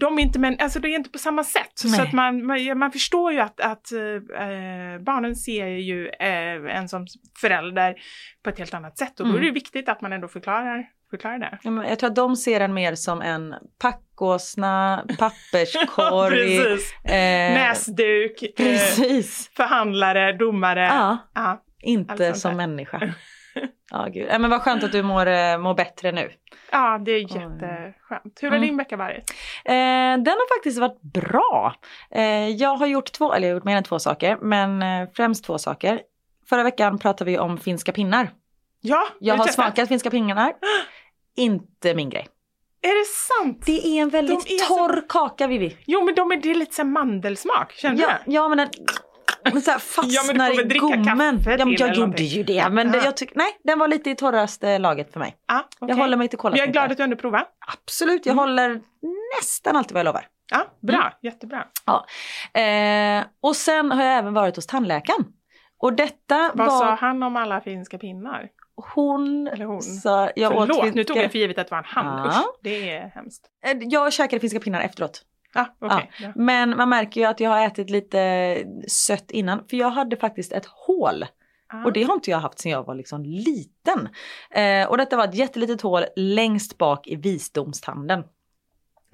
De 0.00 0.18
är 0.18 0.22
inte 0.22 0.38
men, 0.38 0.56
alltså 0.60 0.78
det 0.80 0.88
är 0.88 0.94
inte 0.94 1.10
på 1.10 1.18
samma 1.18 1.44
sätt. 1.44 1.72
Nej. 1.84 1.92
Så 1.94 2.02
att 2.02 2.12
man, 2.12 2.46
man, 2.46 2.78
man 2.78 2.92
förstår 2.92 3.32
ju 3.32 3.40
att, 3.40 3.60
att 3.60 3.92
eh, 3.92 5.02
barnen 5.04 5.36
ser 5.36 5.66
ju 5.66 6.08
eh, 6.08 6.76
en 6.78 6.88
som 6.88 7.06
förälder 7.40 7.94
på 8.44 8.50
ett 8.50 8.58
helt 8.58 8.74
annat 8.74 8.98
sätt. 8.98 9.20
Och 9.20 9.26
då 9.28 9.34
är 9.36 9.40
det 9.40 9.46
ju 9.46 9.52
viktigt 9.52 9.88
att 9.88 10.00
man 10.00 10.12
ändå 10.12 10.28
förklarar, 10.28 10.84
förklarar 11.10 11.38
det. 11.38 11.58
Ja, 11.62 11.84
Jag 11.88 11.98
tror 11.98 12.10
att 12.10 12.16
de 12.16 12.36
ser 12.36 12.60
en 12.60 12.74
mer 12.74 12.94
som 12.94 13.20
en 13.22 13.54
packåsna, 14.28 15.04
papperskorg. 15.18 16.56
Eh, 17.04 17.54
Näsduk, 17.54 18.42
eh, 18.42 18.48
Precis. 18.56 19.50
förhandlare, 19.56 20.32
domare. 20.32 20.80
Ja, 20.86 21.18
Ja. 21.34 21.62
Inte 21.82 22.34
som 22.34 22.56
människa. 22.56 23.00
Ja, 23.90 24.06
gud. 24.12 24.28
Ja, 24.30 24.38
men 24.38 24.50
vad 24.50 24.60
skönt 24.62 24.84
att 24.84 24.92
du 24.92 25.02
mår, 25.02 25.26
eh, 25.26 25.58
mår 25.58 25.74
bättre 25.74 26.12
nu. 26.12 26.30
ja, 26.72 26.98
det 27.04 27.12
är 27.12 27.18
jätteskönt. 27.20 28.38
Hur 28.40 28.48
har 28.50 28.56
Mm. 28.56 28.68
din 28.68 28.76
vecka 28.76 28.96
varit? 28.96 29.30
Eh, 29.64 29.72
den 30.18 30.26
har 30.26 30.56
faktiskt 30.58 30.78
varit 30.78 31.00
bra. 31.02 31.74
Eh, 32.10 32.48
jag 32.48 32.76
har 32.76 32.86
gjort 32.86 33.12
två, 33.12 33.32
eller 33.32 33.48
jag 33.48 33.54
har 33.54 33.58
gjort 33.58 33.64
mer 33.64 33.76
än 33.76 33.82
två 33.82 33.98
saker, 33.98 34.38
men 34.42 34.82
eh, 34.82 35.08
främst 35.14 35.44
två 35.44 35.58
saker. 35.58 36.00
Förra 36.48 36.62
veckan 36.62 36.98
pratade 36.98 37.30
vi 37.30 37.38
om 37.38 37.58
finska 37.58 37.92
pinnar. 37.92 38.30
Ja, 38.80 39.06
Jag 39.20 39.36
har 39.36 39.46
smakat 39.46 39.88
finska 39.88 40.10
pinnar. 40.10 40.52
Inte 41.36 41.94
min 41.94 42.10
grej. 42.10 42.26
Är 42.82 42.98
det 42.98 43.06
sant? 43.06 43.62
Det 43.66 43.86
är 43.86 44.02
en 44.02 44.08
väldigt 44.08 44.46
De 44.46 44.54
är 44.54 44.58
så- 44.58 44.74
torr 44.74 45.04
kaka 45.08 45.46
Vivi. 45.46 45.76
Jo 45.86 46.04
men 46.04 46.14
de 46.14 46.32
är, 46.32 46.36
det 46.36 46.50
är 46.50 46.54
lite 46.54 46.74
så 46.74 46.84
mandelsmak, 46.84 47.72
känner 47.72 48.02
Ja, 48.02 48.08
du? 48.26 48.32
ja 48.32 48.48
men 48.48 48.58
den 48.58 48.68
den 49.44 49.62
så 49.62 49.70
här 49.70 49.78
Ja, 50.02 50.22
men 50.26 50.34
du 50.34 50.40
fastnar 50.40 50.64
får 50.64 50.76
i 50.76 50.78
gommen. 50.78 51.04
Ja, 51.58 51.64
men 51.64 51.74
jag 51.78 51.94
gjorde 51.94 52.22
ju 52.22 52.42
det. 52.42 52.68
Men 52.70 52.92
det, 52.92 52.98
Ja. 52.98 53.04
jag 53.04 53.16
tyck, 53.16 53.30
nej, 53.34 53.58
den 53.64 53.78
var 53.78 53.88
lite 53.88 54.10
i 54.10 54.14
torraste 54.14 54.78
laget 54.78 55.12
för 55.12 55.20
mig. 55.20 55.36
Ja, 55.48 55.64
okej. 55.80 55.88
Jag 55.88 55.96
håller 56.02 56.16
mig 56.16 56.28
till 56.28 56.38
Men 56.42 56.56
Jag 56.56 56.68
är 56.68 56.72
glad 56.72 56.90
att 56.90 56.96
du 56.96 57.02
ändå 57.02 57.16
provar. 57.16 57.44
Absolut, 57.84 58.26
jag 58.26 58.32
Mm. 58.32 58.38
håller 58.38 58.80
nästan 59.40 59.76
alltid 59.76 59.92
vad 59.92 60.00
jag 60.00 60.04
lovar. 60.04 60.26
Ja, 60.52 60.66
bra, 60.82 60.96
Mm. 60.96 61.12
jättebra. 61.22 61.64
Eh, 62.62 63.24
och 63.42 63.56
sen 63.56 63.92
har 63.92 64.04
jag 64.04 64.18
även 64.18 64.34
varit 64.34 64.56
hos 64.56 64.66
tandläkaren. 64.66 65.24
Och 65.80 65.92
detta 65.92 66.50
Vad 66.54 66.66
var 66.66 66.78
sa 66.78 66.94
han 66.94 67.22
om 67.22 67.36
alla 67.36 67.60
finska 67.60 67.98
pinnar? 67.98 68.48
Hon, 68.94 69.48
Eller 69.48 69.64
hon? 69.64 69.82
sa, 69.82 70.30
jag 70.36 70.52
åt 70.52 70.58
Förlåt, 70.58 70.76
finska, 70.82 70.94
nu 70.96 71.04
tog 71.04 71.16
jag 71.16 71.30
för 71.32 71.38
givet 71.38 71.58
att 71.58 71.66
det 71.66 71.70
var 71.70 71.78
en 71.78 71.84
han. 71.86 72.06
Ja. 72.18 72.28
Usch, 72.28 72.58
det 72.62 72.90
är 72.90 73.08
hemskt. 73.14 73.46
Eh, 73.64 73.76
Jag 73.80 74.12
käkade 74.12 74.40
finska 74.40 74.60
pinnar 74.60 74.80
efteråt. 74.80 75.22
Ja, 75.54 75.76
okej. 75.80 76.10
Ja. 76.20 76.32
Men 76.34 76.76
man 76.76 76.88
märker 76.88 77.20
ju 77.20 77.26
att 77.26 77.40
jag 77.40 77.50
har 77.50 77.66
ätit 77.66 77.90
lite 77.90 78.58
sött 78.88 79.30
innan. 79.30 79.64
För 79.70 79.76
jag 79.76 79.90
hade 79.90 80.16
faktiskt 80.16 80.52
ett 80.52 80.66
hål. 80.66 81.24
Ja. 81.72 81.84
Och 81.84 81.92
det 81.92 82.02
har 82.02 82.14
inte 82.14 82.30
jag 82.30 82.38
haft 82.38 82.58
sedan 82.58 82.72
jag 82.72 82.86
var 82.86 82.94
liksom 82.94 83.22
liten. 83.24 84.08
Eh, 84.50 84.88
och 84.88 84.96
detta 84.98 85.16
var 85.16 85.24
ett 85.24 85.34
jättelitet 85.34 85.82
hål 85.82 86.04
längst 86.16 86.78
bak 86.78 87.06
i 87.06 87.16
visdomstanden. 87.16 88.24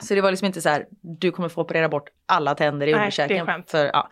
Så 0.02 0.14
det 0.14 0.20
var 0.20 0.30
liksom 0.30 0.46
inte 0.46 0.60
så 0.60 0.68
här, 0.68 0.86
du 1.20 1.30
kommer 1.30 1.48
få 1.48 1.60
operera 1.60 1.88
bort 1.88 2.08
alla 2.26 2.54
tänder 2.54 2.86
i 2.86 2.94
underkäken. 2.94 3.46
För, 3.66 3.84
ja. 3.84 4.08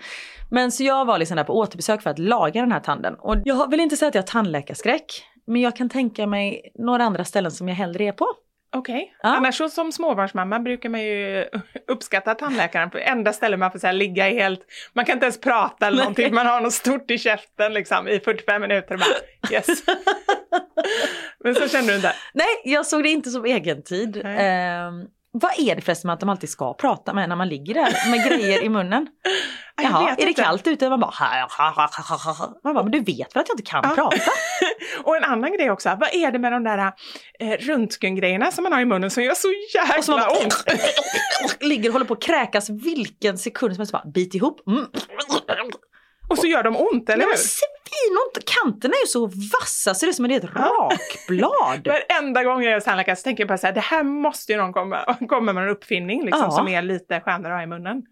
Men 0.51 0.73
så 0.73 0.85
jag 0.85 1.05
var 1.05 1.19
liksom 1.19 1.37
där 1.37 1.45
på 1.45 1.59
återbesök 1.59 2.03
för 2.03 2.11
att 2.11 2.19
laga 2.19 2.61
den 2.61 2.73
här 2.73 2.81
tanden. 2.81 3.15
Och 3.15 3.37
jag 3.45 3.71
vill 3.71 3.81
inte 3.81 3.97
säga 3.97 4.09
att 4.09 4.15
jag 4.15 4.23
har 4.23 4.27
tandläkarskräck. 4.27 5.25
Men 5.45 5.63
jag 5.63 5.77
kan 5.77 5.89
tänka 5.89 6.27
mig 6.27 6.73
några 6.75 7.05
andra 7.05 7.25
ställen 7.25 7.51
som 7.51 7.69
jag 7.69 7.75
hellre 7.75 8.05
är 8.05 8.13
på. 8.13 8.27
Okej. 8.75 9.15
Ja. 9.23 9.29
Annars 9.29 9.57
så 9.57 9.69
som 9.69 9.93
småbarnsmamma 9.93 10.59
brukar 10.59 10.89
man 10.89 11.03
ju 11.03 11.45
uppskatta 11.89 12.35
tandläkaren 12.35 12.91
på 12.91 12.99
enda 12.99 13.33
stället 13.33 13.59
man 13.59 13.73
får 13.73 13.79
så 13.79 13.87
här 13.87 13.95
ligga 13.95 14.31
i 14.31 14.35
helt, 14.35 14.61
man 14.93 15.05
kan 15.05 15.13
inte 15.13 15.27
ens 15.27 15.41
prata 15.41 15.87
eller 15.87 15.99
någonting, 15.99 16.35
man 16.35 16.47
har 16.47 16.61
något 16.61 16.73
stort 16.73 17.11
i 17.11 17.19
käften 17.19 17.73
liksom 17.73 18.09
i 18.09 18.21
45 18.21 18.63
minuter 18.63 18.95
och 18.95 19.01
bara 19.01 19.53
yes. 19.53 19.67
Men 21.45 21.55
så 21.55 21.69
känner 21.69 21.89
du 21.89 21.97
inte? 21.97 22.15
Nej, 22.35 22.47
jag 22.65 22.87
såg 22.87 23.03
det 23.03 23.09
inte 23.09 23.31
som 23.31 23.45
egen 23.45 23.83
tid. 23.83 24.21
Nej. 24.25 24.37
Vad 25.35 25.59
är 25.59 25.75
det 25.77 25.83
förresten 25.83 26.11
att 26.11 26.21
de 26.21 26.29
alltid 26.29 26.51
ska 26.51 26.75
prata 26.75 27.13
med 27.15 27.29
när 27.29 27.37
man 27.37 27.49
ligger 27.49 27.75
där 27.75 28.11
med 28.11 28.29
grejer 28.29 28.63
i 28.63 28.69
munnen? 28.69 29.07
Jag 29.77 29.85
Jaha, 29.91 30.11
är 30.11 30.17
det 30.17 30.23
inte. 30.29 30.43
kallt 30.43 30.67
ute? 30.67 30.89
Man 30.91 31.01
bara, 31.01 31.11
ha, 31.11 31.49
ha, 31.59 32.17
ha. 32.17 32.61
Man 32.65 32.75
bara, 32.75 32.83
men 32.83 32.93
du 32.93 32.99
vet 33.01 33.37
väl 33.37 33.41
att 33.41 33.49
jag 33.49 33.55
inte 33.55 33.63
kan 33.71 33.81
Ja. 33.85 33.95
prata? 33.95 34.17
Och 35.05 35.17
en 35.17 35.25
annan 35.25 35.53
grej 35.53 35.71
också, 35.71 35.97
vad 36.01 36.15
är 36.15 36.31
det 36.33 36.39
med 36.39 36.53
de 36.53 36.65
där 36.65 36.93
eh, 37.41 37.49
röntgengrejerna 37.61 38.51
som 38.51 38.63
man 38.65 38.73
har 38.73 38.81
i 38.81 38.85
munnen 38.85 39.11
som 39.11 39.23
gör 39.23 39.35
så 39.35 39.49
Och 39.49 39.55
man 39.79 39.97
jäkla 39.97 40.17
bara, 40.17 40.45
ont? 40.45 40.65
ligger 41.61 41.89
och 41.89 41.93
håller 41.93 42.07
på 42.07 42.15
att 42.15 42.23
kräkas 42.23 42.71
vilken 42.71 43.39
sekund 43.39 43.75
som 43.75 43.81
helst. 43.81 43.93
Bara, 43.93 44.11
bit 44.15 44.35
ihop. 44.35 44.67
Mm. 44.67 44.87
Och 46.33 46.39
så 46.39 46.47
gör 46.47 46.63
de 46.63 46.77
ont, 46.77 47.09
eller 47.11 47.25
hur? 47.25 47.37
svinont! 47.37 48.45
Kanterna 48.63 48.95
är 48.95 49.01
ju 49.01 49.07
så 49.07 49.27
vassa 49.61 49.95
så 49.95 50.07
det 50.07 50.11
är 50.11 50.13
som 50.13 50.25
ett 50.25 50.45
rakblad. 50.45 51.87
Varenda 52.09 52.45
gång 52.45 52.63
jag 52.63 52.71
är 52.71 52.75
hos 52.75 52.85
tandläkaren 52.85 53.17
så 53.17 53.23
tänker 53.23 53.41
jag 53.43 53.49
bara 53.49 53.59
så 53.59 53.67
här, 53.67 53.75
det 53.75 53.81
här 53.81 54.03
måste 54.03 54.53
ju 54.53 54.59
någon 54.59 54.73
komma, 54.73 55.17
komma 55.29 55.53
med 55.53 55.65
en 55.65 55.71
uppfinning 55.71 56.25
liksom, 56.25 56.43
Ja. 56.45 56.51
som 56.51 56.69
är 56.69 56.83
lite 56.83 57.21
skönare 57.21 57.53
att 57.53 57.59
ha 57.59 57.63
i 57.63 57.67
munnen. 57.67 58.03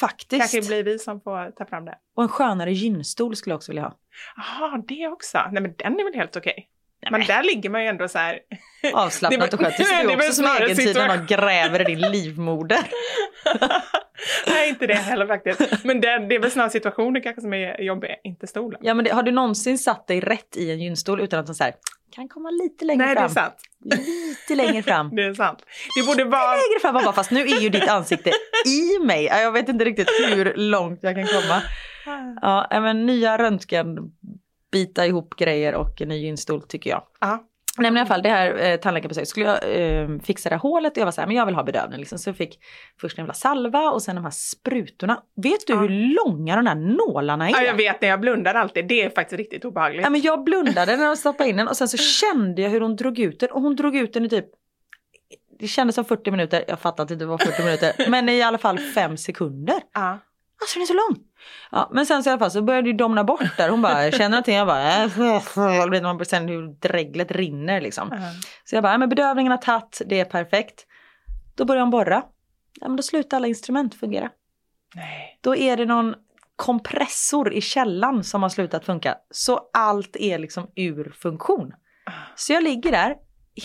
Faktiskt. 0.00 0.40
Kanske 0.52 0.68
blir 0.68 0.84
vi 0.84 0.98
som 0.98 1.20
får 1.20 1.50
ta 1.50 1.66
fram 1.66 1.84
det. 1.84 1.94
Och 2.16 2.22
en 2.22 2.28
skönare 2.28 2.72
gynstol 2.72 3.36
skulle 3.36 3.52
jag 3.52 3.56
också 3.56 3.72
vilja 3.72 3.82
ha. 3.82 3.96
Jaha, 4.36 4.82
det 4.88 5.08
också. 5.08 5.38
Nej 5.52 5.62
men 5.62 5.74
den 5.78 6.00
är 6.00 6.04
väl 6.04 6.14
helt 6.14 6.36
okej. 6.36 6.68
Men 7.10 7.20
där 7.26 7.42
ligger 7.42 7.70
man 7.70 7.82
ju 7.82 7.88
ändå 7.88 8.08
så 8.08 8.18
här. 8.18 8.38
Avslappnat 8.94 9.54
och 9.54 9.60
skönt. 9.60 9.76
Det 9.76 10.04
var 10.04 10.12
ju 10.12 10.16
också 10.16 10.32
som 10.32 10.46
egen 10.46 10.76
tid 10.76 10.96
när 10.96 11.16
någon 11.16 11.26
gräver 11.26 11.80
i 11.80 11.84
din 11.84 12.00
livmoder. 12.00 12.78
Nej, 14.46 14.68
inte 14.68 14.86
det 14.86 14.94
heller 14.94 15.26
faktiskt. 15.26 15.84
Men 15.84 16.00
det, 16.00 16.26
det 16.28 16.34
är 16.34 16.38
väl 16.38 16.50
snarare 16.50 16.70
situationer 16.70 17.20
kanske 17.20 17.40
som 17.40 17.54
är 17.54 17.80
jobbiga, 17.80 18.14
inte 18.24 18.46
stolen. 18.46 18.80
Ja 18.82 18.94
men 18.94 19.04
det, 19.04 19.10
har 19.10 19.22
du 19.22 19.30
någonsin 19.30 19.78
satt 19.78 20.06
dig 20.06 20.20
rätt 20.20 20.56
i 20.56 20.70
en 20.70 20.80
gynstol 20.80 21.20
utan 21.20 21.40
att 21.40 21.56
så 21.56 21.64
här, 21.64 21.74
kan 22.12 22.28
komma 22.28 22.50
lite 22.50 22.84
längre 22.84 23.06
Nej, 23.06 23.14
det 23.14 23.20
är 23.20 23.28
fram? 23.28 23.34
sant. 23.34 23.54
Lite 23.84 24.54
längre 24.54 24.82
fram. 24.82 25.16
Det 25.16 25.22
är 25.22 25.34
sant. 25.34 25.58
Det 25.96 26.06
borde 26.06 26.24
vara... 26.24 26.50
längre 26.50 26.80
fram, 26.80 26.94
bara, 26.94 27.12
fast 27.12 27.30
nu 27.30 27.40
är 27.40 27.60
ju 27.60 27.68
ditt 27.68 27.88
ansikte 27.88 28.30
i 28.66 29.04
mig. 29.04 29.24
Ja, 29.24 29.40
Jag 29.40 29.52
vet 29.52 29.68
inte 29.68 29.84
riktigt 29.84 30.08
hur 30.08 30.54
långt 30.56 30.98
jag 31.02 31.14
kan 31.14 31.26
komma. 31.26 31.62
Ja, 32.42 32.68
men 32.70 33.06
nya 33.06 33.38
röntgen, 33.38 33.96
bita 34.72 35.06
ihop 35.06 35.34
grejer 35.36 35.74
och 35.74 36.00
en 36.02 36.08
ny 36.08 36.16
gynstol 36.18 36.62
tycker 36.62 36.90
jag. 36.90 37.02
Ja. 37.20 37.46
Nej 37.78 37.90
men 37.90 37.96
i 37.96 38.00
alla 38.00 38.08
fall 38.08 38.22
det 38.22 38.28
här 38.28 38.58
eh, 38.70 38.76
tandläkarbesöket 38.76 39.28
skulle 39.28 39.46
jag 39.46 39.58
eh, 40.02 40.18
fixa 40.22 40.48
det 40.48 40.54
här 40.54 40.60
hålet 40.60 40.92
och 40.92 40.98
jag 40.98 41.04
var 41.04 41.12
så 41.12 41.20
här, 41.20 41.28
men 41.28 41.36
jag 41.36 41.46
vill 41.46 41.54
ha 41.54 41.62
bedövning 41.64 41.98
liksom. 41.98 42.18
Så 42.18 42.28
jag 42.28 42.36
fick 42.36 42.58
först 43.00 43.18
en 43.18 43.22
jävla 43.22 43.34
salva 43.34 43.90
och 43.90 44.02
sen 44.02 44.16
de 44.16 44.24
här 44.24 44.30
sprutorna. 44.30 45.22
Vet 45.42 45.66
du 45.66 45.72
Ja. 45.72 45.78
hur 45.80 45.88
långa 45.88 46.56
de 46.56 46.66
här 46.66 46.74
nålarna 46.74 47.48
är? 47.48 47.52
ja, 47.52 47.62
jag 47.62 47.74
vet 47.74 48.00
när 48.02 48.08
jag 48.08 48.20
blundar 48.20 48.54
alltid. 48.54 48.88
Det 48.88 49.02
är 49.02 49.10
faktiskt 49.10 49.38
riktigt 49.38 49.64
obehagligt. 49.64 50.02
Ja, 50.04 50.10
men 50.10 50.20
jag 50.20 50.44
blundade 50.44 50.96
när 50.96 51.04
jag 51.04 51.18
stoppade 51.18 51.50
in 51.50 51.56
den 51.56 51.68
och 51.68 51.76
sen 51.76 51.88
så 51.88 51.96
kände 51.96 52.62
jag 52.62 52.70
hur 52.70 52.80
hon 52.80 52.96
drog 52.96 53.18
ut 53.18 53.40
den 53.40 53.50
och 53.50 53.62
hon 53.62 53.76
drog 53.76 53.96
ut 53.96 54.12
den 54.12 54.24
i 54.24 54.28
typ 54.28 54.46
det 55.58 55.66
kändes 55.68 55.94
som 55.94 56.04
40 56.04 56.30
minuter, 56.30 56.64
jag 56.68 56.80
fattar 56.80 57.02
att 57.02 57.08
det 57.08 57.12
inte 57.14 57.26
var 57.26 57.38
40 57.38 57.62
minuter, 57.64 58.10
men 58.10 58.28
i 58.28 58.42
alla 58.42 58.58
fall 58.58 58.78
5 58.78 59.16
sekunder. 59.16 59.80
Ja. 59.94 60.18
Alltså 60.60 60.74
den 60.78 60.82
är 60.82 60.86
så 60.86 60.94
lång. 60.94 61.24
Ja, 61.70 61.90
men 61.92 62.06
sen 62.06 62.22
så 62.22 62.30
i 62.30 62.32
alla 62.32 62.38
fall 62.38 62.50
så 62.50 62.62
började 62.62 62.92
det 62.92 62.96
domna 62.96 63.24
bort 63.24 63.56
där. 63.56 63.68
Hon 63.68 63.82
bara, 63.82 64.10
känner 64.10 64.28
någonting? 64.28 64.56
Jag 64.56 64.66
bara, 64.66 65.04
äh, 65.04 65.10
jag 65.56 65.90
vet 65.90 66.02
man 66.02 66.24
sen 66.24 66.48
hur 66.48 66.80
dreglet 66.80 67.30
rinner 67.30 67.80
liksom. 67.80 68.08
Ja. 68.10 68.18
Så 68.64 68.76
jag 68.76 68.82
bara, 68.82 68.92
ja, 68.92 68.98
men 68.98 69.08
bedövningen 69.08 69.50
har 69.50 69.58
tagit, 69.58 70.02
det 70.06 70.20
är 70.20 70.24
perfekt. 70.24 70.86
Då 71.56 71.64
börjar 71.64 71.80
hon 71.80 71.90
borra. 71.90 72.22
Ja, 72.80 72.88
men 72.88 72.96
då 72.96 73.02
slutar 73.02 73.36
alla 73.36 73.46
instrument 73.46 73.94
fungera. 73.94 74.30
Nej. 74.94 75.38
Då 75.40 75.56
är 75.56 75.76
det 75.76 75.84
någon 75.84 76.14
kompressor 76.56 77.52
i 77.52 77.60
källan 77.60 78.24
som 78.24 78.42
har 78.42 78.48
slutat 78.48 78.84
funka. 78.84 79.16
Så 79.30 79.70
allt 79.72 80.16
är 80.16 80.38
liksom 80.38 80.70
ur 80.76 81.12
funktion. 81.18 81.72
Så 82.34 82.52
jag 82.52 82.62
ligger 82.62 82.92
där, 82.92 83.16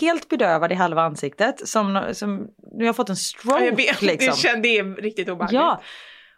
helt 0.02 0.30
bedövad 0.30 0.72
i 0.72 0.76
halva 0.76 1.02
ansiktet. 1.02 1.68
Som, 1.68 2.04
som 2.14 2.38
nu 2.72 2.78
har 2.78 2.86
jag 2.86 2.96
fått 2.96 3.10
en 3.10 3.16
stroke. 3.16 3.60
Ja, 3.60 3.66
jag 3.66 3.76
vet, 3.76 4.02
liksom. 4.02 4.32
det, 4.32 4.38
kände, 4.38 4.62
det 4.62 4.78
är 4.78 5.02
riktigt 5.02 5.30
obehagligt. 5.30 5.62
Ja. 5.62 5.82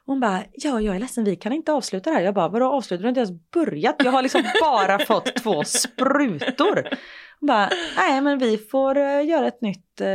Hon 0.07 0.19
bara, 0.19 0.43
ja 0.53 0.81
jag 0.81 0.95
är 0.95 0.99
ledsen 0.99 1.23
vi 1.23 1.35
kan 1.35 1.53
inte 1.53 1.73
avsluta 1.73 2.09
det 2.09 2.15
här. 2.15 2.23
Jag 2.23 2.33
bara, 2.33 2.47
vadå 2.47 2.65
avsluta? 2.65 3.01
Du 3.01 3.05
har 3.05 3.09
inte 3.09 3.19
ens 3.19 3.51
börjat. 3.53 3.95
Jag 4.03 4.11
har 4.11 4.21
liksom 4.21 4.43
bara 4.61 4.99
fått 4.99 5.35
två 5.35 5.63
sprutor. 5.63 6.87
Hon 7.39 7.47
bara, 7.47 7.69
nej 7.97 8.21
men 8.21 8.37
vi 8.37 8.57
får 8.57 8.97
uh, 8.97 9.25
göra 9.25 9.47
ett 9.47 9.61
nytt, 9.61 10.01
uh, 10.01 10.07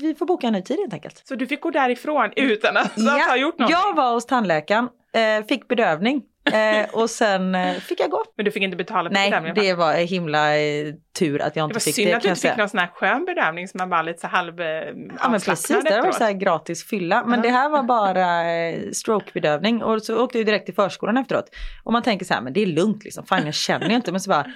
vi 0.00 0.14
får 0.18 0.26
boka 0.26 0.46
en 0.46 0.52
ny 0.52 0.62
tid 0.62 0.76
helt 0.78 0.92
enkelt. 0.92 1.22
Så 1.24 1.34
du 1.34 1.46
fick 1.46 1.60
gå 1.60 1.70
därifrån 1.70 2.32
utan 2.36 2.76
att, 2.76 2.92
Ja, 2.96 3.14
att 3.14 3.28
ha 3.28 3.36
gjort 3.36 3.58
något? 3.58 3.70
jag 3.70 3.96
var 3.96 4.12
hos 4.12 4.26
tandläkaren, 4.26 4.84
uh, 4.84 5.46
fick 5.46 5.68
bedövning 5.68 6.22
uh, 6.54 6.94
och 7.00 7.10
sen 7.10 7.54
uh, 7.54 7.72
fick 7.74 8.00
jag 8.00 8.10
gå. 8.10 8.24
Men 8.36 8.44
du 8.44 8.50
fick 8.50 8.62
inte 8.62 8.76
betala 8.76 9.10
för 9.10 9.14
Nej, 9.14 9.30
bedövningen? 9.30 9.56
det 9.56 9.74
var 9.74 9.92
himla 9.94 10.56
uh, 10.56 10.94
tur 11.18 11.42
att 11.42 11.56
jag 11.56 11.62
det 11.62 11.64
inte 11.64 11.74
var 11.74 11.80
fick 11.80 11.94
synd 11.94 12.08
det. 12.08 12.16
att 12.16 12.22
du 12.22 12.28
inte 12.28 12.40
fick 12.40 12.56
någon 12.56 12.68
sån 12.68 12.80
här 12.80 12.86
skön 12.86 13.24
bedövning 13.24 13.68
som 13.68 13.78
man 13.78 13.90
bara 13.90 14.02
lite 14.02 14.20
så 14.20 14.26
halv 14.26 14.60
eh, 14.60 14.66
Ja 15.20 15.28
men 15.30 15.40
precis, 15.40 15.84
det 15.84 16.00
var 16.00 16.12
så 16.12 16.24
här 16.24 16.32
gratis 16.32 16.84
fylla. 16.84 17.24
Men 17.24 17.42
det 17.42 17.50
här 17.50 17.68
var 17.68 17.82
bara 17.82 18.52
eh, 18.52 18.90
strokebedövning 18.92 19.82
och 19.82 20.02
så 20.02 20.24
åkte 20.24 20.38
jag 20.38 20.46
direkt 20.46 20.66
till 20.66 20.74
förskolan 20.74 21.16
efteråt. 21.16 21.44
Och 21.84 21.92
man 21.92 22.02
tänker 22.02 22.26
så 22.26 22.34
här, 22.34 22.40
men 22.40 22.52
det 22.52 22.62
är 22.62 22.66
lugnt 22.66 23.04
liksom, 23.04 23.26
fan 23.26 23.44
jag 23.44 23.54
känner 23.54 23.88
ju 23.88 23.94
inte. 23.94 24.12
Men 24.12 24.20
så 24.20 24.30
bara, 24.30 24.46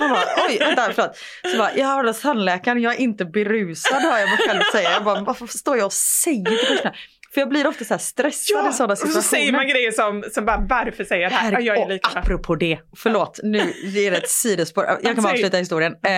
man 0.00 0.10
bara, 0.10 0.24
oj, 0.48 0.58
vänta, 0.58 0.92
förlåt. 0.94 1.16
Så 1.52 1.58
bara, 1.58 1.76
jag 1.76 1.86
har 1.86 2.04
hos 2.04 2.20
tandläkaren, 2.20 2.82
jag 2.82 2.94
är 2.94 3.00
inte 3.00 3.24
berusad 3.24 4.02
hör 4.02 4.18
jag 4.18 4.28
mig 4.28 4.38
själv 4.48 4.60
säga. 4.72 4.90
Jag 4.90 5.04
bara, 5.04 5.20
varför 5.20 5.46
står 5.46 5.76
jag 5.76 5.86
och 5.86 5.92
säger 5.92 6.44
till 6.44 6.58
personalen? 6.58 6.94
För 7.34 7.40
jag 7.40 7.48
blir 7.48 7.66
ofta 7.66 7.84
så 7.84 7.94
här 7.94 7.98
stressad 7.98 8.56
Ja, 8.64 8.70
i 8.70 8.72
sådana 8.72 8.92
och 8.92 8.98
situationer. 8.98 9.22
så 9.22 9.28
säger 9.28 9.52
man 9.52 9.68
grejer 9.68 9.90
som, 9.90 10.24
som 10.32 10.44
bara 10.44 10.66
varför 10.68 11.04
säger 11.04 11.22
jag 11.22 11.32
det 11.32 11.36
här? 11.36 11.52
Ja, 11.52 11.60
jag 11.60 11.76
är 11.78 11.82
och 11.82 11.88
lika. 11.90 12.18
apropå 12.18 12.54
det, 12.54 12.78
förlåt 12.96 13.40
nu 13.42 13.58
är 13.58 14.10
det 14.10 14.16
ett 14.16 14.28
sidospår. 14.28 14.84
Jag 15.02 15.14
kan 15.14 15.24
bara 15.24 15.32
avsluta 15.32 15.56
historien. 15.56 15.94
Eh, 16.06 16.12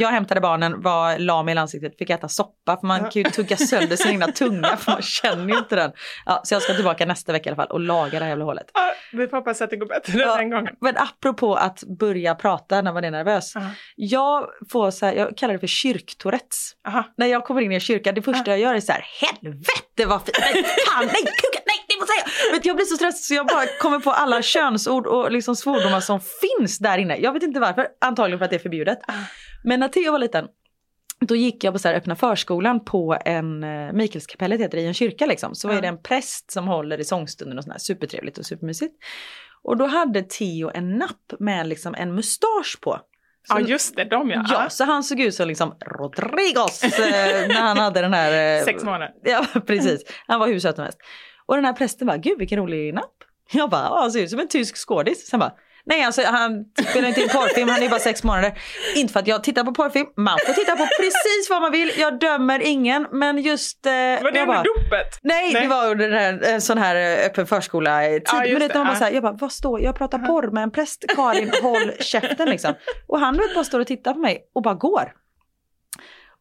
jag 0.00 0.08
hämtade 0.08 0.40
barnen, 0.40 0.82
var 0.82 1.18
lam 1.18 1.48
i 1.48 1.52
ansiktet, 1.56 1.98
fick 1.98 2.10
äta 2.10 2.28
soppa 2.28 2.76
för 2.80 2.86
man 2.86 3.00
kan 3.00 3.10
ju 3.14 3.24
tugga 3.24 3.56
sönder 3.56 3.96
sin 3.96 4.10
egna 4.10 4.26
tunga 4.26 4.76
för 4.76 4.92
man 4.92 5.02
känner 5.02 5.52
ju 5.52 5.58
inte 5.58 5.76
den. 5.76 5.92
Ja, 6.26 6.40
så 6.44 6.54
jag 6.54 6.62
ska 6.62 6.74
tillbaka 6.74 7.06
nästa 7.06 7.32
vecka 7.32 7.50
i 7.50 7.52
alla 7.52 7.56
fall 7.62 7.70
och 7.70 7.80
laga 7.80 8.10
det 8.18 8.24
här 8.24 8.28
jävla 8.30 8.44
hålet. 8.44 8.66
Ja, 8.74 8.92
vi 9.12 9.28
får 9.28 9.36
hoppas 9.36 9.62
att 9.62 9.70
det 9.70 9.76
går 9.76 9.86
bättre 9.86 10.18
Ja. 10.18 10.36
den 10.36 10.50
gången. 10.50 10.74
Men 10.80 10.96
apropå 10.96 11.54
att 11.54 11.82
börja 11.98 12.34
prata 12.34 12.82
när 12.82 12.92
man 12.92 13.04
är 13.04 13.10
nervös. 13.10 13.52
Ja. 13.54 13.60
Jag 13.96 14.46
får 14.72 14.90
så 14.90 15.06
här, 15.06 15.12
jag 15.12 15.36
kallar 15.36 15.54
det 15.54 15.60
för 15.60 15.66
kyrktourettes. 15.66 16.72
Aha. 16.88 17.04
När 17.16 17.26
jag 17.26 17.44
kommer 17.44 17.60
in 17.60 17.72
i 17.72 17.74
en 17.74 17.80
kyrka, 17.80 18.12
det 18.12 18.22
första 18.22 18.50
jag 18.50 18.58
gör 18.58 18.74
är 18.74 18.80
så 18.80 18.92
här, 18.92 19.04
helvete 19.20 20.06
vad 20.06 20.22
fint, 20.22 20.36
fan, 20.64 21.06
nej 21.06 21.22
kuka, 21.22 21.60
nej 21.66 21.84
det 21.88 22.00
måste 22.00 22.14
jag 22.18 22.28
säga. 22.30 22.52
Vet, 22.52 22.66
jag 22.66 22.76
blir 22.76 22.86
så 22.86 22.96
stressad 22.96 23.20
så 23.20 23.34
jag 23.34 23.46
bara 23.46 23.66
kommer 23.80 23.98
på 23.98 24.10
alla 24.10 24.42
könsord 24.42 25.06
och 25.06 25.32
liksom 25.32 25.56
svordomar 25.56 26.00
som 26.00 26.20
finns 26.20 26.78
där 26.78 26.98
inne. 26.98 27.16
Jag 27.16 27.32
vet 27.32 27.42
inte 27.42 27.60
varför, 27.60 27.86
antagligen 28.00 28.38
för 28.38 28.44
att 28.44 28.50
det 28.50 28.56
är 28.56 28.60
förbjudet. 28.60 28.98
Men 29.64 29.80
när 29.80 29.88
Theo 29.88 30.12
var 30.12 30.18
liten, 30.18 30.46
då 31.20 31.36
gick 31.36 31.64
jag 31.64 31.74
på 31.74 31.78
så 31.78 31.88
här 31.88 31.94
öppna 31.94 32.16
förskolan 32.16 32.84
på 32.84 33.18
en, 33.24 33.64
eh, 33.64 33.92
Mikaelskapellet 33.92 34.60
heter 34.60 34.78
det, 34.78 34.82
i 34.82 34.86
en 34.86 34.94
kyrka 34.94 35.26
liksom. 35.26 35.54
Så 35.54 35.68
är 35.68 35.82
det 35.82 35.88
en 35.88 36.02
präst 36.02 36.50
som 36.50 36.68
håller 36.68 37.00
i 37.00 37.04
sångstunden 37.04 37.58
och 37.58 37.64
sådär, 37.64 37.78
supertrevligt 37.78 38.38
och 38.38 38.46
supermysigt. 38.46 38.94
Och 39.62 39.76
då 39.76 39.86
hade 39.86 40.22
Theo 40.22 40.70
en 40.74 40.98
napp 40.98 41.32
med 41.38 41.66
liksom 41.66 41.94
en 41.94 42.14
mustasch 42.14 42.78
på. 42.80 43.00
Ja 43.48 43.54
Så- 43.54 43.60
just 43.60 43.96
det, 43.96 44.04
de 44.04 44.30
ja. 44.30 44.44
Ja, 44.48 44.68
så 44.70 44.84
han 44.84 45.02
såg 45.04 45.20
ut 45.20 45.34
som 45.34 45.48
liksom 45.48 45.74
Rodrigos 45.86 46.84
eh, 46.84 46.90
när 47.48 47.60
han 47.60 47.76
hade 47.78 48.00
den 48.00 48.12
här... 48.14 48.58
Eh, 48.58 48.64
Sex 48.64 48.84
månader. 48.84 49.10
Ja, 49.22 49.46
precis. 49.66 50.02
Han 50.26 50.40
var 50.40 50.46
hur 50.46 50.58
söt 50.60 50.74
som 50.76 50.84
helst. 50.84 50.98
Och 51.46 51.54
den 51.56 51.64
här 51.64 51.72
prästen 51.72 52.06
bara, 52.06 52.16
gud 52.16 52.38
vilken 52.38 52.58
rolig 52.58 52.94
napp. 52.94 53.12
Jag 53.52 53.70
bara, 53.70 53.82
ja, 53.82 54.00
han 54.00 54.12
ser 54.12 54.22
ut 54.22 54.30
som 54.30 54.40
en 54.40 54.48
tysk 54.48 54.76
skådis. 54.76 55.26
Sen 55.26 55.40
bara, 55.40 55.52
nej 55.86 56.04
alltså 56.04 56.22
han 56.24 56.64
spelar 56.90 57.08
inte 57.08 57.20
in 57.20 57.28
porrfilm, 57.28 57.68
han 57.68 57.82
är 57.82 57.88
bara 57.88 58.00
sex 58.00 58.22
månader. 58.22 58.58
Inte 58.96 59.12
för 59.12 59.20
att 59.20 59.26
jag 59.26 59.44
tittar 59.44 59.64
på 59.64 59.72
porrfilm, 59.74 60.06
man 60.16 60.38
får 60.46 60.52
titta 60.52 60.76
på 60.76 60.86
precis 61.00 61.50
vad 61.50 61.62
man 61.62 61.72
vill, 61.72 61.92
jag 61.98 62.18
dömer 62.20 62.60
ingen. 62.62 63.06
Men 63.12 63.38
just... 63.38 63.86
Eh, 63.86 63.92
Var 63.92 64.32
det 64.32 64.40
under 64.42 64.64
dopet? 64.64 65.18
Nej, 65.22 65.52
Nej. 65.52 65.62
det 65.62 65.68
var 65.68 65.90
under 65.90 66.08
den 66.08 66.18
här, 66.18 66.54
en 66.54 66.60
sån 66.60 66.78
här 66.78 66.96
eh, 66.96 67.26
öppen 67.26 67.46
förskola 67.46 68.02
tid. 68.02 68.22
Ja, 68.26 68.44
just 68.44 68.58
men 68.58 68.68
det, 68.68 68.74
man 68.74 68.86
bara 68.86 68.94
här, 68.96 69.10
jag 69.10 69.22
bara, 69.22 69.32
vad 69.32 69.52
står, 69.52 69.80
jag 69.80 69.96
pratar 69.96 70.18
porr 70.18 70.50
med 70.50 70.62
en 70.62 70.70
präst, 70.70 71.04
Karin, 71.16 71.52
håll 71.62 71.92
käften 72.00 72.48
liksom. 72.48 72.74
Och 73.06 73.20
han 73.20 73.36
vet, 73.36 73.54
bara 73.54 73.64
står 73.64 73.80
och 73.80 73.86
tittar 73.86 74.12
på 74.12 74.18
mig 74.18 74.38
och 74.54 74.62
bara 74.62 74.74
går. 74.74 75.12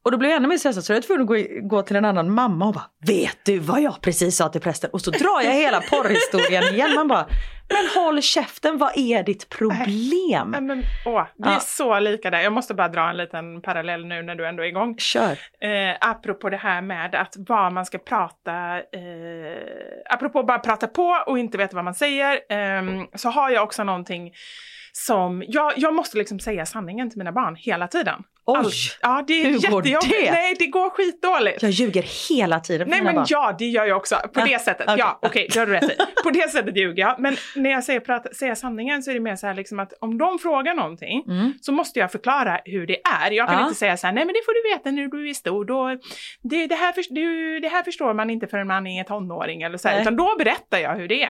Och 0.06 0.12
då 0.12 0.18
blev 0.18 0.32
jag 0.32 0.38
ännu 0.38 0.48
mer 0.48 0.58
stressad 0.58 0.84
så 0.84 0.92
jag 0.94 0.98
var 0.98 1.02
tvungen 1.02 1.22
att 1.22 1.28
gå, 1.28 1.68
gå 1.78 1.82
till 1.82 1.96
en 1.96 2.06
annan 2.06 2.32
mamma 2.32 2.66
och 2.68 2.74
bara, 2.74 2.90
vet 3.08 3.38
du 3.46 3.60
vad 3.60 3.82
jag 3.82 4.02
precis 4.02 4.38
sa 4.38 4.50
till 4.50 4.62
prästen? 4.62 4.90
Och 4.94 5.02
så 5.02 5.12
drar 5.12 5.42
jag 5.44 5.52
hela 5.54 5.82
porrhistorien 5.82 6.64
igen. 6.64 6.94
Man 6.96 7.08
bara, 7.08 7.26
men 7.70 8.04
håll 8.04 8.22
käften, 8.22 8.78
vad 8.78 8.98
är 8.98 9.24
ditt 9.24 9.50
problem? 9.50 10.52
Nej, 10.52 10.62
men, 10.62 10.84
åh, 11.06 11.24
vi 11.38 11.50
är 11.50 11.54
Ja. 11.54 11.60
så 11.60 12.00
lika 12.00 12.30
där. 12.30 12.40
Jag 12.40 12.54
måste 12.54 12.74
bara 12.74 12.88
dra 12.88 13.10
en 13.10 13.18
liten 13.18 13.62
parallell 13.62 14.06
nu 14.06 14.22
när 14.22 14.36
du 14.36 14.48
ändå 14.48 14.64
är 14.64 14.68
igång. 14.68 14.98
Kör. 14.98 15.32
Eh, 15.62 15.96
apropå 16.02 16.50
det 16.50 16.58
här 16.58 16.82
med 16.82 17.16
att 17.16 17.36
vad 17.38 17.74
man 17.74 17.86
ska 17.86 17.98
prata, 17.98 18.76
eh, 18.78 20.10
apropå 20.10 20.44
bara 20.44 20.60
prata 20.60 20.88
på 20.88 21.24
och 21.28 21.40
inte 21.40 21.58
veta 21.58 21.76
vad 21.76 21.86
man 21.86 21.96
säger, 21.96 22.40
ehm, 22.50 23.08
så 23.16 23.30
har 23.30 23.50
jag 23.50 23.64
också 23.64 23.84
någonting 23.84 24.34
som, 24.92 25.44
jag, 25.48 25.74
jag 25.78 25.94
måste 25.94 26.18
liksom 26.18 26.40
säga 26.40 26.66
sanningen 26.66 27.10
till 27.10 27.18
mina 27.20 27.32
barn 27.32 27.56
hela 27.56 27.88
tiden. 27.88 28.24
Oj, 28.48 28.58
Allt. 28.58 28.98
Ja, 29.02 29.24
det 29.28 29.34
är 29.42 29.46
Hur 29.46 29.52
går 29.72 29.88
jättejobbigt. 29.88 30.12
det? 30.26 30.32
Nej, 30.32 30.56
det 30.60 30.68
går 30.68 30.90
skitdåligt. 30.90 31.62
jag 31.62 31.72
ljuger 31.72 32.06
hela 32.30 32.60
tiden 32.60 32.88
Nej 32.90 33.02
men 33.02 33.16
barn. 33.16 33.26
ja, 33.30 33.56
det 33.60 33.66
gör 33.66 33.86
jag 33.86 33.98
också. 33.98 34.16
På 34.34 34.40
Ja, 34.40 34.46
det 34.46 34.60
sättet. 34.62 34.86
okej. 34.88 34.96
Ja, 35.00 35.20
okej, 35.22 35.48
det 35.54 35.60
har 35.60 35.66
du 35.66 35.72
rätt 35.74 35.84
i. 35.84 35.96
På 36.24 36.30
det 36.30 36.50
sättet 36.52 36.78
ljuger 36.78 37.04
jag. 37.04 37.20
Men 37.20 37.36
när 37.56 37.70
jag 37.70 37.84
säger 37.84 38.00
prata, 38.00 38.34
säga 38.34 38.56
sanningen 38.56 39.04
så 39.04 39.10
är 39.12 39.14
det 39.14 39.20
mer 39.20 39.36
så 39.36 39.48
här 39.48 39.54
liksom 39.54 39.80
att 39.80 39.94
om 40.02 40.18
de 40.18 40.40
frågar 40.40 40.74
någonting 40.74 41.24
Mm. 41.28 41.54
så 41.62 41.72
måste 41.72 42.00
jag 42.00 42.12
förklara 42.12 42.60
hur 42.66 42.88
det 42.88 42.98
är. 43.26 43.32
Jag 43.32 43.48
kan 43.48 43.58
Ja. 43.60 43.64
inte 43.64 43.76
säga 43.80 43.98
så 43.98 44.08
här, 44.08 44.14
nej 44.14 44.26
men 44.26 44.34
det 44.34 44.42
får 44.46 44.54
du 44.70 44.76
veta 44.76 44.92
när 44.92 45.08
du 45.08 45.30
är 45.30 45.34
stor. 45.34 45.66
Då, 45.66 45.98
det, 46.44 46.68
det, 46.68 46.76
här 46.76 46.94
det, 47.10 47.60
det 47.60 47.68
här 47.70 47.84
förstår 47.84 48.14
man 48.14 48.30
inte 48.30 48.48
förrän 48.48 48.68
man 48.68 48.88
är 48.88 49.04
tonåring 49.04 49.62
eller 49.62 49.78
så 49.78 49.88
här, 49.88 50.02
utan 50.02 50.16
då 50.16 50.36
berättar 50.38 50.78
jag 50.78 50.96
hur 50.96 51.08
det 51.08 51.24
är. 51.24 51.30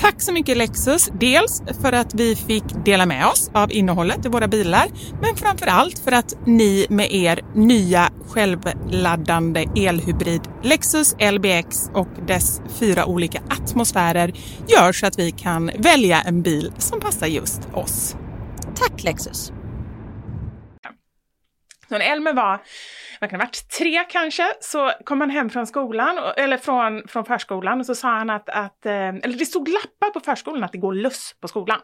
Tack 0.00 0.22
så 0.22 0.32
mycket 0.32 0.56
Lexus, 0.56 1.10
dels 1.12 1.62
för 1.82 1.92
att 1.92 2.14
vi 2.14 2.36
fick 2.36 2.64
dela 2.84 3.06
med 3.06 3.26
oss 3.26 3.50
av 3.54 3.72
innehållet 3.72 4.26
i 4.26 4.28
våra 4.28 4.48
bilar, 4.48 4.86
men 5.22 5.36
framför 5.36 5.66
allt 5.66 5.98
för 5.98 6.12
att 6.12 6.46
ni 6.46 6.86
med 6.90 7.12
er 7.12 7.40
nya 7.54 8.10
självladdande 8.28 9.66
elhybrid 9.76 10.40
Lexus 10.62 11.16
LBX 11.32 11.90
och 11.94 12.08
dess 12.26 12.60
fyra 12.78 13.06
olika 13.06 13.42
atmosfärer 13.48 14.32
gör 14.68 14.92
så 14.92 15.06
att 15.06 15.18
vi 15.18 15.30
kan 15.30 15.70
välja 15.78 16.20
en 16.20 16.42
bil 16.42 16.72
som 16.78 17.00
passar 17.00 17.26
just 17.26 17.60
oss. 17.74 18.16
Tack 18.76 19.02
Lexus! 19.02 19.52
Så 21.88 21.94
en 21.94 22.02
Elmer 22.02 22.32
var 22.32 22.60
vad 23.20 23.30
kan 23.30 23.38
det 23.38 23.44
ha 23.44 23.48
varit, 23.48 23.70
tre 23.78 24.04
kanske, 24.08 24.46
så 24.60 24.90
kom 25.04 25.20
han 25.20 25.30
hem 25.30 25.50
från 25.50 25.66
skolan, 25.66 26.18
och- 26.18 26.38
eller 26.38 26.56
från, 26.56 27.08
från 27.08 27.24
förskolan 27.24 27.80
och 27.80 27.86
så 27.86 27.94
sa 27.94 28.08
han 28.08 28.30
att, 28.30 28.48
att 28.48 28.86
eh, 28.86 28.92
eller 29.08 29.38
det 29.38 29.44
stod 29.46 29.68
lappar 29.68 30.10
på 30.10 30.20
förskolan 30.20 30.64
att 30.64 30.72
det 30.72 30.78
går 30.78 30.92
luss 30.92 31.34
på 31.42 31.48
skolan. 31.48 31.80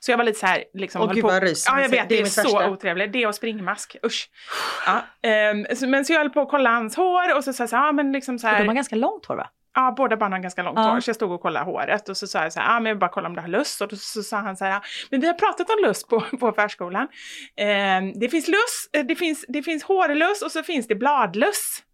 Så 0.00 0.10
jag 0.10 0.18
var 0.18 0.24
lite 0.24 0.38
så 0.38 0.46
här, 0.46 0.64
liksom, 0.74 1.02
Åh, 1.02 1.12
gud, 1.12 1.24
vad. 1.24 1.66
Ja, 1.68 1.80
jag 1.80 1.90
Det 1.90 1.96
vet, 1.96 2.08
det 2.08 2.14
är 2.18 2.22
är, 2.22 2.24
så 2.24 2.42
värsta. 2.42 2.70
otrevligt. 2.70 3.12
Det 3.12 3.26
och 3.26 3.34
springmask, 3.34 3.96
usch. 4.06 4.30
Ja, 4.86 5.02
så, 5.76 5.86
men 5.88 6.04
så 6.04 6.12
jag 6.12 6.20
höll 6.20 6.30
på 6.30 6.40
att 6.40 6.48
kolla 6.48 6.70
hans 6.70 6.96
hår 6.96 7.36
och 7.36 7.44
så 7.44 7.52
sa 7.52 7.62
jag 7.62 7.70
så 7.70 7.76
här, 7.76 7.86
ja 7.86 7.92
men 7.92 8.12
liksom 8.12 8.38
så 8.38 8.46
Och 8.46 8.52
här. 8.52 8.58
de 8.60 8.68
har 8.68 8.74
ganska 8.74 8.96
långt 8.96 9.26
hår 9.26 9.36
va? 9.36 9.46
Ja, 9.78 9.94
båda 9.96 10.16
barnen 10.16 10.32
har 10.32 10.40
ganska 10.42 10.62
långt 10.62 10.78
Ja. 10.78 10.82
hår, 10.90 11.00
så 11.00 11.08
jag 11.08 11.16
stod 11.16 11.32
och 11.32 11.42
kollade 11.42 11.64
håret 11.64 12.08
och 12.08 12.16
så 12.16 12.26
sa 12.26 12.42
jag 12.42 12.52
så 12.52 12.60
här, 12.60 12.66
ja 12.66 12.80
men 12.80 12.86
jag 12.86 12.94
vill 12.94 13.00
bara 13.00 13.10
kolla 13.10 13.28
om 13.28 13.34
du 13.34 13.40
har 13.40 13.48
lust 13.48 13.80
och 13.80 13.88
då, 13.88 13.96
så 13.96 14.22
sa 14.22 14.36
han 14.36 14.56
så 14.56 14.64
här, 14.64 14.80
men 15.10 15.20
vi 15.20 15.26
har 15.26 15.34
pratat 15.34 15.70
om 15.70 15.76
lust 15.84 16.08
på, 16.08 16.20
på 16.40 16.52
förskolan. 16.52 17.08
Ehm, 17.56 18.12
det 18.20 18.28
finns 18.28 18.48
lust, 18.48 18.90
eh, 18.96 19.04
det 19.04 19.16
finns, 19.16 19.44
det 19.48 19.62
finns 19.62 19.82
hårlust 19.82 20.42
och 20.42 20.52
så 20.52 20.62
finns 20.62 20.86
det 20.86 20.94
bladlust. 20.94 21.84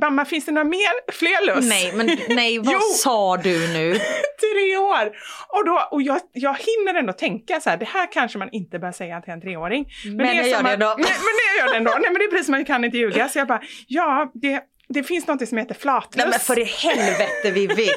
Mamma, 0.00 0.24
finns 0.24 0.44
det 0.44 0.52
några 0.52 0.64
mer, 0.68 1.12
fler 1.12 1.46
lust? 1.46 1.68
Nej, 1.68 1.92
men 1.94 2.06
nej, 2.28 2.58
vad 2.64 2.82
sa 2.82 3.36
du 3.36 3.72
nu? 3.72 3.92
Tre 4.54 4.76
år! 4.76 5.06
Och, 5.48 5.64
då, 5.66 5.88
och 5.90 6.02
jag, 6.02 6.20
jag 6.32 6.54
hinner 6.58 6.94
ändå 7.00 7.12
tänka 7.12 7.60
så 7.60 7.70
här, 7.70 7.76
det 7.76 7.84
här 7.84 8.12
kanske 8.12 8.38
man 8.38 8.48
inte 8.52 8.78
bör 8.78 8.92
säga 8.92 9.20
till 9.20 9.32
en 9.32 9.40
treåring. 9.40 9.86
Men 10.04 10.16
det 10.18 10.24
är 10.28 10.34
jag 10.34 10.48
gör 10.48 10.62
det 10.62 10.72
ändå. 10.72 10.94
Men, 10.96 11.06
men 11.06 11.34
jag 11.48 11.66
gör 11.66 11.72
det 11.72 11.76
ändå. 11.78 11.90
Nej 11.90 12.10
men 12.10 12.14
det 12.18 12.24
är 12.24 12.30
precis 12.30 12.46
som 12.46 12.52
man 12.52 12.64
kan 12.64 12.84
inte 12.84 12.96
ljuga. 12.98 13.28
Så 13.28 13.38
jag 13.38 13.48
bara, 13.48 13.62
ja 13.86 14.30
det, 14.34 14.62
det 14.88 15.02
finns 15.02 15.26
något 15.26 15.48
som 15.48 15.58
heter 15.58 15.74
flatlust. 15.74 16.16
Nej 16.16 16.26
men 16.30 16.40
för 16.40 16.58
i 16.58 16.64
helvete 16.64 17.50
Vivi. 17.50 17.88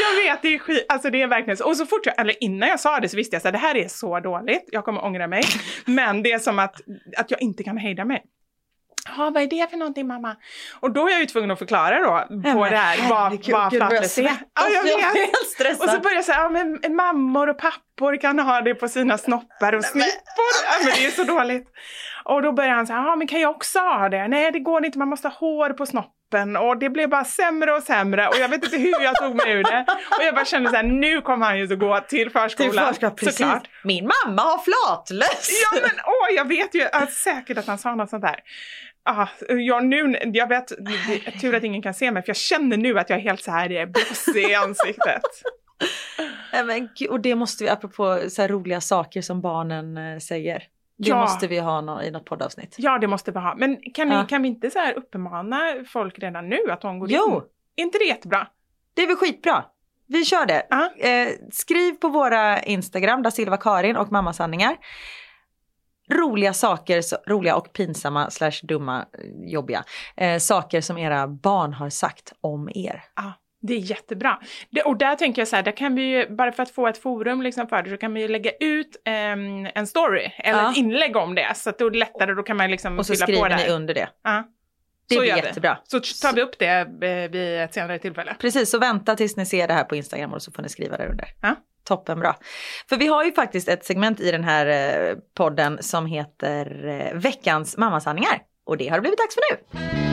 Jag 0.00 0.22
vet, 0.22 0.42
det 0.42 0.54
är 0.54 0.58
skit, 0.58 0.86
alltså 0.88 1.10
det 1.10 1.22
är 1.22 1.26
verkligen 1.26 1.56
så. 1.56 1.64
Och 1.64 1.76
så 1.76 1.86
fort 1.86 2.06
jag, 2.06 2.20
eller 2.20 2.44
innan 2.44 2.68
jag 2.68 2.80
sa 2.80 3.00
det 3.00 3.08
så 3.08 3.16
visste 3.16 3.36
jag 3.36 3.46
att 3.46 3.52
det 3.52 3.58
här 3.58 3.76
är 3.76 3.88
så 3.88 4.20
dåligt, 4.20 4.64
jag 4.66 4.84
kommer 4.84 5.04
ångra 5.04 5.26
mig. 5.26 5.42
Men 5.84 6.22
det 6.22 6.32
är 6.32 6.38
som 6.38 6.58
att, 6.58 6.80
att 7.16 7.30
jag 7.30 7.42
inte 7.42 7.62
kan 7.64 7.76
hejda 7.76 8.04
mig. 8.04 8.22
Ja, 9.16 9.30
vad 9.34 9.42
är 9.42 9.46
det 9.46 9.70
för 9.70 9.76
någonting 9.76 10.06
mamma? 10.06 10.36
Och 10.80 10.92
då 10.92 11.06
är 11.06 11.10
jag 11.10 11.20
ju 11.20 11.26
tvungen 11.26 11.50
att 11.50 11.58
förklara 11.58 12.00
då 12.00 12.26
på 12.28 12.34
men 12.34 12.70
det 12.70 12.76
här 12.76 13.08
vad, 13.08 13.32
vad 13.32 13.32
jag 13.32 13.72
flatlös 13.72 14.18
är. 14.18 14.22
Ja, 14.24 14.68
jag 14.74 14.88
Jag 14.88 15.12
vet. 15.12 15.36
stressad. 15.54 15.88
Och 15.88 15.94
så 15.94 16.00
börjar 16.00 16.16
jag 16.16 16.24
säga, 16.24 16.38
ja 16.38 16.48
men 16.48 16.96
mammor 16.96 17.48
och 17.48 17.58
pappor 17.58 18.20
kan 18.20 18.38
ha 18.38 18.60
det 18.60 18.74
på 18.74 18.88
sina 18.88 19.18
snoppar 19.18 19.72
och 19.72 19.84
snippor. 19.84 20.50
Ja, 20.64 20.84
men 20.84 20.92
det 20.94 21.06
är 21.06 21.10
så 21.10 21.24
dåligt. 21.24 21.68
Och 22.28 22.42
då 22.42 22.52
börjar 22.52 22.70
han 22.70 22.86
säga, 22.86 22.98
ja 22.98 23.16
men 23.16 23.26
kan 23.26 23.40
jag 23.40 23.50
också 23.50 23.78
ha 23.78 24.08
det? 24.08 24.28
Nej 24.28 24.52
det 24.52 24.58
går 24.58 24.84
inte, 24.84 24.98
man 24.98 25.08
måste 25.08 25.28
ha 25.28 25.34
hår 25.34 25.70
på 25.70 25.86
snoppen. 25.86 26.56
Och 26.56 26.78
det 26.78 26.90
blev 26.90 27.08
bara 27.08 27.24
sämre 27.24 27.72
och 27.72 27.82
sämre 27.82 28.28
och 28.28 28.36
jag 28.36 28.48
vet 28.48 28.64
inte 28.64 28.76
hur 28.76 29.02
jag 29.02 29.14
tog 29.16 29.34
mig 29.36 29.52
ur 29.52 29.62
det. 29.62 29.84
Och 30.18 30.24
jag 30.24 30.34
bara 30.34 30.44
kände 30.44 30.70
så 30.70 30.76
här, 30.76 30.82
nu 30.82 31.20
kommer 31.20 31.46
han 31.46 31.58
ju 31.58 31.72
att 31.72 31.78
gå 31.78 32.00
till 32.08 32.30
förskolan. 32.30 32.70
Till 32.70 32.80
förskolan, 32.80 33.14
precis. 33.14 33.36
Såklart. 33.36 33.70
Min 33.84 34.04
mamma 34.04 34.42
har 34.42 34.58
flatlöss. 34.58 35.50
Ja 35.72 35.80
men 35.80 36.00
åh, 36.06 36.36
jag 36.36 36.48
vet 36.48 36.74
ju 36.74 36.82
att, 36.92 37.12
säkert 37.12 37.58
att 37.58 37.66
han 37.66 37.78
sa 37.78 37.94
något 37.94 38.10
sånt 38.10 38.22
där. 38.22 38.40
Ah, 39.02 39.26
jag, 39.48 39.84
nu, 39.84 40.18
jag 40.24 40.48
vet, 40.48 40.72
tur 41.40 41.54
att 41.54 41.64
ingen 41.64 41.82
kan 41.82 41.94
se 41.94 42.10
mig 42.10 42.22
för 42.22 42.28
jag 42.28 42.36
känner 42.36 42.76
nu 42.76 42.98
att 42.98 43.10
jag 43.10 43.18
är 43.18 43.22
helt 43.22 43.42
så 43.42 43.50
här 43.50 43.70
eh, 43.70 43.86
blossig 43.86 44.50
i 44.50 44.54
ansiktet. 44.54 45.22
Men, 46.66 46.88
och 47.10 47.20
det 47.20 47.34
måste 47.34 47.64
vi, 47.64 47.70
apropå 47.70 48.20
så 48.28 48.46
roliga 48.46 48.80
saker 48.80 49.22
som 49.22 49.40
barnen 49.40 49.96
eh, 49.96 50.18
säger. 50.18 50.62
Det 50.98 51.08
Ja. 51.08 51.20
måste 51.20 51.46
vi 51.46 51.58
ha 51.58 51.80
nå- 51.80 52.02
i 52.02 52.10
något 52.10 52.24
poddavsnitt. 52.24 52.74
Ja, 52.78 52.98
det 52.98 53.06
måste 53.06 53.32
vi 53.32 53.38
ha. 53.38 53.54
Men 53.56 53.76
kan, 53.94 54.10
Ja. 54.10 54.20
vi, 54.20 54.26
kan 54.28 54.42
vi 54.42 54.48
inte 54.48 54.70
så 54.70 54.78
här 54.78 54.94
uppmana 54.98 55.60
folk 55.88 56.18
redan 56.18 56.48
nu 56.48 56.58
att 56.70 56.80
de 56.80 56.98
går 56.98 57.10
Jo. 57.10 57.34
in? 57.36 57.42
Är 57.76 57.82
inte 57.82 57.98
det 57.98 58.04
jättebra? 58.04 58.46
Det 58.94 59.02
är 59.02 59.06
väl 59.06 59.16
skitbra. 59.16 59.64
Vi 60.06 60.24
kör 60.24 60.46
det. 60.46 60.66
Ja. 60.70 60.90
Eh, 61.08 61.28
skriv 61.52 61.92
på 61.92 62.08
våra 62.08 62.62
Instagram, 62.62 63.22
da 63.22 63.30
Silva 63.30 63.56
Karin 63.56 63.96
och 63.96 64.12
Mammasanningar. 64.12 64.76
Roliga 66.10 66.52
saker, 66.52 67.02
så, 67.02 67.16
roliga 67.26 67.56
och 67.56 67.72
pinsamma 67.72 68.30
slash 68.30 68.52
dumma, 68.62 68.98
eh, 69.00 69.50
jobbiga 69.52 69.84
eh, 70.16 70.38
saker 70.38 70.80
som 70.80 70.98
era 70.98 71.28
barn 71.28 71.72
har 71.72 71.90
sagt 71.90 72.32
om 72.40 72.68
er. 72.74 73.04
Ja, 73.16 73.32
det 73.60 73.74
är 73.74 73.78
jättebra. 73.78 74.38
Det, 74.70 74.82
och 74.82 74.96
där 74.96 75.14
tänker 75.16 75.40
jag 75.40 75.48
så 75.48 75.56
här, 75.56 75.62
där 75.62 75.72
kan 75.76 75.94
vi 75.94 76.02
ju, 76.02 76.28
bara 76.36 76.52
för 76.52 76.62
att 76.62 76.70
få 76.70 76.86
ett 76.88 76.98
forum 76.98 77.42
liksom 77.42 77.66
för 77.68 77.82
det, 77.82 77.90
så 77.90 77.96
kan 77.96 78.14
vi 78.14 78.20
ju 78.20 78.28
lägga 78.28 78.50
ut 78.60 79.02
ehm, 79.04 79.66
en 79.74 79.86
story 79.86 80.30
eller 80.38 80.58
Ja. 80.62 80.70
ett 80.70 80.76
inlägg 80.76 81.16
om 81.16 81.34
det. 81.34 81.52
Så 81.56 81.70
att 81.70 81.78
då 81.78 81.86
är 81.86 81.90
det 81.90 81.98
lättare, 81.98 82.34
då 82.34 82.42
kan 82.42 82.56
man 82.56 82.70
liksom 82.70 82.98
Och 82.98 83.06
så 83.06 83.12
på 83.12 83.16
skriver 83.16 83.48
där. 83.48 83.56
ni 83.56 83.68
under 83.68 83.94
det. 83.94 84.08
Ja. 84.24 84.44
Det 85.08 85.14
så 85.14 85.20
blir 85.20 85.36
jättebra. 85.36 85.78
Så 85.84 86.00
tar 86.00 86.32
vi 86.34 86.42
upp 86.42 86.58
det 86.58 86.66
eh, 87.02 87.30
vid 87.30 87.60
ett 87.60 87.74
senare 87.74 87.98
tillfälle. 87.98 88.36
Precis, 88.40 88.70
så 88.70 88.78
vänta 88.78 89.16
tills 89.16 89.36
ni 89.36 89.46
ser 89.46 89.68
det 89.68 89.74
här 89.74 89.84
på 89.84 89.96
Instagram 89.96 90.32
och 90.32 90.42
så 90.42 90.52
får 90.52 90.62
ni 90.62 90.68
skriva 90.68 90.96
där 90.96 91.06
under. 91.10 91.26
Ja. 91.42 91.54
Toppen 91.84 92.20
bra. 92.20 92.36
För 92.88 92.96
vi 92.96 93.06
har 93.06 93.24
ju 93.24 93.32
faktiskt 93.32 93.68
ett 93.68 93.84
segment 93.84 94.20
i 94.20 94.30
den 94.30 94.44
här 94.44 94.66
eh, 94.66 95.14
podden 95.36 95.78
som 95.82 96.06
heter 96.06 96.86
eh, 96.88 97.18
Veckans 97.18 97.76
mammasanningar. 97.76 98.38
Och 98.66 98.76
det 98.76 98.88
har 98.88 98.96
det 98.96 99.00
blivit 99.00 99.18
dags 99.18 99.34
för 99.34 99.42
nu. 99.50 100.07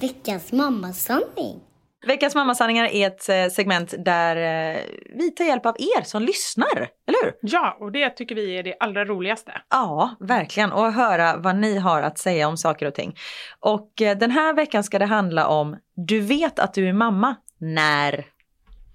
Veckans 0.00 0.52
mammasanning. 0.52 1.60
Veckans 2.06 2.34
mammasanningar 2.34 2.84
är 2.84 3.06
ett 3.06 3.28
eh, 3.28 3.46
segment 3.46 3.94
där 3.98 4.36
eh, 4.36 4.80
vi 5.18 5.30
tar 5.30 5.44
hjälp 5.44 5.66
av 5.66 5.76
er 5.78 6.02
som 6.02 6.22
lyssnar, 6.22 6.76
eller 6.76 7.24
hur? 7.24 7.34
Ja, 7.40 7.76
och 7.80 7.92
det 7.92 8.10
tycker 8.10 8.34
vi 8.34 8.58
är 8.58 8.62
det 8.62 8.76
allra 8.80 9.04
roligaste. 9.04 9.52
Ja, 9.70 10.16
verkligen. 10.20 10.72
Och 10.72 10.92
höra 10.92 11.36
vad 11.36 11.56
ni 11.56 11.78
har 11.78 12.02
att 12.02 12.18
säga 12.18 12.48
om 12.48 12.56
saker 12.56 12.86
och 12.86 12.94
ting. 12.94 13.16
Och 13.60 14.02
eh, 14.02 14.18
den 14.18 14.30
här 14.30 14.54
veckan 14.54 14.84
ska 14.84 14.98
det 14.98 15.06
handla 15.06 15.46
om 15.46 15.76
Du 15.94 16.20
vet 16.20 16.58
att 16.58 16.74
du 16.74 16.88
är 16.88 16.92
mamma. 16.92 17.36
När? 17.58 18.26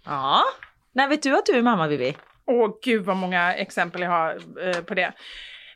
Ja. 0.06 0.44
När 0.94 1.08
vet 1.08 1.24
du 1.24 1.38
att 1.38 1.46
du 1.46 1.54
är 1.54 1.62
mamma, 1.62 1.88
Vivi? 1.88 2.18
Åh 2.46 2.70
gud 2.84 3.06
vad 3.06 3.18
många 3.18 3.54
exempel 3.54 4.02
jag 4.02 4.10
har 4.10 4.38
eh, 4.68 4.82
på 4.82 4.94
det. 4.94 5.14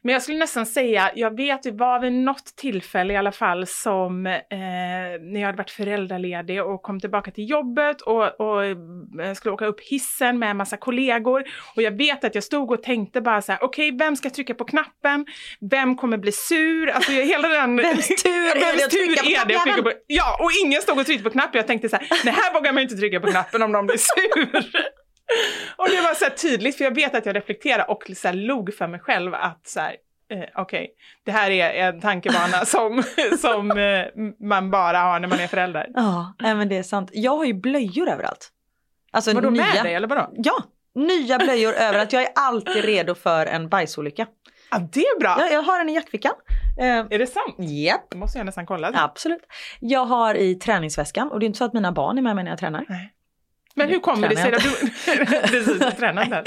Men 0.02 0.14
jag 0.14 0.22
skulle 0.22 0.38
nästan 0.38 0.66
säga, 0.66 1.12
jag 1.16 1.38
vet 1.38 1.64
det 1.64 1.72
var 1.72 2.00
vid 2.00 2.14
något 2.14 2.56
tillfälle 2.56 3.14
i 3.14 3.18
alla 3.18 3.32
fall 3.32 3.68
som 3.68 4.26
eh, 4.26 4.34
när 5.22 5.40
jag 5.40 5.46
hade 5.46 5.58
varit 5.58 5.72
föräldraledig 5.72 6.64
och 6.64 6.82
kom 6.82 7.00
tillbaka 7.00 7.32
till 7.32 7.50
jobbet 7.50 8.02
och, 8.02 8.42
och 8.42 8.66
eh, 8.66 9.34
skulle 9.36 9.54
åka 9.54 9.66
upp 9.66 9.82
hissen 9.82 10.40
med 10.40 10.52
en 10.52 10.58
massa 10.58 10.78
kollegor. 10.78 11.44
Och 11.76 11.82
jag 11.82 11.98
vet 11.98 12.24
att 12.24 12.36
jag 12.36 12.44
stod 12.44 12.72
och 12.72 12.84
tänkte 12.84 13.22
bara 13.22 13.42
så 13.42 13.52
här, 13.52 13.64
okej 13.64 13.98
vem 13.98 14.16
ska 14.16 14.30
trycka 14.30 14.54
på 14.54 14.66
knappen? 14.66 15.26
Vem 15.72 15.96
kommer 15.96 16.18
bli 16.18 16.32
sur? 16.32 16.90
Alltså 16.90 17.12
hela 17.12 17.48
den... 17.48 17.78
Vems 17.88 18.08
tur 18.08 18.30
är 18.30 18.78
det 18.78 18.84
att 18.84 18.90
trycka 18.90 19.22
på 19.22 19.26
trycka 19.26 19.64
knappen? 19.64 19.84
på 19.84 19.92
Ja, 20.08 20.38
och 20.40 20.50
ingen 20.66 20.82
stod 20.82 21.00
och 21.00 21.06
tryckte 21.06 21.24
på 21.24 21.30
knappen. 21.30 21.58
Jag 21.58 21.68
tänkte 21.68 21.90
så 21.90 21.96
här, 21.96 22.08
nej 22.26 22.34
här 22.34 22.54
vågar 22.54 22.74
man 22.74 22.82
ju 22.82 22.84
inte 22.84 22.96
trycka 22.96 23.20
på 23.20 23.28
knappen 23.28 23.62
om 23.62 23.72
de 23.72 23.86
blir 23.86 23.98
sur. 23.98 24.98
Och 25.76 25.90
det 25.90 26.02
var 26.02 26.14
så 26.14 26.26
tydligt, 26.42 26.78
för 26.78 26.84
jag 26.84 26.96
vet 26.96 27.16
att 27.16 27.26
jag 27.26 27.36
reflekterade 27.36 27.84
och 27.84 28.12
så 28.16 28.28
här 28.28 28.36
log 28.36 28.74
för 28.74 28.88
mig 28.88 29.00
själv 29.00 29.34
att 29.34 29.68
så 29.68 29.80
här, 29.80 29.96
eh, 30.32 30.44
okej, 30.56 30.90
det 31.26 31.32
här 31.32 31.52
är 31.52 31.88
en 31.90 32.02
tankebana 32.02 32.48
som, 32.66 33.04
som 33.40 33.72
eh, 33.72 34.06
man 34.48 34.72
bara 34.72 34.98
har 35.00 35.20
när 35.20 35.28
man 35.28 35.40
är 35.40 35.48
förälder. 35.48 35.88
Ja, 35.94 36.36
nej, 36.40 36.56
men 36.56 36.70
det 36.70 36.78
är 36.78 36.84
sant. 36.84 37.10
Jag 37.14 37.38
har 37.38 37.46
ju 37.46 37.54
blöjor 37.54 38.10
överallt. 38.10 38.50
Alltså 39.12 39.34
Vadå 39.34 39.50
nya. 39.50 39.66
med 39.74 39.84
dig 39.84 39.94
eller 39.94 40.08
vadå? 40.08 40.30
Ja, 40.34 40.64
nya 40.96 41.38
blöjor 41.38 41.74
överallt. 41.78 42.14
Jag 42.14 42.22
är 42.24 42.30
alltid 42.36 42.86
redo 42.86 43.16
för 43.16 43.46
en 43.46 43.70
bajsolycka. 43.70 44.28
Ja, 44.72 44.78
det 44.92 45.00
är 45.00 45.20
bra! 45.20 45.36
Jag, 45.40 45.54
jag 45.54 45.62
har 45.62 45.78
den 45.78 45.90
i 45.90 45.94
jackfickan. 45.96 46.34
Eh, 46.80 46.86
Är 46.86 47.20
det 47.20 47.28
sant? 47.28 47.56
Japp. 47.58 48.10
Det 48.12 48.18
måste 48.18 48.40
jag 48.40 48.46
nästan 48.46 48.66
kolla. 48.66 48.92
Absolut. 48.96 49.42
Jag 49.80 50.06
har 50.06 50.36
i 50.36 50.56
träningsväskan 50.56 51.32
och 51.32 51.40
det 51.40 51.44
är 51.46 51.48
inte 51.48 51.58
så 51.58 51.66
att 51.66 51.74
mina 51.74 51.92
barn 51.92 52.18
är 52.18 52.22
med 52.22 52.36
mig 52.36 52.44
när 52.44 52.52
jag 52.52 52.60
tränar. 52.60 52.86
Men 53.78 53.90
hur 53.90 54.00
kommer 54.00 54.30
det 54.30 54.36
sig 54.36 54.52
du... 54.52 54.58
Precis, 55.26 55.68
inte. 55.82 56.44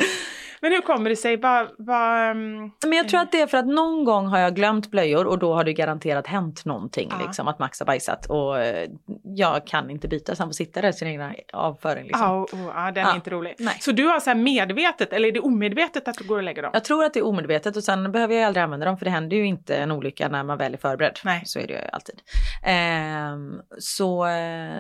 Men 0.62 0.72
hur 0.72 0.80
kommer 0.80 1.10
det 1.10 1.16
sig? 1.16 1.36
Vad... 1.36 1.68
vad 1.78 2.30
um, 2.30 2.60
Men 2.86 2.92
jag 2.92 3.08
tror 3.08 3.20
att 3.20 3.32
det 3.32 3.40
är 3.40 3.46
för 3.46 3.58
att 3.58 3.66
någon 3.66 4.04
gång 4.04 4.26
har 4.26 4.38
jag 4.38 4.54
glömt 4.56 4.90
blöjor 4.90 5.26
och 5.26 5.38
då 5.38 5.54
har 5.54 5.64
det 5.64 5.72
garanterat 5.72 6.26
hänt 6.26 6.64
någonting. 6.64 7.08
Ja. 7.10 7.26
Liksom, 7.26 7.48
att 7.48 7.58
Max 7.58 7.78
har 7.80 7.86
bajsat 7.86 8.26
och 8.26 8.58
eh, 8.60 8.88
jag 9.24 9.66
kan 9.66 9.90
inte 9.90 10.08
byta 10.08 10.34
så 10.34 10.42
han 10.42 10.48
får 10.48 10.54
sitta 10.54 10.80
där 10.80 10.88
i 10.88 10.92
sin 10.92 11.08
egna 11.08 11.34
avföring. 11.52 12.04
Liksom. 12.06 12.22
ja, 12.26 12.32
och- 12.36 12.52
och- 12.54 12.72
ja, 12.74 12.90
den 12.94 13.04
Ja. 13.04 13.10
är 13.10 13.14
inte 13.14 13.30
rolig. 13.30 13.54
Nej. 13.58 13.76
Så 13.80 13.92
du 13.92 14.04
har 14.06 14.20
så 14.20 14.34
medvetet, 14.34 15.12
eller 15.12 15.28
är 15.28 15.32
det 15.32 15.40
omedvetet 15.40 16.08
att 16.08 16.18
du 16.18 16.24
går 16.24 16.36
och 16.36 16.42
lägger 16.42 16.62
dem? 16.62 16.70
Jag 16.74 16.84
tror 16.84 17.04
att 17.04 17.14
det 17.14 17.20
är 17.20 17.26
omedvetet 17.26 17.76
och 17.76 17.84
sen 17.84 18.12
behöver 18.12 18.34
jag 18.34 18.44
aldrig 18.44 18.62
använda 18.64 18.86
dem 18.86 18.96
för 18.98 19.04
det 19.04 19.10
händer 19.10 19.36
ju 19.36 19.46
inte 19.46 19.76
en 19.76 19.90
olycka 19.92 20.28
när 20.28 20.44
man 20.44 20.58
väl 20.58 20.74
är 20.74 20.78
förberedd. 20.78 21.18
Nej. 21.24 21.42
Så 21.44 21.58
är 21.58 21.66
det 21.66 21.72
ju 21.72 21.78
alltid. 21.92 22.20
Ehm, 22.66 23.52
så 23.78 24.24
eh, 24.24 24.30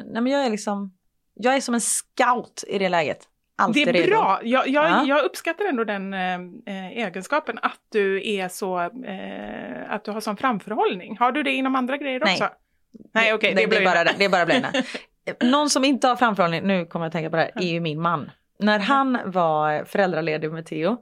nej 0.04 0.22
men 0.22 0.26
jag 0.26 0.46
är 0.46 0.50
liksom, 0.50 0.92
jag 1.42 1.56
är 1.56 1.60
som 1.60 1.74
en 1.74 1.80
scout 1.80 2.64
i 2.68 2.78
det 2.78 2.88
läget. 2.88 3.18
Alltid 3.58 3.86
Det 3.86 3.90
är 3.90 3.92
redo. 3.92 4.10
bra. 4.10 4.40
Jag, 4.42 4.68
jag, 4.68 4.90
Ja. 4.90 5.04
jag 5.06 5.24
uppskattar 5.24 5.64
ändå 5.64 5.84
den 5.84 6.14
eh, 6.14 6.34
eh, 6.66 6.88
egenskapen 7.06 7.58
att 7.62 7.78
du 7.92 8.30
är 8.30 8.48
så, 8.48 8.80
eh, 8.80 9.92
att 9.94 10.04
du 10.04 10.10
har 10.10 10.20
sån 10.20 10.36
framförhållning. 10.36 11.16
Har 11.18 11.32
du 11.32 11.42
det 11.42 11.50
inom 11.52 11.76
andra 11.76 11.96
grejer 11.96 12.20
Nej. 12.24 12.32
också? 12.34 12.48
Nej, 13.14 13.34
okej, 13.34 13.54
Nej, 13.54 13.66
det 13.66 13.70
det, 13.76 13.82
är 13.82 13.84
bara, 13.84 14.04
det, 14.04 14.24
är 14.24 14.28
bara 14.28 14.46
blöjorna. 14.46 14.72
Någon 15.40 15.70
som 15.70 15.84
inte 15.84 16.08
har 16.08 16.16
framförhållning, 16.16 16.62
nu 16.62 16.86
kommer 16.86 17.04
jag 17.04 17.08
att 17.08 17.12
tänka 17.12 17.30
på 17.30 17.36
det 17.36 17.42
här, 17.42 17.62
är 17.64 17.72
ju 17.72 17.80
min 17.80 18.00
man. 18.00 18.30
När 18.58 18.78
han 18.78 19.18
var 19.24 19.84
föräldraledig 19.84 20.50
med 20.52 20.66
Theo, 20.66 20.96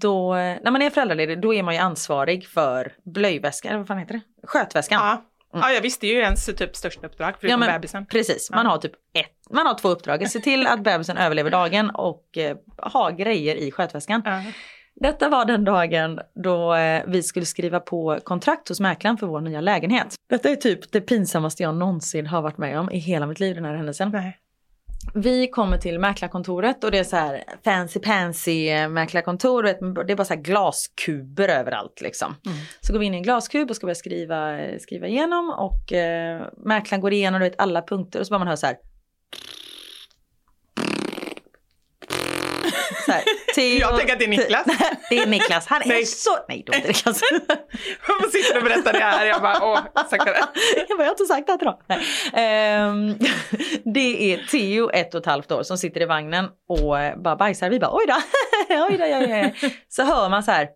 då, 0.00 0.34
när 0.34 0.70
man 0.70 0.82
är 0.82 0.90
föräldraledig 0.90 1.40
då 1.40 1.54
är 1.54 1.62
man 1.62 1.74
ju 1.74 1.80
ansvarig 1.80 2.46
för 2.46 2.92
blöjväskan, 3.04 3.68
eller 3.68 3.78
vad 3.78 3.86
fan 3.86 3.98
heter 3.98 4.14
det? 4.14 4.20
Skötväskan. 4.46 5.00
Ja. 5.02 5.22
Ja, 5.52 5.70
jag 5.70 5.80
visste 5.82 6.06
ju 6.06 6.14
ens 6.14 6.46
typ 6.46 6.76
största 6.76 7.06
uppdrag 7.06 7.34
förutom 7.40 7.50
Ja, 7.50 7.56
men 7.56 7.80
bebisen. 7.80 8.06
Precis, 8.06 8.50
man 8.50 8.64
Ja. 8.64 8.70
har 8.70 8.78
typ 8.78 8.92
ett, 9.14 9.50
man 9.50 9.66
har 9.66 9.74
två 9.74 9.88
uppdrag. 9.88 10.30
Se 10.30 10.38
till 10.40 10.66
att 10.66 10.82
bebisen 10.84 11.16
överlever 11.16 11.50
dagen 11.50 11.90
och 11.90 12.38
eh, 12.38 12.56
ha 12.92 13.10
grejer 13.10 13.56
i 13.56 13.70
skötväskan. 13.70 14.22
Ja. 14.24 14.42
Detta 15.00 15.28
var 15.28 15.44
den 15.44 15.64
dagen 15.64 16.20
då 16.44 16.74
eh, 16.74 17.02
vi 17.06 17.22
skulle 17.22 17.46
skriva 17.46 17.80
på 17.80 18.18
kontrakt 18.24 18.68
hos 18.68 18.80
mäklaren 18.80 19.16
för 19.16 19.26
vår 19.26 19.40
nya 19.40 19.60
lägenhet. 19.60 20.14
Detta 20.30 20.48
är 20.48 20.56
typ 20.56 20.92
det 20.92 21.00
pinsammaste 21.00 21.62
jag 21.62 21.74
någonsin 21.74 22.26
har 22.26 22.42
varit 22.42 22.58
med 22.58 22.78
om 22.80 22.90
i 22.90 22.98
hela 22.98 23.26
mitt 23.26 23.40
liv, 23.40 23.54
den 23.54 23.64
här 23.64 23.74
händelsen. 23.74 24.10
Nej. 24.10 24.38
Vi 25.14 25.48
kommer 25.48 25.78
till 25.78 25.98
mäklarkontoret 25.98 26.84
och 26.84 26.90
det 26.90 26.98
är 26.98 27.04
så 27.04 27.16
här 27.16 27.44
fancy 27.64 28.00
pansy 28.00 28.88
mäklarkontor. 28.88 29.62
Det 30.04 30.12
är 30.12 30.16
bara 30.16 30.24
så 30.24 30.34
här 30.34 30.40
glaskuber 30.40 31.48
överallt 31.48 32.00
liksom. 32.00 32.34
Så 32.80 32.92
går 32.92 33.00
vi 33.00 33.06
in 33.06 33.14
i 33.14 33.16
en 33.16 33.22
glaskub 33.22 33.70
och 33.70 33.76
ska 33.76 33.86
börja 33.86 33.94
skriva, 33.94 34.58
skriva 34.80 35.06
igenom 35.06 35.50
och 35.50 35.92
eh, 35.92 36.46
mäklaren 36.56 37.00
går 37.00 37.12
igenom 37.12 37.40
du 37.40 37.48
vet, 37.48 37.60
alla 37.60 37.82
punkter 37.82 38.20
och 38.20 38.26
så 38.26 38.30
bara 38.30 38.38
man 38.38 38.48
hör 38.48 38.56
så 38.56 38.66
här. 38.66 38.76
Så 43.06 43.12
här, 43.12 43.22
Theo- 43.58 43.80
Jag 43.80 43.96
tänker 43.98 44.12
att 44.12 44.18
det 44.18 44.24
är 44.24 44.28
Niklas. 44.28 44.66
det 45.10 45.18
är 45.18 45.26
Niklas. 45.26 45.66
Han 45.66 45.82
är 45.82 45.88
Nej. 45.88 46.06
så... 46.06 46.30
Nej, 46.48 46.62
då 46.66 46.72
är 46.72 46.80
det 46.80 46.86
Niklas. 46.88 47.20
Hon 48.06 48.30
sitter 48.30 48.58
och 48.58 48.64
berättar 48.64 48.92
det 48.92 48.98
här. 48.98 49.26
Jag 49.26 49.42
bara, 49.42 49.58
åh, 49.62 49.80
saktare. 50.10 50.36
jag 50.88 50.98
bara, 50.98 51.04
jag 51.04 51.04
har 51.04 51.10
inte 51.10 51.24
sagt 51.24 51.46
det 51.46 51.52
här 51.52 51.58
till 51.58 51.66
dem. 51.66 51.80
Ehm, 52.32 53.14
det 53.94 54.32
är 54.32 54.46
Theo, 54.50 54.90
ett 54.90 55.14
och 55.14 55.20
ett 55.20 55.26
halvt 55.26 55.52
år, 55.52 55.62
som 55.62 55.78
sitter 55.78 56.00
i 56.02 56.04
vagnen 56.04 56.48
och 56.68 57.00
eh, 57.00 57.16
bara 57.18 57.36
bajsar. 57.36 57.70
Vi 57.70 57.80
bara, 57.80 57.90
oj 57.94 58.04
då, 58.08 58.14
oj 58.68 58.96
då, 58.98 59.04
oj 59.04 59.52
då. 59.60 59.68
Så 59.88 60.02
hör 60.02 60.28
man 60.28 60.42
så 60.42 60.50
här, 60.50 60.68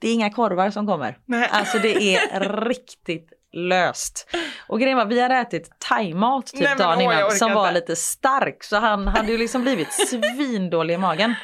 det 0.00 0.08
är 0.08 0.12
inga 0.14 0.30
korvar 0.30 0.70
som 0.70 0.86
kommer. 0.86 1.18
Nej. 1.26 1.48
Alltså 1.52 1.78
det 1.78 2.14
är 2.14 2.60
riktigt 2.68 3.28
löst. 3.52 4.28
Och 4.68 4.80
grejen 4.80 4.98
var, 4.98 5.06
vi 5.06 5.20
hade 5.20 5.34
ätit 5.34 5.70
thaimat 5.88 6.46
typ 6.46 6.60
Nej, 6.60 6.76
dagen 6.78 6.98
oj, 6.98 7.04
jag 7.04 7.14
innan 7.14 7.30
som 7.30 7.52
var 7.54 7.68
inte. 7.68 7.80
lite 7.80 7.96
stark. 7.96 8.64
Så 8.64 8.76
han 8.76 9.08
hade 9.08 9.32
ju 9.32 9.38
liksom 9.38 9.62
blivit 9.62 9.92
svindålig 9.92 10.94
i 10.94 10.98
magen. 10.98 11.34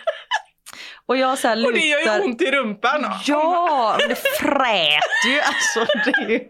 Och 1.09 1.17
jag 1.17 1.39
så 1.39 1.49
här 1.49 1.67
Och 1.67 1.73
det 1.73 1.79
gör 1.79 1.99
lutar- 2.01 2.19
ju 2.19 2.25
ont 2.25 2.43
i 2.43 2.51
rumpan. 2.51 3.07
Ja, 3.27 3.97
det 4.09 4.15
frät 4.15 5.03
ju. 5.29 5.41
Alltså, 5.41 6.11
det. 6.29 6.43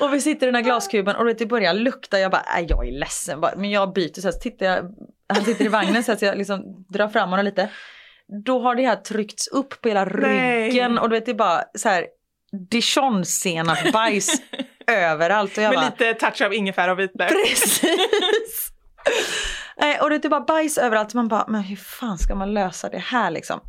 Och 0.00 0.14
vi 0.14 0.20
sitter 0.20 0.46
i 0.46 0.48
den 0.48 0.54
här 0.54 0.62
glaskuben 0.62 1.16
och 1.16 1.34
det 1.36 1.46
börjar 1.46 1.74
lukta. 1.74 2.18
Jag 2.18 2.30
bara, 2.30 2.42
nej 2.54 2.66
jag 2.68 2.88
är 2.88 2.92
ledsen. 2.92 3.40
Men 3.56 3.70
jag 3.70 3.92
byter 3.92 4.20
så 4.20 4.26
här, 4.26 4.32
så 4.32 4.38
tittar 4.40 4.66
jag, 4.66 4.94
han 5.34 5.44
sitter 5.44 5.64
i 5.64 5.68
vagnen 5.68 6.04
så, 6.04 6.12
att 6.12 6.22
jag 6.22 6.38
liksom 6.38 6.84
drar 6.88 7.08
fram 7.08 7.30
honom 7.30 7.44
lite. 7.44 7.68
Då 8.44 8.60
har 8.62 8.74
det 8.74 8.86
här 8.86 8.96
tryckts 8.96 9.46
upp 9.48 9.80
på 9.82 9.88
hela 9.88 10.04
Nej. 10.04 10.64
ryggen 10.68 10.98
och 10.98 11.08
du 11.10 11.16
vet 11.16 11.26
det 11.26 11.32
är 11.32 11.34
bara 11.34 11.62
så 11.78 11.88
här 11.88 12.06
dijonsenap 12.70 13.92
bajs 13.92 14.40
överallt. 14.86 15.56
Och 15.58 15.62
jag 15.64 15.70
Med 15.70 15.78
bara, 15.78 16.06
lite 16.08 16.14
touch 16.14 16.42
av 16.42 16.54
ingefära 16.54 16.92
och 16.92 16.98
vitlök. 16.98 17.28
Precis! 17.28 18.68
Nej, 19.80 20.00
och 20.00 20.10
det 20.10 20.24
är 20.24 20.28
bara 20.28 20.40
bajs 20.40 20.78
överallt. 20.78 21.14
Man 21.14 21.28
bara, 21.28 21.44
men 21.48 21.60
hur 21.62 21.76
fan 21.76 22.18
ska 22.18 22.34
man 22.34 22.54
lösa 22.54 22.88
det 22.88 22.98
här 22.98 23.30
liksom? 23.30 23.60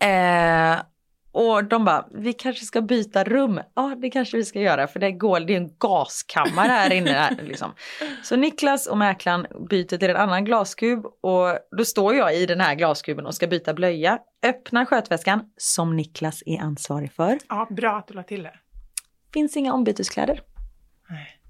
Eh, 0.00 0.82
och 1.32 1.64
de 1.64 1.84
bara, 1.84 2.08
vi 2.14 2.32
kanske 2.32 2.64
ska 2.64 2.82
byta 2.82 3.24
rum. 3.24 3.60
Ja, 3.74 3.94
det 4.02 4.10
kanske 4.10 4.36
vi 4.36 4.44
ska 4.44 4.60
göra 4.60 4.86
för 4.86 5.00
det 5.00 5.12
går, 5.12 5.40
det 5.40 5.52
är 5.52 5.56
en 5.56 5.76
gaskammare 5.78 6.68
här 6.68 6.92
inne. 6.92 7.10
Här, 7.10 7.42
liksom. 7.42 7.72
Så 8.22 8.36
Niklas 8.36 8.86
och 8.86 8.98
mäklaren 8.98 9.46
byter 9.70 9.98
till 9.98 10.10
en 10.10 10.16
annan 10.16 10.44
glaskub 10.44 11.06
och 11.06 11.58
då 11.76 11.84
står 11.84 12.14
jag 12.14 12.36
i 12.36 12.46
den 12.46 12.60
här 12.60 12.74
glaskuben 12.74 13.26
och 13.26 13.34
ska 13.34 13.46
byta 13.46 13.74
blöja. 13.74 14.18
Öppnar 14.42 14.84
skötväskan, 14.84 15.50
som 15.56 15.96
Niklas 15.96 16.42
är 16.46 16.60
ansvarig 16.60 17.12
för. 17.12 17.38
Ja, 17.48 17.66
bra 17.70 17.96
att 17.96 18.08
du 18.08 18.14
la 18.14 18.22
till 18.22 18.42
det. 18.42 18.54
Finns 19.32 19.56
inga 19.56 19.72
ombyteskläder. 19.74 20.42
Nej. 21.10 21.40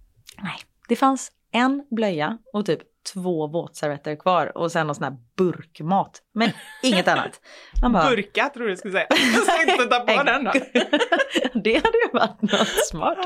Nej, 0.43 0.57
det 0.89 0.97
fanns 0.97 1.33
en 1.53 1.87
blöja 1.91 2.39
och 2.53 2.67
typ 2.67 2.81
två 3.13 3.47
våtservetter 3.47 4.17
kvar 4.17 4.59
och 4.59 4.73
sen 4.73 4.87
någon 4.87 4.95
sån 4.95 5.05
här 5.05 5.17
burkmat. 5.37 6.23
Men 6.35 6.51
inget 6.83 7.09
annat. 7.09 7.41
Man 7.83 7.93
bara, 7.93 8.11
Burka 8.11 8.49
tror 8.49 8.69
du 8.69 8.77
skulle 8.77 8.93
säga. 8.93 9.07
Jag 9.11 9.43
ska 9.43 9.73
inte 9.73 9.87
ta 9.87 10.01
på 10.01 10.23
den 10.23 10.45
då. 10.45 10.53
det 11.61 11.75
hade 11.75 11.99
ju 12.05 12.11
varit 12.13 12.43
något 12.43 12.87
smart. 12.91 13.19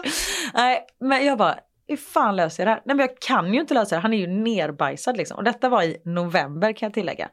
Nej, 0.55 0.87
men 1.01 1.26
jag 1.26 1.39
bara, 1.39 1.59
hur 1.93 1.97
fan 1.97 2.37
löser 2.37 2.62
jag 2.62 2.66
det 2.66 2.70
här? 2.70 2.83
Nej 2.85 2.97
men 2.97 3.07
jag 3.07 3.18
kan 3.18 3.55
ju 3.55 3.61
inte 3.61 3.74
lösa 3.74 3.95
det, 3.95 4.01
han 4.01 4.14
är 4.14 4.18
ju 4.18 4.26
nerbajsad 4.26 5.16
liksom. 5.16 5.37
Och 5.37 5.45
detta 5.45 5.68
var 5.68 5.83
i 5.83 5.97
november 6.05 6.72
kan 6.72 6.87
jag 6.87 6.95
tillägga. 6.95 7.28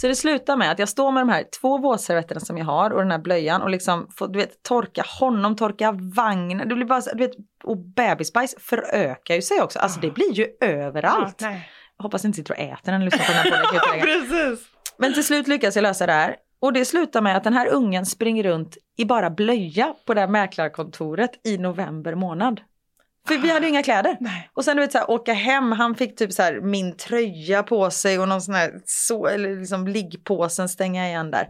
Så 0.00 0.08
det 0.08 0.14
slutar 0.14 0.56
med 0.56 0.70
att 0.70 0.78
jag 0.78 0.88
står 0.88 1.12
med 1.12 1.20
de 1.20 1.28
här 1.28 1.44
två 1.60 1.78
våtservetterna 1.78 2.40
som 2.40 2.58
jag 2.58 2.64
har 2.64 2.90
och 2.90 3.00
den 3.00 3.10
här 3.10 3.18
blöjan 3.18 3.62
och 3.62 3.70
liksom 3.70 4.08
får 4.16 4.28
du 4.28 4.38
vet, 4.38 4.62
torka 4.62 5.04
honom, 5.20 5.56
torka 5.56 5.92
vagnen. 5.92 6.68
Det 6.68 6.74
blir 6.74 6.86
bara 6.86 7.02
så, 7.02 7.14
du 7.14 7.26
vet, 7.26 7.36
och 7.64 7.76
bebisbajs 7.76 8.54
förökar 8.58 9.34
ju 9.34 9.42
sig 9.42 9.62
också. 9.62 9.78
Alltså 9.78 10.00
det 10.00 10.10
blir 10.10 10.32
ju 10.32 10.46
överallt. 10.60 11.40
Ja, 11.40 11.48
nej. 11.48 11.54
Jag 11.54 11.77
hoppas 11.98 12.24
inte 12.24 12.36
sitter 12.36 12.54
och 12.54 12.60
äter 12.60 12.92
när 12.92 12.98
ni 12.98 13.04
lyssnar 13.04 13.26
på 13.26 13.32
den 13.32 13.42
här 13.42 13.80
podden. 13.80 14.00
Precis. 14.28 14.66
Men 14.96 15.14
till 15.14 15.24
slut 15.24 15.48
lyckas 15.48 15.76
jag 15.76 15.82
lösa 15.82 16.06
det 16.06 16.12
här. 16.12 16.36
Och 16.60 16.72
det 16.72 16.84
slutar 16.84 17.20
med 17.20 17.36
att 17.36 17.44
den 17.44 17.52
här 17.52 17.66
ungen 17.68 18.06
springer 18.06 18.44
runt 18.44 18.76
i 18.96 19.04
bara 19.04 19.30
blöja 19.30 19.94
på 20.06 20.14
det 20.14 20.20
här 20.20 20.28
mäklarkontoret 20.28 21.30
i 21.44 21.58
november 21.58 22.14
månad. 22.14 22.60
För 23.28 23.38
vi 23.38 23.50
hade 23.50 23.68
inga 23.68 23.82
kläder. 23.82 24.16
Nej. 24.20 24.50
Och 24.54 24.64
sen 24.64 24.76
du 24.76 24.82
vet 24.82 24.92
så 24.92 24.98
här, 24.98 25.10
åka 25.10 25.32
hem, 25.32 25.72
han 25.72 25.94
fick 25.94 26.16
typ 26.16 26.32
så 26.32 26.42
här 26.42 26.60
min 26.60 26.96
tröja 26.96 27.62
på 27.62 27.90
sig 27.90 28.18
och 28.18 28.28
någon 28.28 28.42
sån 28.42 28.54
här 28.54 28.80
så, 28.84 29.26
eller 29.26 29.56
liksom 29.56 29.88
liggpåsen 29.88 30.68
stänga 30.68 31.08
igen 31.08 31.30
där. 31.30 31.48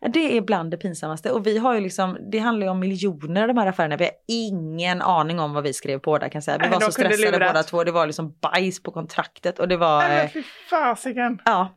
Det 0.00 0.36
är 0.36 0.40
bland 0.40 0.70
det 0.70 0.76
pinsammaste 0.76 1.30
och 1.30 1.46
vi 1.46 1.58
har 1.58 1.74
ju 1.74 1.80
liksom, 1.80 2.18
det 2.32 2.38
handlar 2.38 2.66
ju 2.66 2.70
om 2.70 2.78
miljoner 2.80 3.48
de 3.48 3.58
här 3.58 3.66
affärerna. 3.66 3.96
Vi 3.96 4.04
har 4.04 4.12
ingen 4.28 5.02
aning 5.02 5.40
om 5.40 5.52
vad 5.52 5.62
vi 5.62 5.72
skrev 5.72 5.98
på 5.98 6.18
där 6.18 6.28
kan 6.28 6.36
jag 6.36 6.44
säga. 6.44 6.58
Vi 6.58 6.62
Nej, 6.62 6.70
var 6.70 6.80
så 6.80 6.92
stressade 6.92 7.38
båda 7.46 7.62
två. 7.62 7.84
Det 7.84 7.92
var 7.92 8.06
liksom 8.06 8.34
bajs 8.40 8.82
på 8.82 8.90
kontraktet 8.90 9.58
och 9.58 9.68
det 9.68 9.76
var, 9.76 10.10
eh, 10.10 10.28
fy 10.28 10.42
fasiken. 10.70 11.42
ja, 11.44 11.68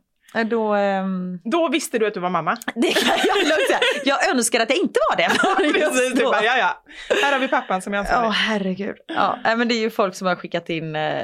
då, 0.50 0.74
ehm, 0.74 1.38
Då 1.44 1.68
visste 1.68 1.98
du 1.98 2.06
att 2.06 2.14
du 2.14 2.20
var 2.20 2.30
mamma. 2.30 2.56
det 2.74 2.92
kan 2.92 3.16
jag 3.26 3.36
lugnt 3.36 3.66
säga. 3.68 3.80
Jag 4.04 4.30
önskar 4.30 4.60
att 4.60 4.70
jag 4.70 4.78
inte 4.78 5.00
var 5.10 5.16
det. 5.16 5.28
Precis, 5.80 6.14
du 6.14 6.24
bara, 6.24 6.44
ja 6.44 6.56
ja. 6.58 6.82
Här 7.22 7.32
har 7.32 7.38
vi 7.38 7.48
pappan 7.48 7.82
som 7.82 7.92
är 7.94 7.96
Ja, 7.96 8.00
ansvarig. 8.00 8.30
herregud. 8.32 8.96
Ja, 9.06 9.38
men 9.44 9.68
det 9.68 9.74
är 9.74 9.80
ju 9.80 9.90
folk 9.90 10.14
som 10.14 10.26
har 10.26 10.34
skickat 10.36 10.68
in 10.70 10.96
eh, 10.96 11.22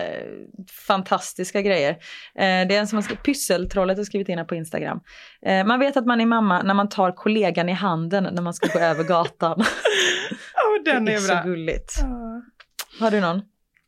fantastiska 0.86 1.62
grejer. 1.62 1.90
Eh, 1.90 1.96
det 2.36 2.44
är 2.74 2.78
en 2.80 2.86
som 2.86 2.96
har 2.96 3.02
skrivit, 3.02 3.22
Pysseltrollet 3.24 3.96
har 3.96 4.04
skrivit 4.04 4.28
in 4.28 4.38
här 4.38 4.44
på 4.44 4.54
Instagram. 4.54 5.00
Eh, 5.46 5.66
man 5.66 5.80
vet 5.80 5.96
att 5.96 6.06
man 6.06 6.20
är 6.20 6.26
mamma 6.26 6.62
när 6.62 6.74
man 6.74 6.88
tar 6.88 7.12
kollegan 7.12 7.68
i 7.68 7.72
handen 7.72 8.28
när 8.32 8.42
man 8.42 8.54
ska 8.54 8.66
gå 8.72 8.78
över 8.78 9.04
gatan. 9.04 9.64
Ja, 10.54 10.92
den 10.92 11.04
det 11.04 11.12
är 11.12 11.16
är 11.16 11.20
så 11.20 11.32
bra. 11.34 11.42
gulligt. 11.42 11.92
Ja. 12.00 12.42
Har 13.04 13.10
du 13.10 13.20
någon? 13.20 13.42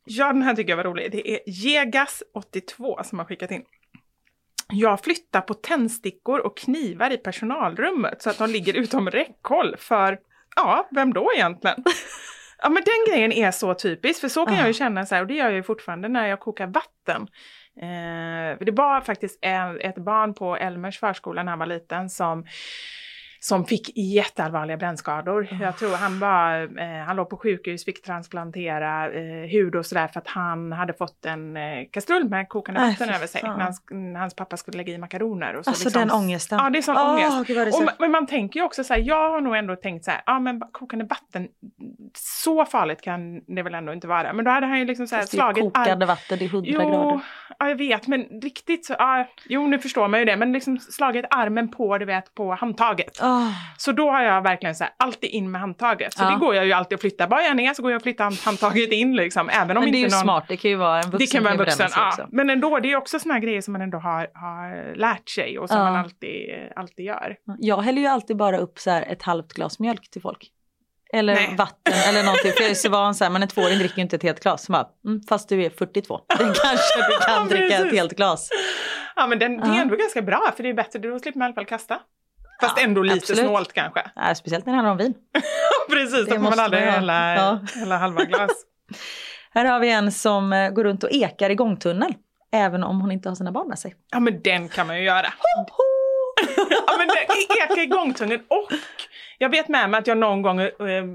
Ja, 0.05 0.27
den 0.33 0.43
här 0.43 0.55
tycker 0.55 0.71
jag 0.71 0.77
var 0.77 0.85
rolig. 0.85 1.13
Det 1.13 1.31
är 1.31 1.39
Jegas82 1.47 3.03
som 3.03 3.19
har 3.19 3.27
skickat 3.27 3.51
in. 3.51 3.63
Jag 4.73 5.01
flyttar 5.01 5.41
på 5.41 5.55
tändstickor 5.55 6.39
och 6.39 6.57
knivar 6.57 7.11
i 7.11 7.17
personalrummet 7.17 8.23
så 8.23 8.31
att 8.31 8.39
de 8.39 8.51
ligger 8.51 8.75
utom 8.75 9.11
räckhåll 9.11 9.77
för, 9.79 10.19
ja, 10.57 10.89
vem 10.91 11.13
då 11.13 11.33
egentligen? 11.37 11.85
Ja 12.63 12.69
men 12.69 12.83
den 12.85 13.15
grejen 13.15 13.33
är 13.33 13.51
så 13.51 13.75
typisk, 13.75 14.21
för 14.21 14.29
så 14.29 14.47
kan 14.47 14.57
jag 14.57 14.67
ju 14.67 14.73
känna 14.73 15.07
så 15.07 15.15
här, 15.15 15.23
och 15.23 15.29
det 15.29 15.35
gör 15.35 15.45
jag 15.45 15.55
ju 15.55 15.63
fortfarande 15.63 16.09
när 16.09 16.27
jag 16.27 16.41
kokar 16.41 16.67
vatten. 16.67 17.23
Eh, 17.83 18.59
det 18.67 18.73
var 18.73 19.01
faktiskt 19.01 19.39
en, 19.43 19.81
ett 19.81 19.97
barn 19.97 20.35
på 20.35 20.57
Elmers 20.57 20.99
förskola 20.99 21.43
när 21.43 21.53
han 21.53 21.59
var 21.59 21.67
liten 21.67 22.11
som 22.11 22.45
som 23.43 23.65
fick 23.65 23.97
jätteallvarliga 23.97 24.77
brännskador. 24.77 25.49
Jag 25.61 25.77
tror 25.79 25.97
han 25.97 26.19
var, 26.19 26.63
eh, 26.81 27.05
han 27.07 27.17
låg 27.17 27.31
på 27.31 27.37
sjukhus, 27.37 27.85
fick 27.85 28.03
transplantera 28.03 29.13
eh, 29.13 29.49
hud 29.51 29.75
och 29.75 29.87
sådär 29.87 30.09
för 30.09 30.21
att 30.21 30.29
han 30.29 30.73
hade 30.73 30.93
fått 30.93 31.25
en 31.27 31.57
eh, 31.57 31.63
kastrull 31.91 32.29
med 32.29 32.49
kokande 32.49 32.81
Nej, 32.81 32.91
vatten 32.91 33.11
över 33.15 33.27
sig. 33.27 33.41
När 33.43 33.51
hans, 33.51 33.83
när 33.91 34.21
hans 34.21 34.35
pappa 34.35 34.57
skulle 34.57 34.77
lägga 34.77 34.93
i 34.95 34.99
makaroner. 34.99 35.55
Och 35.57 35.65
så 35.65 35.71
Alltså 35.71 35.85
liksom, 35.85 36.01
den 36.01 36.11
ångesten. 36.11 36.59
Ja, 36.59 36.71
det 36.71 36.79
är 36.79 36.83
sån 36.83 36.97
Åh, 36.97 37.11
ångest. 37.15 37.51
Och, 37.69 37.75
så- 37.75 37.85
ma- 37.85 37.95
men 37.99 38.11
man 38.11 38.27
tänker 38.27 38.61
ju 38.61 38.67
också 38.67 38.85
så 38.85 38.95
här, 38.95 39.01
jag 39.01 39.31
har 39.31 39.41
nog 39.41 39.57
ändå 39.57 39.77
tänkt 39.77 40.05
så 40.05 40.11
här, 40.11 40.23
ja 40.27 40.41
men 40.41 40.61
kokande 40.73 41.05
vatten, 41.05 41.49
så 42.15 42.65
farligt 42.65 43.01
kan 43.03 43.41
det 43.55 43.63
väl 43.63 43.75
ändå 43.75 43.93
inte 43.93 44.07
vara. 44.07 44.33
Men 44.33 44.45
då 44.45 44.51
hade 44.51 44.67
han 44.67 44.79
ju 44.79 44.85
liksom 44.85 45.07
så 45.07 45.17
här 45.17 45.23
slagit 45.27 45.65
kokande 45.65 46.07
vatten, 46.07 46.39
det 46.39 46.45
är 46.45 46.49
100 46.49 46.71
Jo, 46.73 46.79
grader. 46.81 47.21
ja, 47.59 47.69
jag 47.69 47.77
vet, 47.77 48.07
men 48.07 48.23
riktigt 48.43 48.87
så, 48.87 48.95
ja, 48.99 49.27
jo 49.49 49.67
nu 49.67 49.79
förstår 49.79 50.09
man 50.09 50.21
ju 50.21 50.27
det, 50.27 50.37
men 50.37 50.53
liksom 50.53 50.79
slagit 50.79 51.25
armen 51.31 51.69
på, 51.71 51.99
du 51.99 52.05
vet, 52.05 52.35
på 52.35 52.55
handtaget. 52.55 53.19
Åh, 53.31 53.53
Så 53.79 53.93
då 53.93 54.11
har 54.11 54.23
jag 54.23 54.43
verkligen 54.43 54.75
så 54.75 54.85
här, 54.85 54.93
alltid 54.97 55.31
in 55.31 55.51
med 55.51 55.61
handtaget. 55.61 56.15
Så 56.15 56.23
Ja. 56.25 56.31
det 56.31 56.37
går 56.37 56.55
jag 56.55 56.67
ju 56.67 56.73
alltid 56.73 56.95
att 56.97 57.01
flytta. 57.01 57.27
Bara 57.27 57.41
jag 57.43 57.51
är 57.51 57.55
ner 57.55 57.75
så 57.75 57.83
går 57.83 57.91
jag 57.91 57.97
och 57.97 58.03
flyttar 58.03 58.25
hand- 58.25 58.41
handtaget 58.45 58.93
in 58.93 59.17
liksom. 59.17 59.49
Även 59.49 59.77
om 59.77 59.83
men 59.85 59.93
det 59.93 59.97
är 59.97 59.99
ju 59.99 60.05
inte 60.05 60.17
någon... 60.17 60.23
smart, 60.23 60.45
det 60.49 60.57
kan 60.57 60.71
ju 60.71 60.77
vara 60.77 60.97
en 61.01 61.11
vuxen. 61.11 61.19
Det 61.19 61.27
kan 61.27 61.43
vara 61.43 61.53
en 61.53 61.59
vuxen, 61.59 61.89
ja. 61.95 62.27
Men 62.31 62.51
ändå, 62.51 62.79
det 62.79 62.93
är 62.93 62.97
också 62.97 63.19
såna 63.19 63.35
här 63.35 63.41
grejer 63.41 63.61
som 63.61 63.73
man 63.73 63.83
ändå 63.83 63.99
har, 63.99 64.29
har 64.35 64.95
lärt 64.97 65.29
sig 65.29 65.59
och 65.59 65.69
som 65.69 65.79
Ja. 65.79 65.85
man 65.85 65.97
alltid, 65.97 66.49
alltid 66.77 67.07
gör. 67.07 67.37
Jag 67.59 67.83
häller 67.83 68.01
ju 68.03 68.09
alltid 68.09 68.37
bara 68.37 68.59
upp 68.59 68.79
så 68.79 68.91
här 68.91 69.03
ett 69.03 69.23
halvt 69.23 69.53
glas 69.53 69.79
mjölk 69.79 70.11
till 70.11 70.23
folk. 70.23 70.51
Eller 71.13 71.35
Nej. 71.35 71.55
vatten 71.59 71.95
eller 72.09 72.23
någonting. 72.25 72.53
För 72.53 72.61
jag 72.63 72.71
är 72.71 72.75
så 72.75 72.89
van 72.91 73.15
så 73.15 73.25
här, 73.25 73.31
men 73.31 73.43
en 73.43 73.49
tvååring 73.49 73.79
dricker 73.79 73.97
ju 73.97 74.03
inte 74.03 74.17
ett 74.17 74.23
helt 74.23 74.43
glas. 74.43 74.65
Så 74.65 74.73
bara, 74.73 74.87
mm, 75.07 75.21
fast 75.29 75.49
du 75.49 75.65
är 75.65 75.71
42. 75.71 76.21
Det 76.29 76.35
kanske 76.45 77.11
du 77.11 77.19
kan 77.27 77.49
dricka 77.49 77.77
ett 77.87 77.93
helt 77.93 78.17
glas. 78.17 78.49
Ja 79.17 79.27
men 79.27 79.39
den, 79.39 79.57
det 79.57 79.67
är 79.67 79.81
ändå 79.83 79.97
ganska 79.97 80.23
bra 80.23 80.53
för 80.57 80.63
det 80.63 80.69
är 80.69 80.75
bättre, 80.75 80.99
då 80.99 81.19
slipper 81.19 81.39
man 81.39 81.47
i 81.47 81.49
alla 81.49 81.55
fall 81.55 81.65
kasta. 81.67 81.99
Fast 82.61 82.77
Ja, 82.77 82.83
ändå 82.85 83.03
lite 83.03 83.17
absolut. 83.17 83.41
snålt 83.41 83.73
kanske. 83.73 84.11
Ja, 84.17 84.35
speciellt 84.35 84.67
när 84.67 84.73
det 84.73 84.77
handlar 84.77 84.93
om 84.93 84.99
vin. 84.99 85.15
Precis, 85.91 86.27
då 86.27 86.35
får 86.35 86.43
man 86.43 86.59
aldrig 86.61 86.85
man 86.85 86.93
hälla, 86.95 87.35
Ja. 87.35 87.61
hälla 87.75 87.97
halva 87.99 88.25
glas. 88.25 88.51
Här 89.55 89.65
har 89.65 89.81
vi 89.81 89.91
en 89.91 90.13
som 90.13 90.53
eh, 90.53 90.71
går 90.71 90.85
runt 90.85 91.05
och 91.05 91.11
ekar 91.13 91.51
i 91.51 91.55
gångtunnel. 91.55 92.15
Även 92.53 92.85
om 92.85 93.01
hon 93.01 93.13
inte 93.13 93.29
har 93.29 93.37
sina 93.37 93.53
barn 93.53 93.69
med 93.69 93.79
sig. 93.79 93.95
Ja 94.11 94.21
men 94.21 94.43
den 94.43 94.69
kan 94.69 94.87
man 94.87 94.99
ju 94.99 95.05
göra. 95.05 95.27
ja, 96.87 96.95
men 96.99 97.09
det 97.09 97.55
ekar 97.65 97.83
i 97.83 97.87
gångtunneln 97.87 98.43
och 98.49 98.69
jag 99.39 99.49
vet 99.49 99.69
med 99.69 99.91
mig 99.91 99.99
att 99.99 100.07
jag 100.07 100.19
någon 100.19 100.43
gång 100.43 100.61
eh, 100.61 100.69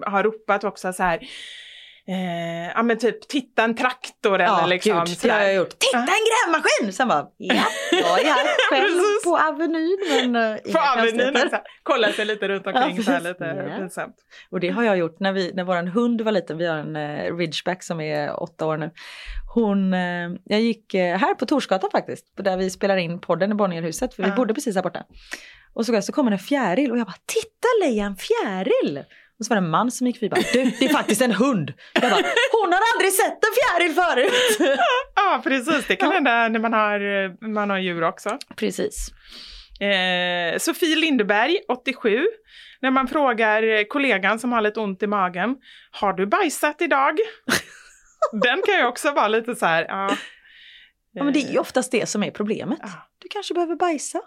har 0.05 0.23
ropat 0.23 0.63
också 0.63 0.93
så 0.93 1.03
här 1.03 1.19
Eh, 2.07 2.67
ja 2.75 2.83
men 2.83 2.97
typ 2.97 3.27
titta 3.27 3.63
en 3.63 3.75
traktor 3.75 4.39
Ja, 4.41 4.57
eller 4.59 4.67
liksom. 4.67 4.91
gud, 4.97 5.07
det 5.07 5.15
sådär. 5.15 5.33
har 5.35 5.41
jag 5.41 5.55
gjort. 5.55 5.69
Titta 5.79 5.97
en 5.97 6.05
grävmaskin! 6.05 6.93
Sen 6.93 7.07
bara, 7.07 7.27
ja, 7.37 7.63
jag 7.91 8.19
är 8.19 8.25
här 8.33 8.69
själv 8.69 8.99
på 9.23 9.37
Avenyn. 9.37 9.97
Men, 10.09 10.35
uh, 10.35 10.57
På 10.73 10.79
Avenyn, 10.79 11.33
så 11.49 11.55
här, 11.55 11.61
kolla 11.83 12.11
sig 12.11 12.25
lite 12.25 12.47
runt 12.47 12.67
omkring 12.67 12.95
Ja, 12.97 13.03
så 13.03 13.11
här, 13.11 13.21
lite 13.21 13.43
Ja. 13.69 13.77
pinsamt. 13.77 14.15
Och 14.49 14.59
det 14.59 14.69
har 14.69 14.83
jag 14.83 14.97
gjort 14.97 15.19
när, 15.19 15.33
vi, 15.33 15.51
när 15.53 15.63
vår 15.63 15.87
hund 15.87 16.21
var 16.21 16.31
liten. 16.31 16.57
Vi 16.57 16.65
har 16.67 16.77
en 16.77 16.95
eh, 16.95 17.35
ridgeback 17.37 17.83
som 17.83 18.01
är 18.01 18.43
åtta 18.43 18.65
år 18.65 18.77
nu. 18.77 18.91
Hon, 19.53 19.93
eh, 19.93 20.29
jag 20.45 20.61
gick 20.61 20.93
eh, 20.93 21.17
här 21.17 21.33
på 21.33 21.45
Torsgatan 21.45 21.89
faktiskt, 21.91 22.25
där 22.37 22.57
vi 22.57 22.69
spelar 22.69 22.97
in 22.97 23.19
podden 23.21 23.51
i 23.51 23.55
Bonnierhuset, 23.55 24.13
för 24.13 24.23
vi 24.23 24.29
Ja. 24.29 24.35
bodde 24.35 24.53
precis 24.53 24.75
här 24.75 24.83
borta. 24.83 25.03
Och 25.73 25.85
så, 25.85 26.01
så 26.01 26.11
kommer 26.11 26.31
en 26.31 26.39
fjäril 26.39 26.91
och 26.91 26.97
jag 26.97 27.05
bara, 27.07 27.17
titta 27.25 27.67
Leia 27.83 28.05
en 28.05 28.15
fjäril! 28.15 29.03
Och 29.39 29.45
så 29.45 29.49
var 29.49 29.61
det 29.61 29.65
en 29.65 29.69
man 29.69 29.91
som 29.91 30.07
gick 30.07 30.19
förbi 30.19 30.27
och 30.27 30.31
bara, 30.31 30.45
du 30.53 30.71
det 30.79 30.85
är 30.85 30.89
faktiskt 30.89 31.21
en 31.21 31.31
hund. 31.31 31.73
Jag 31.93 32.01
bara, 32.01 32.23
hon 32.51 32.73
har 32.73 32.81
aldrig 32.93 33.13
sett 33.13 33.39
en 33.43 33.53
fjäril 33.79 33.93
förut. 33.93 34.79
Ja 35.15 35.41
precis, 35.43 35.87
det 35.87 35.95
kan 35.95 36.11
hända 36.11 36.47
när 36.47 36.59
man 36.59 36.73
har, 36.73 37.23
eh, 37.23 37.31
man 37.49 37.69
har 37.69 37.77
djur 37.77 38.03
också. 38.03 38.37
Precis. 38.55 39.07
Eh, 39.79 40.57
Sofie 40.57 40.95
Lindeberg, 40.95 41.57
87. 41.67 42.25
När 42.81 42.91
man 42.91 43.07
frågar 43.07 43.63
eh, 43.63 43.83
kollegan 43.83 44.39
som 44.39 44.51
har 44.51 44.61
lite 44.61 44.79
ont 44.79 45.03
i 45.03 45.07
magen, 45.07 45.55
har 45.91 46.13
du 46.13 46.25
bajsat 46.25 46.81
idag? 46.81 47.19
Den 48.31 48.61
kan 48.65 48.75
ju 48.77 48.85
också 48.85 49.11
vara 49.11 49.27
lite 49.27 49.55
så 49.55 49.65
här, 49.65 49.85
ja. 49.89 50.17
Ja, 51.13 51.23
men 51.23 51.33
det 51.33 51.39
är 51.39 51.51
ju 51.51 51.59
oftast 51.59 51.91
det 51.91 52.09
som 52.09 52.23
är 52.23 52.31
problemet. 52.31 52.79
Ja. 52.81 52.89
Du 53.19 53.27
kanske 53.29 53.53
behöver 53.53 53.75
bajsa. 53.75 54.21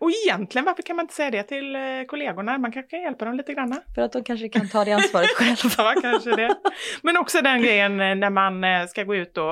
Och 0.00 0.10
egentligen, 0.26 0.64
varför 0.64 0.82
kan 0.82 0.96
man 0.96 1.02
inte 1.04 1.14
säga 1.14 1.30
det 1.30 1.42
till 1.42 1.76
eh, 1.76 1.80
kollegorna? 2.08 2.58
Man 2.58 2.72
kanske 2.72 2.90
kan 2.90 3.00
hjälpa 3.02 3.24
dem 3.24 3.36
lite 3.36 3.54
grann. 3.54 3.80
För 3.94 4.02
att 4.02 4.12
de 4.12 4.24
kanske 4.24 4.48
kan 4.48 4.68
ta 4.68 4.84
det 4.84 4.92
ansvaret 4.92 5.28
själv. 5.36 5.56
Ja, 5.78 5.94
kanske 6.02 6.36
det. 6.36 6.56
Men 7.02 7.16
också 7.16 7.40
den 7.42 7.62
grejen 7.62 8.00
eh, 8.00 8.14
när 8.14 8.30
man 8.30 8.64
eh, 8.64 8.86
ska 8.86 9.04
gå 9.04 9.14
ut 9.14 9.38
och, 9.38 9.44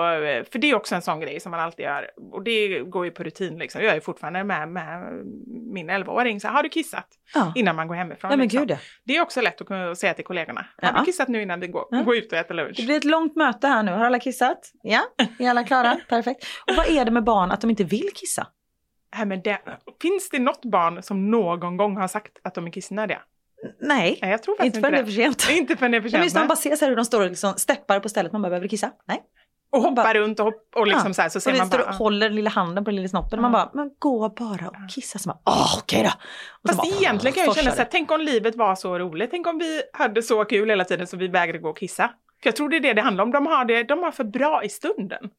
för 0.53 0.59
det 0.59 0.71
är 0.71 0.75
också 0.75 0.95
en 0.95 1.03
sån 1.03 1.21
grej 1.21 1.41
som 1.41 1.51
man 1.51 1.61
alltid 1.61 1.85
gör, 1.85 2.11
och 2.33 2.43
det 2.45 2.79
går 2.81 3.05
ju 3.05 3.11
på 3.11 3.23
rutin 3.23 3.59
liksom. 3.59 3.83
Jag 3.83 3.97
är 3.97 4.01
fortfarande 4.01 4.45
med, 4.45 4.69
med 4.69 5.03
min 5.73 5.91
11-åring, 5.91 6.41
så 6.41 6.47
här, 6.49 6.55
har 6.55 6.63
du 6.63 6.69
kissat? 6.69 7.07
Ja. 7.35 7.53
Innan 7.57 7.77
man 7.77 7.89
går 7.89 7.95
hemifrån. 7.95 8.31
Ja 8.31 8.37
men 8.37 8.45
liksom. 8.45 8.61
gud 8.61 8.71
ja. 8.71 8.77
Det 9.05 9.17
är 9.17 9.23
också 9.23 9.41
lätt 9.41 9.61
att 9.61 9.67
kunna 9.67 9.95
säga 9.95 10.15
till 10.15 10.25
kollegorna, 10.25 10.67
har 10.83 10.89
Ja. 10.89 10.99
du 10.99 11.05
kissat 11.05 11.29
nu 11.29 11.43
innan 11.43 11.61
vi 11.61 11.67
går, 11.67 11.85
Ja. 11.91 12.03
går 12.03 12.17
ut 12.17 12.33
och 12.33 12.39
äter 12.39 12.55
lunch? 12.55 12.77
Det 12.77 12.83
blir 12.87 12.97
ett 12.97 13.05
långt 13.05 13.37
möte 13.37 13.67
här 13.67 13.83
nu. 13.83 13.93
Har 13.93 14.05
alla 14.05 14.19
kissat? 14.21 14.71
Ja, 14.83 15.01
är 15.39 15.51
alla 15.51 15.65
klara? 15.65 15.97
Perfekt. 16.09 16.45
Och 16.71 16.75
vad 16.77 16.89
är 16.89 17.05
det 17.05 17.11
med 17.11 17.25
barn 17.25 17.51
att 17.51 17.61
de 17.61 17.71
inte 17.71 17.85
vill 17.85 18.09
kissa? 18.15 18.47
Nej, 19.17 19.27
men 19.27 19.43
det, 19.43 19.59
finns 20.03 20.29
det 20.31 20.39
något 20.39 20.65
barn 20.65 21.03
som 21.03 21.31
någon 21.31 21.77
gång 21.77 21.97
har 21.97 22.09
sagt 22.09 22.33
att 22.45 22.55
de 22.55 22.67
är 22.67 22.71
kissnödiga? 22.71 23.19
Nej, 23.81 24.19
Nej, 24.23 24.31
jag 24.31 24.43
tror 24.43 24.63
inte 24.65 24.81
förrän 24.81 24.93
det 24.93 24.99
är 24.99 25.05
för 25.05 25.13
sent. 25.13 25.47
Inte 25.51 25.77
förrän 25.77 25.91
det 25.91 25.97
är 25.97 26.01
för 26.03 26.09
sent. 26.09 26.35
man 26.35 26.49
bara 26.49 26.57
ser 26.57 26.77
så 26.77 26.87
hur 26.87 26.97
de 26.97 27.05
står 27.05 27.21
och 27.23 27.29
liksom 27.29 27.55
steppar 27.57 28.01
på 28.01 28.09
stället. 28.09 28.33
Man 28.33 28.43
bara, 28.43 28.49
behöver 28.49 28.65
du 28.65 28.69
kissa? 28.69 28.91
Nej. 29.05 29.23
Och 29.71 29.83
hoppar 29.83 29.95
bara- 30.05 30.15
runt 30.15 30.39
och, 30.41 30.45
hopp, 30.47 30.73
och 30.77 30.87
liksom 30.87 31.09
Ja. 31.11 31.15
så 31.15 31.23
här 31.23 31.29
så 31.29 31.41
ser 31.41 31.53
och 31.53 31.59
man 31.59 31.69
bara... 31.69 31.85
och 31.85 31.95
håller 31.95 32.31
lilla 32.31 32.51
handen 32.51 32.85
på 32.85 32.91
lilla 32.91 33.09
snoppen. 33.09 33.41
Man 33.41 33.53
bara, 33.53 33.71
men 33.75 33.91
gå 33.99 34.29
bara 34.29 34.69
och 34.69 34.75
kissa. 34.95 35.19
Så 35.19 35.29
man, 35.29 35.39
åh 35.47 35.79
okej 35.79 36.03
då. 36.03 36.09
Och 36.63 36.69
Fast 36.77 36.79
bara, 36.91 37.01
egentligen 37.01 37.35
kan 37.35 37.45
jag 37.45 37.57
känna 37.57 37.71
så 37.71 37.77
här, 37.77 37.89
tänk 37.91 38.11
om 38.11 38.21
livet 38.21 38.57
var 38.57 38.75
så 38.75 38.99
roligt. 38.99 39.31
Tänk 39.31 39.47
om 39.47 39.59
vi 39.59 39.83
hade 39.93 40.23
så 40.23 40.45
kul 40.45 40.69
hela 40.71 40.85
tiden 40.85 41.07
så 41.07 41.17
vi 41.17 41.29
vägrade 41.29 41.59
gå 41.59 41.71
och 41.71 41.79
kissa. 41.79 42.09
För 42.43 42.49
jag 42.49 42.57
tror 42.57 42.69
det 42.69 42.77
är 42.77 42.81
det 42.81 42.93
det 42.93 43.03
handlar 43.03 43.25
om. 43.25 43.31
De 43.33 43.47
har 43.47 43.65
det 43.65 43.83
de 43.83 44.03
har 44.03 44.11
för 44.13 44.25
bra 44.25 44.65
i 44.65 44.69
stunden. 44.69 45.31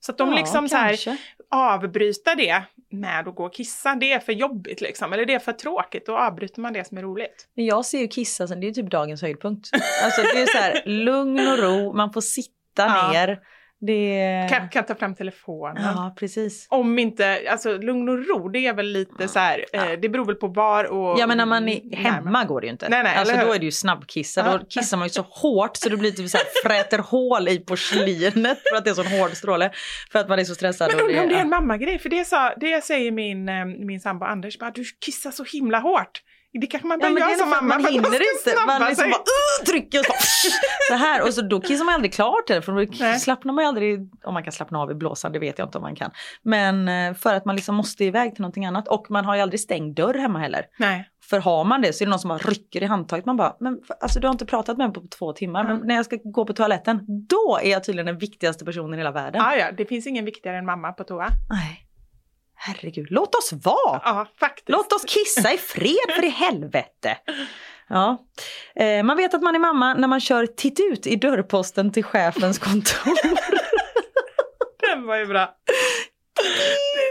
Så 0.00 0.12
att 0.12 0.18
de 0.18 0.28
Ja, 0.28 0.36
liksom 0.36 0.68
så 0.68 0.76
här, 0.76 0.88
kanske. 0.88 1.16
Avbryta 1.50 2.34
det 2.34 2.62
med 2.90 3.28
att 3.28 3.34
gå 3.34 3.44
och 3.46 3.54
kissa, 3.54 3.94
det 3.94 4.12
är 4.12 4.18
för 4.20 4.32
jobbigt 4.32 4.80
liksom. 4.80 5.12
Eller 5.12 5.26
det 5.26 5.34
är 5.34 5.38
för 5.38 5.52
tråkigt, 5.52 6.06
då 6.06 6.18
avbryter 6.18 6.60
man 6.60 6.72
det 6.72 6.84
som 6.86 6.98
är 6.98 7.02
roligt. 7.02 7.48
Men 7.56 7.64
jag 7.66 7.84
ser 7.84 7.98
ju 7.98 8.08
kissa 8.08 8.46
som, 8.48 8.60
det 8.60 8.68
är 8.68 8.72
typ 8.72 8.90
dagens 8.90 9.22
höjdpunkt. 9.22 9.68
Alltså 10.04 10.22
det 10.22 10.42
är 10.42 10.46
så 10.46 10.58
här, 10.58 10.82
lugn 10.86 11.48
och 11.48 11.58
ro, 11.58 11.92
man 11.92 12.12
får 12.12 12.20
sitta 12.20 12.52
Ja. 12.76 13.10
ner. 13.12 13.40
Det. 13.80 14.46
Kan, 14.50 14.68
kan 14.68 14.84
ta 14.84 14.94
fram 14.94 15.14
telefonen. 15.14 15.82
Ja, 15.82 16.14
precis. 16.18 16.66
Om 16.70 16.98
inte, 16.98 17.40
alltså 17.50 17.76
lugn 17.76 18.08
och 18.08 18.26
ro, 18.28 18.48
det 18.48 18.66
är 18.66 18.74
väl 18.74 18.86
lite 18.86 19.28
så 19.28 19.38
här, 19.38 19.64
eh, 19.72 19.92
det 20.02 20.08
beror 20.08 20.24
väl 20.24 20.34
på 20.34 20.46
var 20.46 20.84
och... 20.84 21.20
Ja 21.20 21.26
men 21.26 21.36
när 21.36 21.46
man 21.46 21.68
är 21.68 21.96
hemma 21.96 22.44
går 22.44 22.60
det 22.60 22.66
ju 22.66 22.70
inte. 22.70 22.88
Nej, 22.88 23.02
nej, 23.02 23.16
alltså 23.16 23.36
då 23.46 23.52
är 23.52 23.58
det 23.58 23.64
ju 23.64 23.70
snabbkissa. 23.70 24.40
Ja. 24.46 24.58
Då 24.58 24.64
kissar 24.64 24.96
man 24.96 25.06
ju 25.06 25.10
så 25.10 25.22
hårt 25.22 25.76
så 25.76 25.88
det 25.88 25.96
blir 25.96 26.10
typ 26.10 26.28
så 26.28 26.36
här 26.36 26.46
fräter 26.64 26.98
hål 26.98 27.48
i 27.48 27.58
porslinet 27.58 28.58
för 28.70 28.76
att 28.76 28.84
det 28.84 28.90
är 28.90 28.94
så 28.94 29.02
en 29.02 29.20
hård 29.20 29.30
stråle. 29.30 29.70
För 30.12 30.18
att 30.18 30.28
man 30.28 30.38
är 30.38 30.44
så 30.44 30.54
stressad. 30.54 30.90
Men 30.96 31.04
undrar 31.04 31.22
om 31.22 31.28
det 31.28 31.34
är 31.34 31.38
ja. 31.38 31.42
en 31.42 31.48
mammagrej, 31.48 31.98
för 31.98 32.08
det, 32.08 32.24
sa, 32.24 32.54
det 32.56 32.84
säger 32.84 33.12
min, 33.12 33.48
eh, 33.48 33.64
min 33.64 34.00
sambo 34.00 34.24
Anders, 34.24 34.58
bara, 34.58 34.70
du 34.70 34.84
kissar 34.84 35.30
så 35.30 35.44
himla 35.44 35.78
hårt. 35.78 36.22
Det 36.60 36.66
kanske 36.66 36.88
man 36.88 36.98
bör 36.98 37.08
Ja, 37.08 37.18
göra 37.18 37.38
som 37.38 37.52
att 37.52 37.62
mamma 37.62 37.74
man 37.74 37.84
att 37.86 37.92
hinner 37.92 38.06
inte. 38.06 38.66
Man 38.66 38.80
liksom 38.80 39.02
sig. 39.02 39.10
bara 39.10 39.18
uh, 39.18 39.64
trycker 39.66 39.98
och 39.98 40.04
så, 40.04 40.50
så 40.88 40.94
här. 40.94 41.22
Och 41.26 41.34
så 41.34 41.42
då 41.42 41.60
kissar 41.60 41.84
man 41.84 41.94
aldrig 41.94 42.12
klart 42.12 42.48
heller. 42.48 42.62
För 42.62 42.72
då 42.72 42.86
Nej. 43.00 43.18
slappnar 43.18 43.52
man 43.52 43.64
ju 43.64 43.68
aldrig, 43.68 44.10
om 44.24 44.34
man 44.34 44.42
kan 44.44 44.52
slappna 44.52 44.78
av 44.78 44.90
i 44.90 44.94
blåsan, 44.94 45.32
det 45.32 45.38
vet 45.38 45.58
jag 45.58 45.66
inte 45.66 45.78
om 45.78 45.82
man 45.82 45.94
kan. 45.96 46.10
Men 46.42 46.88
eh, 46.88 47.14
för 47.14 47.34
att 47.34 47.44
man 47.44 47.56
liksom 47.56 47.74
måste 47.74 48.04
iväg 48.04 48.34
till 48.34 48.42
någonting 48.42 48.66
annat. 48.66 48.88
Och 48.88 49.10
man 49.10 49.24
har 49.24 49.34
ju 49.34 49.40
aldrig 49.40 49.60
stängd 49.60 49.94
dörr 49.96 50.14
hemma 50.14 50.38
heller. 50.38 50.64
Nej. 50.78 51.08
För 51.30 51.38
har 51.38 51.64
man 51.64 51.82
det 51.82 51.92
så 51.92 52.04
är 52.04 52.06
det 52.06 52.10
någon 52.10 52.18
som 52.18 52.28
bara 52.28 52.38
rycker 52.38 52.82
i 52.82 52.86
handtaget. 52.86 53.26
Man 53.26 53.36
bara, 53.36 53.56
men 53.60 53.78
alltså 54.00 54.20
du 54.20 54.26
har 54.26 54.32
inte 54.32 54.46
pratat 54.46 54.78
med 54.78 54.86
mig 54.86 54.94
på 54.94 55.08
två 55.18 55.32
timmar. 55.32 55.64
Men 55.64 55.80
när 55.84 55.94
jag 55.94 56.04
ska 56.04 56.18
gå 56.24 56.44
på 56.44 56.52
toaletten, 56.52 57.00
då 57.28 57.58
är 57.62 57.70
jag 57.70 57.84
tydligen 57.84 58.06
den 58.06 58.18
viktigaste 58.18 58.64
personen 58.64 58.94
i 58.94 58.96
hela 58.96 59.12
världen. 59.12 59.42
Ah, 59.42 59.54
ja, 59.54 59.72
det 59.72 59.86
finns 59.86 60.06
ingen 60.06 60.24
viktigare 60.24 60.58
än 60.58 60.66
mamma 60.66 60.92
på 60.92 61.04
toa. 61.04 61.28
Nej. 61.50 61.87
Herregud, 62.60 63.06
låt 63.10 63.34
oss 63.34 63.52
vara! 63.52 64.00
Ja, 64.04 64.26
faktiskt. 64.40 64.68
Låt 64.68 64.92
oss 64.92 65.04
kissa 65.04 65.52
i 65.52 65.58
fred 65.58 66.14
för 66.16 66.24
i 66.24 66.28
helvete. 66.28 67.16
Ja. 67.90 68.18
Eh, 68.76 69.02
man 69.02 69.16
vet 69.16 69.34
att 69.34 69.42
man 69.42 69.54
är 69.54 69.58
mamma 69.58 69.94
när 69.94 70.08
man 70.08 70.20
kör 70.20 70.46
titt 70.46 70.80
ut 70.80 71.06
i 71.06 71.16
dörrposten 71.16 71.92
till 71.92 72.04
chefens 72.04 72.58
kontor. 72.58 73.12
Den 74.86 75.06
var 75.06 75.16
ju 75.16 75.26
bra. 75.26 75.54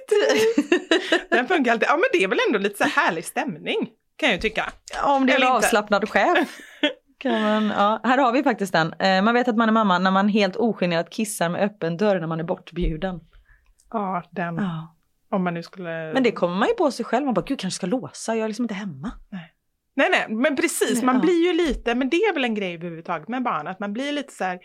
Den 1.29 1.47
funkar 1.47 1.71
alltid. 1.71 1.87
Ja, 1.89 1.97
men 1.97 2.05
det 2.13 2.23
är 2.23 2.27
väl 2.27 2.39
ändå 2.47 2.59
lite 2.59 2.77
så 2.77 2.83
här 2.83 3.05
härlig 3.05 3.25
stämning, 3.25 3.89
kan 4.17 4.29
jag 4.29 4.35
ju 4.35 4.41
tycka. 4.41 4.69
Om 5.03 5.25
det 5.25 5.33
är 5.33 5.41
en 5.41 5.47
avslappnad 5.47 6.09
chef. 6.09 6.57
Kan 7.17 7.41
man, 7.41 7.67
ja, 7.67 8.01
här 8.03 8.17
har 8.17 8.31
vi 8.31 8.43
faktiskt 8.43 8.73
den. 8.73 8.93
Eh, 8.93 9.21
man 9.21 9.33
vet 9.33 9.47
att 9.47 9.57
man 9.57 9.69
är 9.69 9.73
mamma 9.73 9.99
när 9.99 10.11
man 10.11 10.29
helt 10.29 10.55
ogenerat 10.55 11.09
kissar 11.09 11.49
med 11.49 11.61
öppen 11.61 11.97
dörr 11.97 12.19
när 12.19 12.27
man 12.27 12.39
är 12.39 12.43
bortbjuden. 12.43 13.19
Ja, 13.91 14.23
den. 14.31 14.55
Ja. 14.55 14.96
Om 15.29 15.43
man 15.43 15.53
nu 15.53 15.63
skulle... 15.63 16.13
Men 16.13 16.23
det 16.23 16.31
kommer 16.31 16.55
man 16.55 16.67
ju 16.67 16.73
på 16.73 16.91
sig 16.91 17.05
själv. 17.05 17.25
Man 17.25 17.33
bara, 17.33 17.45
gud 17.45 17.59
kanske 17.59 17.75
ska 17.75 17.87
låsa, 17.87 18.35
jag 18.35 18.43
är 18.43 18.47
liksom 18.47 18.65
inte 18.65 18.73
hemma. 18.73 19.11
Nej, 19.97 20.09
nej, 20.11 20.25
men 20.29 20.55
precis. 20.55 20.95
Nej, 20.95 21.05
Man 21.05 21.15
ja. 21.15 21.21
blir 21.21 21.47
ju 21.47 21.53
lite, 21.53 21.95
men 21.95 22.09
det 22.09 22.17
är 22.17 22.33
väl 22.33 22.43
en 22.43 22.55
grej 22.55 22.73
överhuvudtaget 22.73 23.27
med 23.27 23.43
barn, 23.43 23.67
att 23.67 23.79
man 23.79 23.93
blir 23.93 24.11
lite 24.11 24.33
så 24.33 24.43
här, 24.43 24.59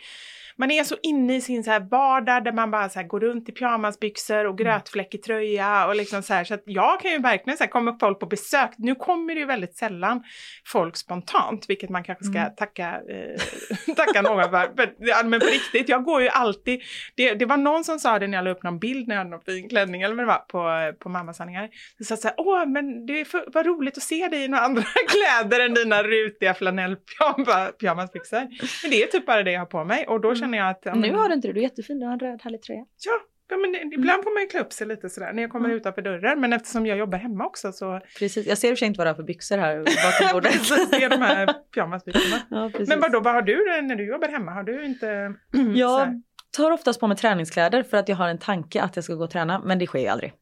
man 0.56 0.70
är 0.70 0.84
så 0.84 0.96
inne 1.02 1.36
i 1.36 1.40
sin 1.40 1.64
så 1.64 1.70
här 1.70 1.80
vardag 1.80 2.44
där 2.44 2.52
man 2.52 2.70
bara 2.70 2.88
så 2.88 3.02
går 3.02 3.20
runt 3.20 3.48
i 3.48 3.52
pyjamasbyxor 3.52 4.44
och 4.46 4.58
grötfläckig 4.58 5.22
tröja 5.22 5.86
och 5.86 5.96
liksom 5.96 6.22
så 6.22 6.34
här, 6.34 6.44
så 6.44 6.54
att 6.54 6.62
jag 6.66 7.00
kan 7.00 7.10
ju 7.10 7.18
verkligen 7.18 7.56
så 7.56 7.64
här, 7.64 7.70
kommer 7.70 7.92
folk 8.00 8.20
på 8.20 8.26
besök, 8.26 8.70
nu 8.78 8.94
kommer 8.94 9.34
det 9.34 9.40
ju 9.40 9.46
väldigt 9.46 9.76
sällan 9.76 10.22
folk 10.66 10.96
spontant, 10.96 11.64
vilket 11.68 11.90
man 11.90 12.04
kanske 12.04 12.24
ska 12.24 12.38
Mm. 12.38 12.54
tacka, 12.56 13.00
eh, 13.08 13.94
tacka 13.96 14.22
någon 14.22 14.50
för. 14.50 14.70
Men, 14.76 14.88
ja, 14.98 15.22
men 15.24 15.40
på 15.40 15.46
riktigt, 15.46 15.88
jag 15.88 16.04
går 16.04 16.22
ju 16.22 16.28
alltid, 16.28 16.80
det, 17.14 17.34
det 17.34 17.44
var 17.46 17.56
någon 17.56 17.84
som 17.84 17.98
sa 17.98 18.18
det 18.18 18.26
när 18.26 18.38
jag 18.38 18.44
la 18.44 18.50
upp 18.50 18.62
någon 18.62 18.78
bild 18.78 19.08
när 19.08 19.14
jag 19.14 19.20
hade 19.20 19.30
någon 19.30 19.40
fin 19.44 19.68
klänning 19.68 20.02
eller 20.02 20.14
vad 20.14 20.24
det 20.24 20.28
var 20.28 20.38
på, 20.92 20.92
på 20.98 21.08
mammasanningar. 21.08 21.68
Så 21.98 22.04
sa 22.04 22.16
så 22.16 22.28
här, 22.28 22.34
åh 22.38 22.66
men 22.66 23.06
det 23.06 23.20
är 23.20 23.24
för, 23.24 23.44
vad 23.46 23.66
roligt 23.66 23.96
att 23.96 24.02
se 24.02 24.28
dig 24.28 24.44
i 24.44 24.48
några 24.48 24.64
andra 24.64 24.82
kläder 25.08 25.60
än 25.60 25.74
dina 25.74 26.02
rutiga 26.02 26.54
flanellpyjamasbyxor. 26.54 28.40
Men 28.82 28.90
det 28.90 29.02
är 29.02 29.06
typ 29.06 29.26
bara 29.26 29.42
det 29.42 29.52
jag 29.52 29.60
har 29.60 29.66
på 29.66 29.84
mig 29.84 30.06
och 30.06 30.20
då 30.20 30.34
känner 30.42 30.58
jag 30.58 30.68
att... 30.70 30.80
ja, 30.84 30.94
Nu 30.94 31.00
men- 31.00 31.14
har 31.14 31.28
du 31.28 31.34
inte 31.34 31.48
det, 31.48 31.52
du 31.52 31.60
är 31.60 31.62
jättefin, 31.62 32.00
du 32.00 32.06
har 32.06 32.12
en 32.12 32.18
röd 32.18 32.40
härlig 32.42 32.62
tröja. 32.62 32.84
Ja, 33.04 33.12
ja 33.50 33.56
men 33.56 33.92
ibland 33.92 34.24
får 34.24 34.34
man 34.34 34.42
ju 34.42 34.48
klä 34.48 34.60
upp 34.60 34.72
sig 34.72 34.86
lite 34.86 35.10
sådär 35.10 35.32
när 35.32 35.42
jag 35.42 35.50
kommer 35.50 35.68
utanför 35.70 36.02
dörren. 36.02 36.40
Men 36.40 36.52
eftersom 36.52 36.86
jag 36.86 36.98
jobbar 36.98 37.18
hemma 37.18 37.46
också 37.46 37.72
så... 37.72 38.00
Precis, 38.18 38.46
jag 38.46 38.58
ser 38.58 38.68
i 38.68 38.70
och 38.70 38.76
för 38.76 38.78
sig 38.78 38.86
inte 38.88 38.98
vad 38.98 39.06
du 39.06 39.10
har 39.10 39.14
för 39.14 39.22
byxor 39.22 39.58
här 39.58 39.78
bakom 39.78 40.32
bordet. 40.32 40.52
Precis, 40.52 40.90
det 40.90 41.04
är 41.04 41.10
de 41.10 41.16
här 41.22 41.54
pyjamasbyxorna. 41.74 42.42
Ja, 42.50 42.70
precis. 42.72 42.88
Men 42.88 43.00
vadå, 43.00 43.20
vad 43.20 43.34
har 43.34 43.42
du 43.42 43.82
när 43.82 43.96
du 43.96 44.06
jobbar 44.08 44.28
hemma? 44.28 44.50
Har 44.52 44.62
du 44.62 44.84
inte... 44.86 45.34
Jag 45.74 46.22
tar 46.56 46.70
oftast 46.70 47.00
på 47.00 47.06
mig 47.06 47.16
träningskläder 47.16 47.82
för 47.82 47.96
att 47.96 48.08
jag 48.08 48.16
har 48.16 48.28
en 48.28 48.38
tanke 48.38 48.82
att 48.82 48.96
jag 48.96 49.04
ska 49.04 49.14
gå 49.14 49.24
och 49.24 49.30
träna, 49.30 49.58
men 49.64 49.78
det 49.78 49.86
sker 49.86 49.98
ju 49.98 50.06
aldrig. 50.06 50.32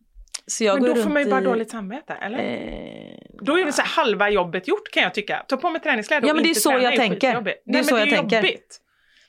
Så 0.47 0.65
jag 0.65 0.83
Men 0.83 0.95
då 0.95 1.03
får 1.03 1.11
man 1.11 1.23
ju 1.23 1.31
bara 1.31 1.41
i- 1.41 1.45
dåligt 1.45 1.71
samvete, 1.71 2.13
eller? 2.23 2.39
Eh, 2.39 3.17
Då 3.43 3.59
är 3.59 3.65
det 3.65 3.73
så 3.73 3.83
halva 3.83 4.31
jobbet 4.31 4.69
gjort 4.69 4.91
kan 4.93 5.03
jag 5.03 5.15
tycka. 5.15 5.45
Ta 5.49 5.57
på 5.57 5.71
mig 5.71 5.81
träningskläder 5.81 6.29
Ja, 6.29 6.33
och 6.33 6.37
men 6.37 6.43
det 6.43 6.47
är 6.47 6.51
inte 6.51 6.61
så 6.61 6.69
träna 6.71 6.83
jag 6.83 6.93
är 6.93 6.97
tänker. 6.97 7.41
Det 7.43 7.51
är 7.51 7.57
Nej, 7.65 7.85
så 7.85 7.99
jag 7.99 8.09
det 8.09 8.13
är 8.13 8.17
tänker. 8.17 8.37
jobbigt. 8.37 8.81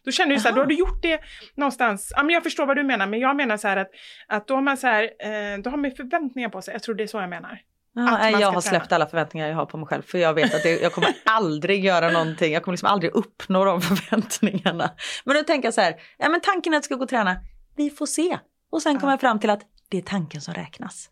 Då 0.05 0.11
känner 0.11 0.35
du 0.35 0.41
så 0.41 0.47
här, 0.47 0.55
då 0.55 0.61
har 0.61 0.65
du 0.65 0.75
gjort 0.75 1.01
det 1.01 1.19
någonstans, 1.55 2.13
ja 2.15 2.23
men 2.23 2.33
jag 2.33 2.43
förstår 2.43 2.65
vad 2.65 2.75
du 2.77 2.83
menar, 2.83 3.07
men 3.07 3.19
jag 3.19 3.35
menar 3.35 3.57
så 3.57 3.67
här 3.67 3.77
att, 3.77 3.89
att 4.27 4.47
då 4.47 4.55
har 4.55 4.61
man 4.61 4.77
så 4.77 4.87
här, 4.87 5.03
eh, 5.03 5.57
då 5.63 5.69
har 5.69 5.77
man 5.77 5.91
förväntningar 5.91 6.49
på 6.49 6.61
sig, 6.61 6.73
jag 6.73 6.83
tror 6.83 6.95
det 6.95 7.03
är 7.03 7.07
så 7.07 7.17
jag 7.17 7.29
menar. 7.29 7.59
Man 7.95 8.05
jag 8.05 8.17
har 8.31 8.39
träna. 8.39 8.61
släppt 8.61 8.91
alla 8.91 9.07
förväntningar 9.07 9.47
jag 9.47 9.55
har 9.55 9.65
på 9.65 9.77
mig 9.77 9.87
själv 9.87 10.01
för 10.01 10.17
jag 10.17 10.33
vet 10.33 10.55
att 10.55 10.63
det, 10.63 10.81
jag 10.81 10.93
kommer 10.93 11.09
aldrig 11.25 11.85
göra 11.85 12.09
någonting. 12.11 12.53
Jag 12.53 12.63
kommer 12.63 12.73
liksom 12.73 12.89
aldrig 12.89 13.11
uppnå 13.11 13.65
de 13.65 13.81
förväntningarna. 13.81 14.91
Men 15.25 15.35
då 15.35 15.43
tänker 15.43 15.67
jag 15.67 15.73
så 15.73 15.81
här, 15.81 15.95
ja 16.17 16.29
men 16.29 16.41
tanken 16.41 16.73
är 16.73 16.77
att 16.77 16.81
jag 16.81 16.85
ska 16.85 16.95
gå 16.95 17.03
och 17.03 17.09
träna, 17.09 17.35
vi 17.75 17.89
får 17.89 18.05
se. 18.05 18.39
Och 18.71 18.81
sen 18.81 18.99
kommer 18.99 19.13
jag 19.13 19.19
fram 19.21 19.39
till 19.39 19.49
att 19.49 19.61
det 19.89 19.97
är 19.97 20.01
tanken 20.01 20.41
som 20.41 20.53
räknas. 20.53 21.09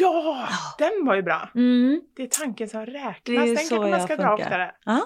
Ja, 0.00 0.48
den 0.78 1.06
var 1.06 1.14
ju 1.14 1.22
bra. 1.22 1.50
Mm. 1.54 2.00
Det 2.16 2.22
är 2.22 2.26
tanken 2.26 2.68
som 2.68 2.86
räknas. 2.86 3.16
Det 3.24 3.36
är 3.36 3.46
Den 3.46 3.56
så 3.56 3.58
kanske 3.58 3.76
man 3.76 3.90
jag 3.90 4.02
ska 4.02 4.16
dra 4.16 4.28
funkar. 4.28 4.44
oftare. 4.44 4.72
Ja. 4.84 5.00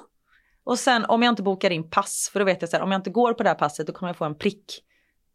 Och 0.64 0.78
sen 0.78 1.04
om 1.04 1.22
jag 1.22 1.32
inte 1.32 1.42
bokar 1.42 1.70
in 1.70 1.90
pass, 1.90 2.30
för 2.32 2.38
då 2.40 2.44
vet 2.46 2.60
jag 2.62 2.68
så 2.70 2.76
här, 2.76 2.84
om 2.84 2.92
jag 2.92 2.98
inte 2.98 3.10
går 3.10 3.32
på 3.32 3.42
det 3.42 3.48
här 3.48 3.56
passet 3.56 3.86
då 3.86 3.92
kommer 3.92 4.08
jag 4.08 4.16
få 4.16 4.24
en 4.24 4.38
prick. 4.38 4.80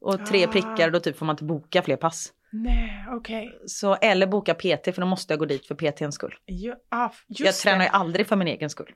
Och 0.01 0.25
tre 0.25 0.45
Ah. 0.45 0.51
prickar, 0.51 0.89
då 0.91 0.99
typ 0.99 1.17
får 1.17 1.25
man 1.25 1.33
inte 1.33 1.43
boka 1.43 1.81
fler 1.81 1.95
pass. 1.97 2.33
Nej, 2.51 3.05
okej. 3.11 3.59
Så, 3.65 3.95
eller 3.95 4.27
boka 4.27 4.53
PT, 4.53 4.85
för 4.95 4.99
då 5.01 5.05
måste 5.05 5.33
jag 5.33 5.39
gå 5.39 5.45
dit 5.45 5.67
för 5.67 5.75
PTns 5.75 6.15
skull. 6.15 6.35
Ja, 6.45 6.75
ah, 6.89 7.09
just 7.27 7.39
jag 7.39 7.55
tränar 7.55 7.83
ju 7.85 7.89
aldrig 7.89 8.27
för 8.27 8.35
min 8.35 8.47
egen 8.47 8.69
skull. 8.69 8.91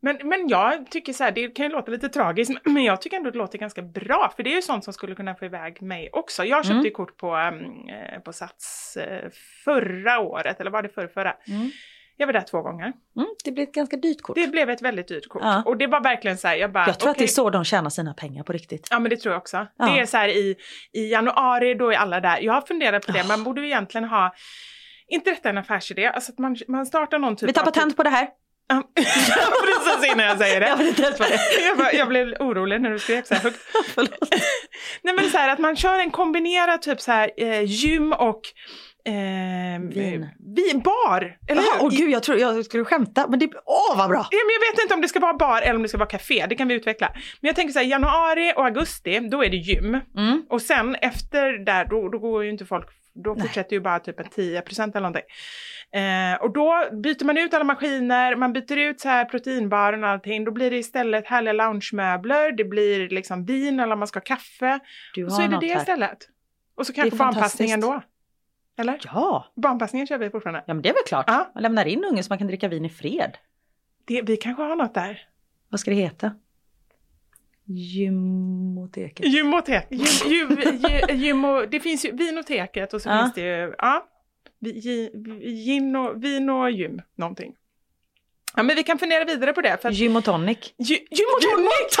Men, 0.00 0.18
men 0.28 0.48
jag 0.48 0.90
tycker 0.90 1.12
så 1.12 1.24
här, 1.24 1.30
det 1.32 1.48
kan 1.48 1.66
ju 1.66 1.72
låta 1.72 1.90
lite 1.90 2.08
tragiskt, 2.08 2.52
men 2.64 2.84
jag 2.84 3.02
tycker 3.02 3.16
ändå 3.16 3.30
det 3.30 3.38
låter 3.38 3.58
ganska 3.58 3.82
bra, 3.82 4.32
för 4.36 4.42
det 4.42 4.50
är 4.50 4.54
ju 4.56 4.62
sånt 4.62 4.84
som 4.84 4.92
skulle 4.92 5.14
kunna 5.14 5.34
få 5.34 5.44
iväg 5.44 5.82
mig 5.82 6.10
också. 6.12 6.44
Jag 6.44 6.64
köpte 6.64 6.72
Mm. 6.72 6.84
ju 6.84 6.90
kort 6.90 7.16
på, 7.16 7.36
um, 7.36 7.88
eh, 7.88 8.20
på 8.20 8.32
Sats 8.32 8.96
eh, 8.96 9.30
förra 9.64 10.18
året, 10.20 10.60
eller 10.60 10.70
var 10.70 10.82
det 10.82 10.88
förra, 10.88 11.08
förra? 11.08 11.36
Mm. 11.46 11.70
Jag 12.16 12.26
var 12.26 12.32
där 12.32 12.40
två 12.40 12.62
gånger. 12.62 12.92
Mm, 13.16 13.28
det 13.44 13.52
blir 13.52 13.64
ett 13.64 13.74
ganska 13.74 13.96
dyrt 13.96 14.22
kort. 14.22 14.36
Det 14.36 14.46
blev 14.46 14.70
ett 14.70 14.82
väldigt 14.82 15.08
dyrt 15.08 15.28
kort. 15.28 15.42
Ja. 15.44 15.62
Och 15.66 15.76
det 15.76 15.86
var 15.86 16.00
verkligen 16.00 16.38
så 16.38 16.48
här, 16.48 16.56
jag 16.56 16.72
bara... 16.72 16.86
jag 16.86 16.98
tror 16.98 17.10
att 17.10 17.18
det 17.18 17.24
är 17.24 17.28
så 17.28 17.50
de 17.50 17.64
tjänar 17.64 17.90
sina 17.90 18.14
pengar 18.14 18.42
på 18.42 18.52
riktigt. 18.52 18.88
Ja 18.90 18.98
men 18.98 19.10
det 19.10 19.16
tror 19.16 19.32
jag 19.32 19.40
också. 19.40 19.66
Ja. 19.78 19.86
Det 19.86 20.00
är 20.00 20.06
så 20.06 20.16
här 20.16 20.28
i, 20.28 20.56
i 20.92 21.10
januari, 21.10 21.74
då 21.74 21.92
är 21.92 21.96
alla 21.96 22.20
där. 22.20 22.40
Jag 22.40 22.52
har 22.52 22.60
funderat 22.60 23.06
på 23.06 23.12
det, 23.12 23.24
man 23.28 23.44
borde 23.44 23.60
ju 23.60 23.66
egentligen 23.66 24.08
ha, 24.08 24.34
inte 25.08 25.30
detta 25.30 25.48
en 25.48 25.58
affärsidé, 25.58 26.06
alltså 26.06 26.32
att 26.32 26.38
man, 26.38 26.56
man 26.68 26.86
startar 26.86 27.18
någon 27.18 27.36
typ 27.36 27.48
Vi 27.48 27.52
tar 27.52 27.62
av... 27.62 27.66
patent 27.66 27.96
på 27.96 28.02
det 28.02 28.10
här. 28.10 28.28
Precis 28.94 30.12
innan 30.12 30.26
jag 30.26 30.38
säger 30.38 30.60
det. 30.60 30.68
Jag 30.68 30.88
inte 30.88 31.02
ens 31.02 31.18
det 31.18 31.38
jag, 31.68 31.78
bara, 31.78 31.92
jag 31.92 32.08
blev 32.08 32.28
orolig 32.28 32.80
när 32.80 32.90
du 32.90 32.98
skrek 32.98 33.26
så 33.26 33.34
här 33.34 33.42
högt. 33.42 33.60
Nej 35.02 35.14
men 35.14 35.30
så 35.30 35.38
här 35.38 35.48
att 35.48 35.58
man 35.58 35.76
kör 35.76 35.98
en 35.98 36.10
kombinerad 36.10 36.82
typ 36.82 37.00
så 37.00 37.12
här 37.12 37.30
eh, 37.36 37.62
gym 37.62 38.12
och 38.12 38.40
eh, 39.06 39.80
Vin. 39.80 40.28
vi, 40.56 40.74
bar. 40.84 41.36
Eller 41.48 41.62
Jaha, 41.62 41.78
hur? 41.78 41.84
åh 41.86 41.90
gud 41.90 42.10
jag 42.10 42.22
tror 42.22 42.38
jag 42.38 42.64
skulle 42.64 42.84
skämta 42.84 43.28
men 43.28 43.38
det, 43.38 43.50
åh 43.64 43.98
vad 43.98 44.08
bra! 44.08 44.28
Ja, 44.30 44.38
men 44.46 44.54
jag 44.62 44.72
vet 44.72 44.82
inte 44.82 44.94
om 44.94 45.00
det 45.00 45.08
ska 45.08 45.20
vara 45.20 45.34
bar 45.34 45.62
eller 45.62 45.76
om 45.76 45.82
det 45.82 45.88
ska 45.88 45.98
vara 45.98 46.08
café, 46.08 46.46
det 46.48 46.54
kan 46.54 46.68
vi 46.68 46.74
utveckla. 46.74 47.10
Men 47.14 47.48
jag 47.48 47.56
tänker 47.56 47.72
så 47.72 47.78
här, 47.78 47.86
januari 47.86 48.52
och 48.56 48.64
augusti, 48.64 49.18
då 49.20 49.44
är 49.44 49.50
det 49.50 49.56
gym. 49.56 50.00
Mm. 50.16 50.42
Och 50.48 50.62
sen 50.62 50.94
efter 50.94 51.64
där, 51.64 51.84
då, 51.84 52.08
då 52.08 52.18
går 52.18 52.44
ju 52.44 52.50
inte 52.50 52.66
folk, 52.66 52.86
då 53.24 53.36
fortsätter 53.36 53.72
ju 53.76 53.80
bara 53.80 53.98
typ 53.98 54.20
en 54.20 54.26
10% 54.26 54.90
eller 54.90 55.00
någonting. 55.00 55.22
Eh, 55.94 56.40
och 56.42 56.52
då 56.52 56.84
byter 57.02 57.24
man 57.24 57.38
ut 57.38 57.54
alla 57.54 57.64
maskiner, 57.64 58.36
man 58.36 58.52
byter 58.52 58.76
ut 58.78 59.00
så 59.00 59.08
här 59.08 59.24
proteinbaren 59.24 60.04
och 60.04 60.10
allting. 60.10 60.44
Då 60.44 60.52
blir 60.52 60.70
det 60.70 60.76
istället 60.76 61.26
härliga 61.26 61.52
loungemöbler, 61.52 62.52
det 62.52 62.64
blir 62.64 63.08
liksom 63.08 63.44
vin 63.44 63.80
eller 63.80 63.96
man 63.96 64.08
ska 64.08 64.16
ha 64.18 64.24
kaffe. 64.24 64.78
Du 65.14 65.24
Och 65.24 65.30
har 65.30 65.36
så 65.38 65.42
är 65.44 65.48
det 65.48 65.58
det 65.60 65.72
här. 65.72 65.80
istället. 65.80 66.18
Och 66.76 66.86
så 66.86 66.92
kanske 66.92 67.16
barnpassningen 67.16 67.82
fantastiskt. 67.82 68.06
då. 68.08 68.15
Eller? 68.76 69.00
Ja, 69.04 69.46
Barnpassningen 69.54 70.06
kör 70.06 70.18
vi 70.18 70.30
fortfarande. 70.30 70.64
ja 70.66 70.74
men 70.74 70.82
det 70.82 70.88
är 70.88 70.92
väl 70.94 71.02
klart. 71.06 71.24
Ja. 71.28 71.50
Man 71.54 71.62
lämnar 71.62 71.84
in 71.84 72.04
ungen 72.04 72.24
så 72.24 72.28
man 72.28 72.38
kan 72.38 72.46
dricka 72.46 72.68
vin 72.68 72.84
i 72.84 72.88
fred. 72.88 73.36
Det, 74.04 74.22
vi 74.22 74.36
kanske 74.36 74.62
har 74.62 74.76
något 74.76 74.94
där. 74.94 75.28
Vad 75.68 75.80
ska 75.80 75.90
det 75.90 75.96
heta? 75.96 76.34
Gymoteket. 77.64 79.26
Gymotek. 79.26 79.86
Gym, 79.90 80.06
gym, 80.26 80.48
gy- 80.58 81.12
gymo, 81.12 81.66
det 81.66 81.80
finns 81.80 82.04
ju 82.04 82.12
vinoteket 82.16 82.94
och 82.94 83.02
så 83.02 83.08
Ja. 83.08 83.22
finns 83.22 83.34
det 83.34 83.40
ju, 83.40 83.74
ja, 83.78 84.06
gin 85.40 85.96
och, 85.96 86.24
vin 86.24 86.50
och 86.50 86.70
gym, 86.70 87.02
någonting. 87.14 87.54
Ja 88.56 88.62
men 88.62 88.76
vi 88.76 88.82
kan 88.82 88.98
fundera 88.98 89.24
vidare 89.24 89.52
på 89.52 89.60
det. 89.60 89.82
För 89.82 89.88
att, 89.88 89.94
Gym 89.94 90.16
och 90.16 90.24
tonic. 90.24 90.58
gy, 90.78 90.94
gym 90.94 91.26
och 91.36 91.42
tonic! 91.42 91.94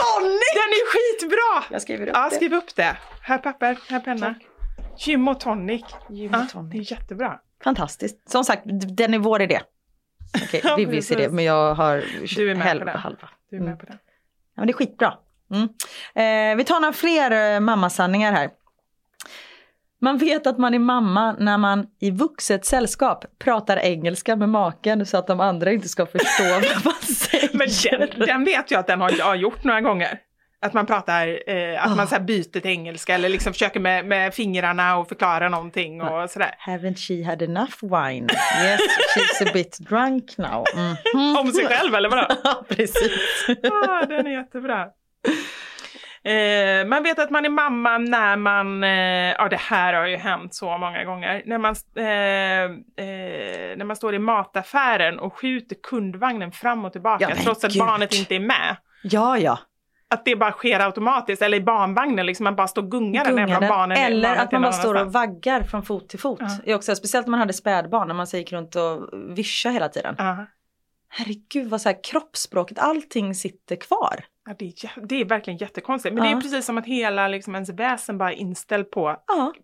Den 0.54 0.70
är 0.70 0.86
skitbra! 0.92 1.64
Jag 1.74 1.82
skriver 1.82 2.06
upp 2.06 2.12
Ja, 2.14 2.28
det. 2.30 2.36
skriv 2.36 2.54
upp 2.54 2.74
det. 2.76 2.96
Här 3.22 3.38
papper, 3.38 3.78
här 3.88 4.00
penna. 4.00 4.34
Gym 4.98 5.28
och 5.28 5.40
tonic. 5.40 5.84
Gym 6.10 6.34
och 6.34 6.48
tonic. 6.48 6.72
det 6.72 6.78
är 6.78 6.92
jättebra. 6.98 7.40
Fantastiskt. 7.64 8.30
Som 8.30 8.44
sagt, 8.44 8.62
den 8.96 9.14
är 9.14 9.18
vår 9.18 9.42
idé. 9.42 9.60
Okej, 10.44 10.60
Ja, 10.64 10.76
Vivi 10.76 11.02
ser 11.02 11.14
det, 11.14 11.20
precis. 11.22 11.34
men 11.34 11.44
jag 11.44 11.74
har 11.74 12.04
Du 12.36 12.50
är 12.50 12.54
med 12.54 12.62
på 12.62 12.68
halva. 12.68 12.84
det. 12.92 12.98
halva. 12.98 13.28
Du 13.50 13.56
är 13.56 13.60
med 13.60 13.66
Mm. 13.68 13.78
på 13.78 13.86
det. 13.86 13.92
Ja, 13.92 13.98
men 14.60 14.66
det 14.66 14.70
är 14.70 14.74
skitbra. 14.74 15.14
Mm. 15.50 15.68
Eh, 16.52 16.56
vi 16.56 16.64
tar 16.64 16.80
några 16.80 16.92
fler 16.92 17.54
eh, 17.54 17.60
mammasanningar 17.60 18.32
här. 18.32 18.50
Man 20.00 20.18
vet 20.18 20.46
att 20.46 20.58
man 20.58 20.74
är 20.74 20.78
mamma 20.78 21.32
när 21.38 21.58
man 21.58 21.86
i 22.00 22.10
vuxet 22.10 22.64
sällskap 22.64 23.24
pratar 23.38 23.76
engelska 23.76 24.36
med 24.36 24.48
maken 24.48 25.06
så 25.06 25.16
att 25.16 25.26
de 25.26 25.40
andra 25.40 25.72
inte 25.72 25.88
ska 25.88 26.06
förstå 26.06 26.44
vad 26.74 26.84
man 26.84 26.94
säger. 27.02 27.50
Men 27.52 27.68
den, 28.08 28.26
den 28.26 28.44
vet 28.44 28.70
jag 28.70 28.80
att 28.80 28.86
den 28.86 29.00
har 29.00 29.12
jag 29.18 29.36
gjort 29.36 29.64
några 29.64 29.80
gånger. 29.80 30.18
Att 30.66 30.72
man 30.74 30.86
pratar, 30.86 31.40
eh, 31.50 31.84
att 31.84 31.92
Ah. 31.92 31.94
man 31.94 32.06
så 32.06 32.14
här 32.14 32.22
byter 32.22 32.42
till 32.60 32.66
engelska 32.66 33.14
eller 33.14 33.28
liksom 33.28 33.52
försöker 33.52 33.80
med, 33.80 34.06
med 34.06 34.34
fingrarna 34.34 34.96
och 34.96 35.08
förklara 35.08 35.48
någonting 35.48 36.02
och 36.02 36.30
sådär. 36.30 36.54
Haven't 36.66 36.96
she 36.96 37.30
had 37.30 37.42
enough 37.42 37.76
wine? 37.82 38.26
Yes, 38.64 38.80
she's 39.16 39.48
a 39.48 39.50
bit 39.52 39.78
drunk 39.78 40.38
now. 40.38 40.64
Mhm. 41.14 41.36
Om 41.36 41.52
sig 41.52 41.66
själv 41.66 41.94
eller 41.94 42.08
vadå? 42.10 42.26
Ja, 42.44 42.64
precis. 42.68 43.46
ah, 43.88 44.06
den 44.06 44.26
är 44.26 44.30
jättebra. 44.30 44.86
Eh, 46.24 46.86
man 46.86 47.02
vet 47.02 47.18
att 47.18 47.30
man 47.30 47.44
är 47.44 47.48
mamma 47.50 47.98
när 47.98 48.36
man, 48.36 48.84
eh, 48.84 48.90
ja 49.38 49.48
det 49.48 49.56
här 49.60 49.94
har 49.94 50.06
ju 50.06 50.16
hänt 50.16 50.54
så 50.54 50.78
många 50.78 51.04
gånger, 51.04 51.42
när 51.46 51.58
man, 51.58 51.74
eh, 51.96 53.04
eh, 53.06 53.76
när 53.76 53.84
man 53.84 53.96
står 53.96 54.14
i 54.14 54.18
mataffären 54.18 55.18
och 55.18 55.34
skjuter 55.38 55.76
kundvagnen 55.82 56.52
fram 56.52 56.84
och 56.84 56.92
tillbaka 56.92 57.26
Ja, 57.30 57.36
trots 57.44 57.64
att 57.64 57.72
gud. 57.72 57.80
barnet 57.82 58.14
inte 58.14 58.34
är 58.34 58.40
med. 58.40 58.76
Ja, 59.02 59.38
ja. 59.38 59.58
Att 60.10 60.24
det 60.24 60.36
bara 60.36 60.52
sker 60.52 60.80
automatiskt, 60.80 61.42
eller 61.42 61.56
i 61.58 61.60
barnvagnen, 61.60 62.26
liksom 62.26 62.44
man 62.44 62.56
bara 62.56 62.68
står 62.68 62.82
och 62.82 62.90
gungar 62.90 63.24
den 63.24 63.36
Gungar 63.36 63.68
barnen 63.68 63.96
är- 63.98 64.06
Eller 64.10 64.36
att 64.36 64.52
man 64.52 64.62
bara 64.62 64.72
står 64.72 64.94
och 64.94 65.12
vaggar 65.12 65.62
från 65.62 65.82
fot 65.82 66.08
till 66.08 66.18
fot. 66.18 66.40
Är 66.64 66.74
också, 66.74 66.94
speciellt 66.96 67.26
när 67.26 67.30
man 67.30 67.40
hade 67.40 67.52
spädbarn, 67.52 68.08
när 68.08 68.14
man 68.14 68.26
gick 68.32 68.52
runt 68.52 68.74
och 68.76 69.08
vischa 69.38 69.70
hela 69.70 69.88
tiden. 69.88 70.14
Ja. 70.18 70.46
Herregud 71.08 71.70
vad 71.70 71.80
så 71.80 71.88
här 71.88 72.04
kroppsspråket, 72.04 72.78
allting 72.78 73.34
sitter 73.34 73.76
kvar. 73.76 74.24
Ja, 74.48 74.54
det, 74.58 74.64
är, 74.64 75.06
det 75.06 75.20
är 75.20 75.24
verkligen 75.24 75.56
jättekonstigt. 75.58 76.14
Men 76.14 76.24
det 76.24 76.30
Ja. 76.30 76.36
är 76.36 76.40
precis 76.40 76.66
som 76.66 76.78
att 76.78 76.86
hela 76.86 77.28
liksom, 77.28 77.54
ens 77.54 77.70
väsen 77.70 78.18
bara 78.18 78.32
är 78.32 78.36
inställd 78.36 78.90
på, 78.90 79.16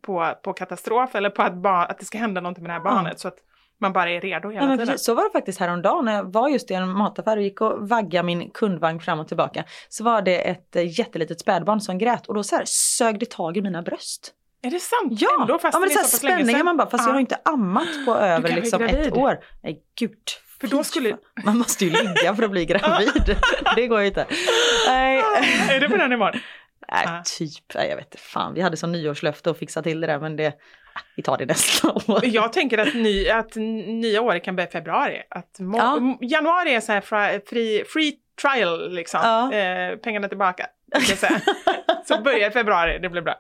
på, 0.03 0.35
på 0.45 0.53
katastrof 0.53 1.15
eller 1.15 1.31
på 1.31 1.43
att, 1.43 1.55
barn, 1.55 1.87
att 1.91 1.99
det 1.99 2.05
ska 2.05 2.19
hända 2.19 2.41
någonting 2.41 2.63
med 2.63 2.71
det 2.71 2.75
här 2.75 2.81
barnet. 2.85 3.21
Så 3.21 3.29
att 3.29 3.37
man 3.83 3.93
bara 3.93 4.11
är 4.11 4.21
redo 4.21 4.49
hela 4.51 4.63
Ja, 4.63 4.69
men 4.69 4.79
tiden. 4.79 4.99
så 4.99 5.15
var 5.15 5.25
det 5.25 5.31
faktiskt 5.31 5.61
häromdagen 5.61 6.05
när 6.05 6.15
jag 6.15 6.33
var 6.33 6.49
just 6.49 6.71
i 6.71 6.75
en 6.75 6.89
mataffär 6.89 7.37
och 7.37 7.43
gick 7.43 7.61
och 7.61 7.89
vaggade 7.89 8.27
min 8.27 8.51
kundvagn 8.51 9.01
fram 9.01 9.21
och 9.21 9.29
tillbaka. 9.29 9.65
Så 9.89 10.05
var 10.05 10.23
det 10.23 10.39
ett 10.51 10.77
eh, 10.77 10.99
jättelitet 10.99 11.41
spädbarn 11.41 11.81
som 11.81 11.99
grät 11.99 12.27
och 12.27 12.35
då 12.35 12.43
så 12.43 12.57
här 12.57 12.65
sög 12.67 13.19
det 13.21 13.31
tag 13.31 13.57
i 13.57 13.63
mina 13.63 13.83
bröst. 13.83 14.33
Är 14.65 14.71
det 14.71 14.81
sant? 14.81 15.21
Ja, 15.21 15.29
Ändå, 15.41 15.59
fast 15.59 15.75
ja 15.75 15.81
men 15.81 15.89
det 15.89 15.95
är 15.95 15.99
så 16.05 16.09
så 16.09 16.17
sedan. 16.17 16.65
man 16.65 16.77
bara, 16.77 16.91
fast 16.91 17.03
jag 17.03 17.09
Ja. 17.09 17.13
har 17.13 17.21
inte 17.21 17.39
ammat 17.45 17.89
på 18.07 18.15
över 18.15 18.49
liksom 18.49 18.83
ett 18.83 19.13
år. 19.17 19.39
Nej 19.63 19.83
gud. 19.99 20.19
För 20.61 20.69
då 20.69 20.85
skulle-. 20.85 21.17
Man 21.45 21.59
måste 21.59 21.85
ju 21.85 21.91
ligga 21.91 22.35
för 22.37 22.43
att 22.43 22.51
bli 22.51 22.65
gravid. 22.67 23.37
det 23.77 23.87
går 23.87 24.01
ju 24.01 24.07
inte. 24.07 24.27
Nej, 24.89 25.23
Är 25.71 25.81
det 25.81 25.89
på 25.89 25.97
den 25.97 26.11
nivån? 26.11 26.33
Nej 26.93 27.05
Ja. 27.07 27.23
typ. 27.39 27.75
Jag 27.75 27.97
vet 27.97 28.05
inte 28.07 28.19
fan. 28.19 28.55
Vi 28.55 28.61
hade 28.61 28.77
som 28.77 28.93
nyårslöfte 28.93 29.51
att 29.51 29.59
fixa 29.59 29.83
till 29.83 30.01
det 30.01 30.07
där 30.07 30.19
men 30.21 30.37
det, 30.37 30.55
vi 31.17 31.23
tar 31.23 31.39
det 31.39 31.47
nästa 31.47 31.93
år. 32.07 32.21
Jag 32.25 32.53
tänker 32.53 32.79
att, 32.79 32.95
ny, 32.95 33.29
att 33.29 33.57
nya 33.87 34.21
året 34.23 34.45
kan 34.45 34.57
börja 34.57 34.69
i 34.69 34.73
februari. 34.73 35.23
Att 35.31 35.57
Ja. 35.59 36.17
Januari 36.21 36.75
är 36.75 36.81
så 36.81 36.93
här 36.93 37.01
fra- 37.01 37.41
free, 37.93 38.15
trial 38.43 38.95
liksom. 38.95 39.21
Ja. 39.23 39.53
Eh, 39.53 39.97
pengarna 39.97 40.29
tillbaka. 40.29 40.67
så 42.05 42.23
börja 42.23 42.47
i 42.47 42.51
februari, 42.51 42.99
det 42.99 43.09
blir 43.09 43.23
bra. 43.23 43.35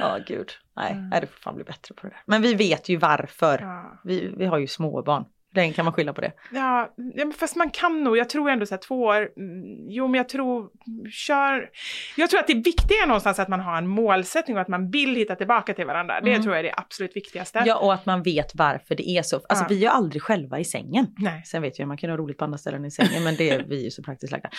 Ja, 0.00 0.18
gud. 0.26 0.50
Nej, 0.76 0.94
nej, 1.10 1.20
det 1.20 1.26
får 1.26 1.40
fan 1.40 1.54
bli 1.54 1.64
bättre 1.64 1.94
på 1.94 2.06
det 2.06 2.08
där. 2.12 2.22
Men 2.26 2.42
vi 2.42 2.54
vet 2.54 2.88
ju 2.88 2.96
varför. 2.96 3.58
Ja. 3.58 4.00
Vi, 4.04 4.34
vi 4.36 4.46
har 4.46 4.58
ju 4.58 4.66
småbarn. 4.66 5.24
Den 5.54 5.72
kan 5.72 5.84
man 5.84 5.94
skylla 5.94 6.12
på 6.12 6.20
det. 6.20 6.32
Ja, 6.52 6.94
fast 7.38 7.56
man 7.56 7.70
kan 7.70 8.04
nog, 8.04 8.16
jag 8.16 8.28
tror 8.28 8.50
ändå 8.50 8.66
så 8.66 8.74
här 8.74 8.80
två 8.80 9.02
år, 9.02 9.16
mm, 9.36 9.88
jo 9.88 10.08
men 10.08 10.14
jag 10.18 10.28
tror, 10.28 10.68
kör, 11.10 11.68
jag 12.16 12.30
tror 12.30 12.40
att 12.40 12.46
det 12.46 12.54
viktiga 12.54 12.96
är 13.02 13.06
någonstans 13.06 13.38
att 13.38 13.48
man 13.48 13.60
har 13.60 13.78
en 13.78 13.86
målsättning 13.86 14.56
och 14.56 14.62
att 14.62 14.68
man 14.68 14.90
vill 14.90 15.14
hitta 15.16 15.34
tillbaka 15.36 15.74
till 15.74 15.86
varandra. 15.86 16.20
Det 16.20 16.30
Mm. 16.30 16.42
tror 16.42 16.54
jag 16.54 16.58
är 16.60 16.62
det 16.68 16.74
absolut 16.76 17.16
viktigaste. 17.16 17.62
Ja, 17.66 17.76
och 17.78 17.94
att 17.94 18.06
man 18.06 18.22
vet 18.22 18.54
varför 18.54 18.94
det 18.94 19.08
är 19.08 19.22
så. 19.22 19.36
Alltså 19.36 19.64
Ja. 19.64 19.66
vi 19.68 19.76
är 19.76 19.80
ju 19.80 19.86
aldrig 19.86 20.22
själva 20.22 20.58
i 20.58 20.64
sängen. 20.64 21.06
Nej. 21.18 21.42
Sen 21.44 21.62
vet 21.62 21.78
jag, 21.78 21.88
man 21.88 21.96
kan 21.96 22.10
ha 22.10 22.16
roligt 22.16 22.38
på 22.38 22.44
andra 22.44 22.58
ställen 22.58 22.84
i 22.84 22.90
sängen, 22.90 23.24
men 23.24 23.36
det 23.36 23.50
är 23.50 23.62
vi 23.68 23.80
är 23.80 23.84
ju 23.84 23.90
så 23.90 24.02
praktiskt 24.02 24.32
lagda. 24.32 24.50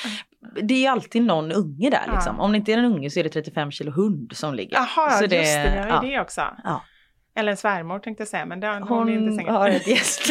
Det 0.61 0.73
är 0.73 0.79
ju 0.79 0.87
alltid 0.87 1.21
någon 1.23 1.51
unge 1.51 1.89
där 1.89 2.11
liksom. 2.13 2.35
Ja. 2.37 2.43
Om 2.43 2.51
det 2.51 2.57
inte 2.57 2.73
är 2.73 2.77
en 2.77 2.85
unge 2.85 3.09
så 3.09 3.19
är 3.19 3.23
det 3.23 3.29
35 3.29 3.71
kilo 3.71 3.91
hund 3.91 4.31
som 4.35 4.53
ligger. 4.53 4.75
Jaha, 4.77 5.09
just 5.21 5.29
det, 5.29 5.37
har 5.37 5.85
ju 5.85 5.89
ja. 5.91 6.01
det 6.01 6.21
också. 6.21 6.41
Ja. 6.63 6.81
Eller 7.35 7.51
en 7.51 7.57
svärmor 7.57 7.99
tänkte 7.99 8.21
jag 8.21 8.27
säga, 8.27 8.45
men 8.45 8.59
det, 8.59 8.67
hon, 8.67 8.83
hon 8.83 9.09
är 9.09 9.13
inte 9.13 9.35
sängen. 9.35 9.53
har 9.53 9.69
ett 9.69 9.87
gäst. 9.87 10.21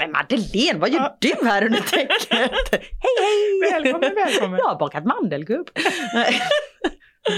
Men 0.00 0.12
Madeleine, 0.12 0.78
vad 0.78 0.90
gör 0.90 1.00
Ja. 1.00 1.16
du 1.20 1.46
här 1.48 1.66
under 1.66 1.80
täcket? 1.80 2.26
hej 2.30 2.48
hej! 3.20 3.70
Välkommen, 3.72 4.14
välkommen. 4.14 4.58
Jag 4.62 4.64
har 4.68 4.78
bakat 4.78 5.04
mandelkubb. 5.04 5.70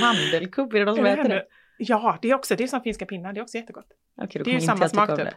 Mandelkubb, 0.00 0.74
är 0.74 0.78
det 0.78 0.84
någon 0.84 0.96
som 0.96 1.06
äter 1.06 1.28
det? 1.28 1.44
Ja, 1.78 2.18
det 2.22 2.30
är 2.30 2.34
också, 2.34 2.56
det 2.56 2.62
är 2.64 2.68
som 2.68 2.80
finska 2.80 3.06
pinnar, 3.06 3.32
det 3.32 3.40
är 3.40 3.42
också 3.42 3.56
jättegott. 3.56 3.86
Okej, 4.22 4.42
Det 4.44 4.50
är 4.50 4.54
ju 4.54 4.60
samma 4.60 4.84
jag 4.84 4.90
smak 4.90 5.08
typ. 5.16 5.18
det. 5.18 5.34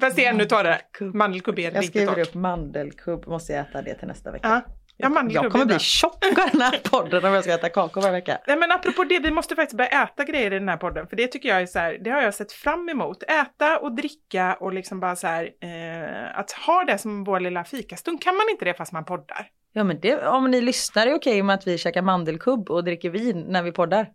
Fast 0.00 0.16
det 0.16 0.24
är 0.24 0.30
ännu 0.30 0.44
torrare. 0.44 0.78
Mandelkubb. 1.14 1.58
Är 1.58 1.62
Jag 1.62 1.74
riktigt 1.74 1.90
skriver 1.90 2.14
torrt. 2.14 2.28
upp 2.28 2.34
mandelkubb, 2.34 3.26
måste 3.26 3.52
jag 3.52 3.60
äta 3.68 3.82
det 3.82 3.94
till 3.94 4.08
nästa 4.08 4.30
vecka. 4.32 4.48
Ja. 4.66 4.74
Ja, 5.00 5.22
jag 5.30 5.52
kommer 5.52 5.64
bli 5.64 5.78
tjock 5.78 6.24
av 6.24 6.50
den 6.52 6.60
här 6.60 6.80
podden 6.90 7.24
om 7.24 7.32
jag 7.32 7.44
ska 7.44 7.54
äta 7.54 7.68
kakor 7.68 8.00
varje 8.00 8.12
vecka. 8.12 8.38
Nej 8.46 8.56
men 8.56 8.72
apropå 8.72 9.04
det, 9.04 9.18
vi 9.18 9.30
måste 9.30 9.54
faktiskt 9.54 9.76
börja 9.76 10.02
äta 10.02 10.24
grejer 10.24 10.52
i 10.52 10.58
den 10.58 10.68
här 10.68 10.76
podden. 10.76 11.06
För 11.06 11.16
det 11.16 11.26
tycker 11.26 11.48
jag 11.48 11.62
är 11.62 11.66
så 11.66 11.78
här, 11.78 11.98
det 12.04 12.10
har 12.10 12.22
jag 12.22 12.34
sett 12.34 12.52
fram 12.52 12.88
emot. 12.88 13.22
Äta 13.22 13.78
och 13.78 13.92
dricka 13.94 14.56
och 14.60 14.72
liksom 14.72 15.00
bara 15.00 15.16
så 15.16 15.26
här, 15.26 15.44
eh, 15.44 16.38
att 16.38 16.52
ha 16.52 16.84
det 16.84 16.98
som 16.98 17.24
vår 17.24 17.40
lilla 17.40 17.64
fikastund. 17.64 18.22
Kan 18.22 18.36
man 18.36 18.48
inte 18.50 18.64
det 18.64 18.74
fast 18.74 18.92
man 18.92 19.04
poddar? 19.04 19.48
Ja 19.72 19.84
men 19.84 20.00
det, 20.00 20.26
om 20.26 20.50
ni 20.50 20.60
lyssnar 20.60 21.06
är 21.06 21.14
okej 21.14 21.42
med 21.42 21.54
att 21.54 21.66
vi 21.66 21.78
käkar 21.78 22.02
mandelkubb 22.02 22.70
och 22.70 22.84
dricker 22.84 23.10
vin 23.10 23.44
när 23.48 23.62
vi 23.62 23.72
poddar. 23.72 24.06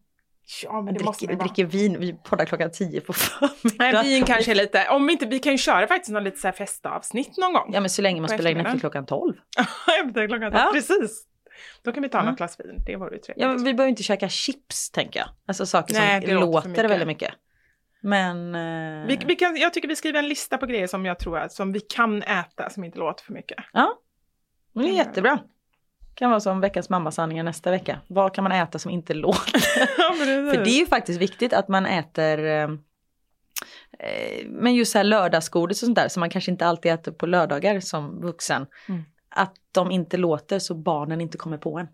Ja 0.64 0.74
men 0.74 0.86
det 0.86 0.92
dricker, 0.92 1.06
måste 1.06 1.28
man 1.28 1.38
dricker 1.38 1.66
vin, 1.66 2.00
vi 2.00 2.14
poddar 2.14 2.46
klockan 2.46 2.72
10 2.72 3.02
på 3.02 3.14
förmiddagen. 3.14 3.94
Nej, 3.94 4.04
vin 4.04 4.24
kanske 4.28 4.54
lite, 4.54 4.88
om 4.90 5.10
inte, 5.10 5.26
vi 5.26 5.40
kan 5.40 5.52
ju 5.52 5.58
köra 5.58 5.88
faktiskt 5.88 6.12
någon 6.12 6.24
lite 6.24 6.38
så 6.38 6.48
här 6.48 6.52
festavsnitt 6.54 7.38
någon 7.38 7.54
gång. 7.54 7.70
Ja 7.74 7.80
men 7.80 7.90
så 7.90 8.02
länge 8.02 8.22
man 8.22 8.30
spelar 8.30 8.52
in 8.52 8.58
efter 8.60 8.80
klockan 8.80 9.06
12. 9.06 9.34
Efter 10.06 10.28
klockan 10.28 10.52
Ja. 10.54 10.70
Precis. 10.74 11.24
Då 11.84 11.92
kan 11.92 12.04
vi 12.04 12.10
ta 12.10 12.18
Mm. 12.20 12.30
något 12.30 12.38
glas 12.38 12.60
vin, 12.60 12.84
det 12.86 12.96
vore 12.96 13.16
ju 13.16 13.22
trevligt. 13.22 13.42
Ja 13.44 13.48
men 13.48 13.64
vi 13.64 13.74
behöver 13.74 13.90
inte 13.90 14.04
käka 14.04 14.30
chips 14.30 14.92
tänker 14.92 15.20
jag. 15.20 15.30
Alltså 15.48 15.66
saker 15.66 15.94
Nej, 15.94 16.22
som 16.28 16.34
låter 16.36 16.70
mycket. 16.70 16.90
väldigt 16.90 17.08
mycket. 17.08 17.34
Men... 18.02 18.56
eh, 18.56 19.08
Vi, 19.08 19.20
vi 19.26 19.36
kan, 19.36 19.56
jag 19.58 19.74
tycker 19.74 19.88
vi 19.88 19.96
skriver 19.96 20.20
en 20.20 20.28
lista 20.28 20.58
på 20.58 20.66
grejer 20.66 20.88
som 20.88 21.06
jag 21.06 21.20
tror 21.20 21.38
att 21.38 21.52
som 21.52 21.72
vi 21.72 21.80
kan 21.80 22.24
äta 22.24 22.70
som 22.70 22.84
inte 22.84 23.00
låter 23.00 23.24
för 23.24 23.34
mycket. 23.34 23.58
Ja, 23.74 24.00
det 24.74 24.80
är 24.90 24.94
jättebra. 24.94 25.40
Kan 26.16 26.30
vara 26.30 26.40
som 26.40 26.62
veckans 26.62 26.90
mammasanningar 26.90 27.44
nästa 27.44 27.72
vecka. 27.72 28.00
Vad 28.08 28.34
kan 28.34 28.44
man 28.44 28.52
äta 28.52 28.80
som 28.80 28.92
inte 28.92 29.14
låter? 29.14 29.60
För 30.52 30.64
det 30.64 30.70
är 30.70 30.80
ju 30.80 30.86
faktiskt 30.86 31.22
viktigt 31.22 31.54
att 31.54 31.68
man 31.68 31.86
äter 31.86 32.46
eh, 32.46 32.64
eh, 34.00 34.48
men 34.48 34.76
just 34.76 34.92
så 34.92 34.98
här 34.98 35.04
lördagsgodis 35.04 35.82
och 35.82 35.86
sånt 35.86 35.96
där 35.96 36.08
som 36.08 36.20
man 36.20 36.30
kanske 36.30 36.52
inte 36.52 36.66
alltid 36.66 36.92
äter 36.92 37.12
på 37.12 37.26
lördagar 37.26 37.80
som 37.80 38.22
vuxen. 38.22 38.66
Mm. 38.88 39.04
Att 39.30 39.56
de 39.72 39.92
inte 39.92 40.18
låter 40.18 40.60
så 40.60 40.76
barnen 40.76 41.22
inte 41.22 41.38
kommer 41.38 41.58
på 41.58 41.78
en. 41.80 41.88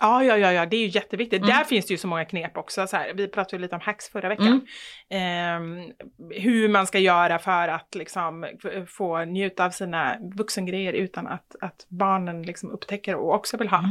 Ja, 0.00 0.24
ja, 0.24 0.36
ja, 0.36 0.52
ja, 0.52 0.66
det 0.66 0.76
är 0.76 0.80
ju 0.80 0.86
jätteviktigt. 0.86 1.42
Mm. 1.42 1.56
Där 1.56 1.64
finns 1.64 1.86
det 1.86 1.94
ju 1.94 1.98
så 1.98 2.08
många 2.08 2.24
knep 2.24 2.56
också. 2.56 2.86
Så 2.86 2.96
här, 2.96 3.12
vi 3.14 3.28
pratade 3.28 3.56
ju 3.56 3.62
lite 3.62 3.74
om 3.74 3.80
hacks 3.80 4.08
förra 4.08 4.28
veckan. 4.28 4.46
Mm. 4.46 4.62
Ehm, 5.10 5.92
hur 6.30 6.68
man 6.68 6.86
ska 6.86 6.98
göra 6.98 7.38
för 7.38 7.68
att 7.68 7.94
liksom 7.94 8.46
få 8.88 9.24
njuta 9.24 9.64
av 9.64 9.70
sina 9.70 10.16
vuxengrejer 10.36 10.92
utan 10.92 11.26
att, 11.26 11.56
att 11.60 11.86
barnen 11.88 12.42
liksom 12.42 12.70
upptäcker 12.70 13.14
och 13.14 13.34
också 13.34 13.56
vill 13.56 13.68
ha. 13.68 13.84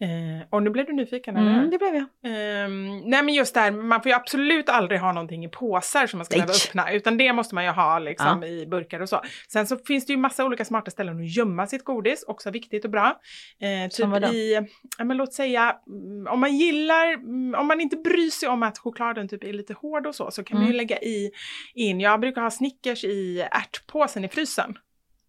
Ehm, 0.00 0.42
och 0.50 0.62
nu 0.62 0.70
blev 0.70 0.86
du 0.86 0.92
nyfiken, 0.92 1.36
eller 1.36 1.50
Mm, 1.50 1.70
det 1.70 1.78
blev 1.78 1.94
jag. 1.94 2.04
Ehm, 2.24 2.98
nej 2.98 3.22
men 3.22 3.34
just 3.34 3.54
där, 3.54 3.70
man 3.70 4.02
får 4.02 4.10
ju 4.10 4.16
absolut 4.16 4.68
aldrig 4.68 5.00
ha 5.00 5.12
någonting 5.12 5.44
i 5.44 5.48
påsar 5.48 6.06
som 6.06 6.18
man 6.18 6.24
ska 6.24 6.36
Nej. 6.36 6.46
behöva 6.46 6.58
öppna, 6.68 6.92
utan 6.92 7.16
det 7.16 7.32
måste 7.32 7.54
man 7.54 7.64
ju 7.64 7.70
ha 7.70 7.98
liksom 7.98 8.42
Ja. 8.42 8.48
i 8.48 8.66
burkar 8.66 9.00
och 9.00 9.08
så. 9.08 9.22
Sen 9.48 9.66
så 9.66 9.76
finns 9.76 10.06
det 10.06 10.12
ju 10.12 10.16
massa 10.16 10.44
olika 10.44 10.64
smarta 10.64 10.90
ställen 10.90 11.18
att 11.20 11.36
gömma 11.36 11.66
sitt 11.66 11.84
godis, 11.84 12.22
också 12.26 12.50
viktigt 12.50 12.84
och 12.84 12.90
bra. 12.90 13.20
Eh, 13.60 13.90
Som 13.90 14.10
vadå? 14.10 14.26
typ 14.26 14.34
i, 14.36 14.66
ja 14.98 15.04
men 15.04 15.16
låt 15.16 15.32
säga, 15.34 15.76
mm, 15.86 16.26
om 16.26 16.40
man 16.40 16.56
gillar, 16.56 17.12
mm, 17.14 17.54
om 17.60 17.66
man 17.66 17.80
inte 17.80 17.96
bryr 17.96 18.30
sig 18.30 18.48
om 18.48 18.62
att 18.62 18.78
chokladen 18.78 19.28
typ 19.28 19.44
är 19.44 19.52
lite 19.52 19.72
hård 19.74 20.06
och 20.06 20.14
så, 20.14 20.30
så 20.30 20.44
kan 20.44 20.56
man 20.58 20.66
ju 20.66 20.70
Mm. 20.70 20.76
lägga 20.76 20.98
i, 20.98 21.30
in, 21.74 22.00
jag 22.00 22.20
brukar 22.20 22.42
ha 22.42 22.50
Snickers 22.50 23.04
i 23.04 23.40
ärtpåsen 23.50 24.24
i 24.24 24.28
frysen. 24.28 24.74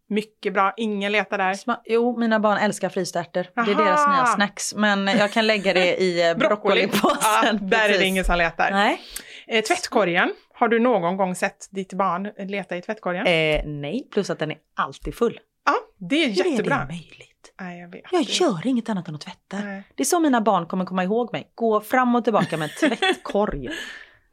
Mycket 0.10 0.54
bra, 0.54 0.74
ingen 0.78 1.12
letar 1.12 1.38
där. 1.38 1.54
Sma- 1.54 1.80
jo, 1.86 2.20
mina 2.20 2.40
barn 2.40 2.58
älskar 2.58 2.90
frysta 2.90 3.20
ärtor. 3.20 3.44
Det 3.56 3.72
är 3.72 3.76
Aha. 3.76 3.84
deras 3.84 4.08
nya 4.08 4.26
snacks. 4.26 4.76
Men 4.76 5.08
jag 5.08 5.32
kan 5.32 5.48
lägga 5.48 5.74
det 5.74 5.96
i 5.98 6.30
eh, 6.30 6.38
broccolipåsen. 6.38 7.20
Ja, 7.44 7.54
där 7.62 7.90
är 7.90 8.00
det 8.00 8.06
ingen 8.06 8.24
som 8.26 8.38
letar. 8.38 8.72
Nej. 8.72 9.02
Eh, 9.48 9.64
tvättkorgen, 9.64 10.32
har 10.54 10.68
du 10.68 10.80
någon 10.80 11.18
gång 11.18 11.36
sett 11.36 11.68
ditt 11.72 11.94
barn 11.94 12.32
leta 12.48 12.78
i 12.78 12.82
tvättkorgen? 12.82 13.28
Eh, 13.28 13.62
nej, 13.66 14.08
plus 14.14 14.30
att 14.30 14.40
den 14.40 14.52
är 14.52 14.58
alltid 14.76 15.16
full. 15.16 15.40
Ja, 15.66 15.74
det 16.10 16.16
är 16.24 16.28
Hur 16.30 16.40
är 16.40 16.44
det 16.44 16.50
jättebra. 16.50 16.86
möjligt? 16.86 17.54
Nej, 17.62 17.80
jag 17.80 17.90
vet. 17.92 18.02
Jag 18.12 18.22
gör 18.22 18.68
inget 18.68 18.90
annat 18.90 19.08
än 19.08 19.16
att 19.16 19.22
tvätta. 19.22 19.58
Nej. 19.66 19.84
Det 19.96 20.04
är 20.04 20.06
så 20.06 20.20
mina 20.20 20.42
barn 20.42 20.66
kommer 20.66 20.86
komma 20.86 21.04
ihåg 21.04 21.34
mig. 21.34 21.52
Gå 21.56 21.82
fram 21.82 22.16
och 22.16 22.24
tillbaka 22.24 22.58
med 22.58 22.70
en 22.84 22.90
tvättkorg. 22.98 23.70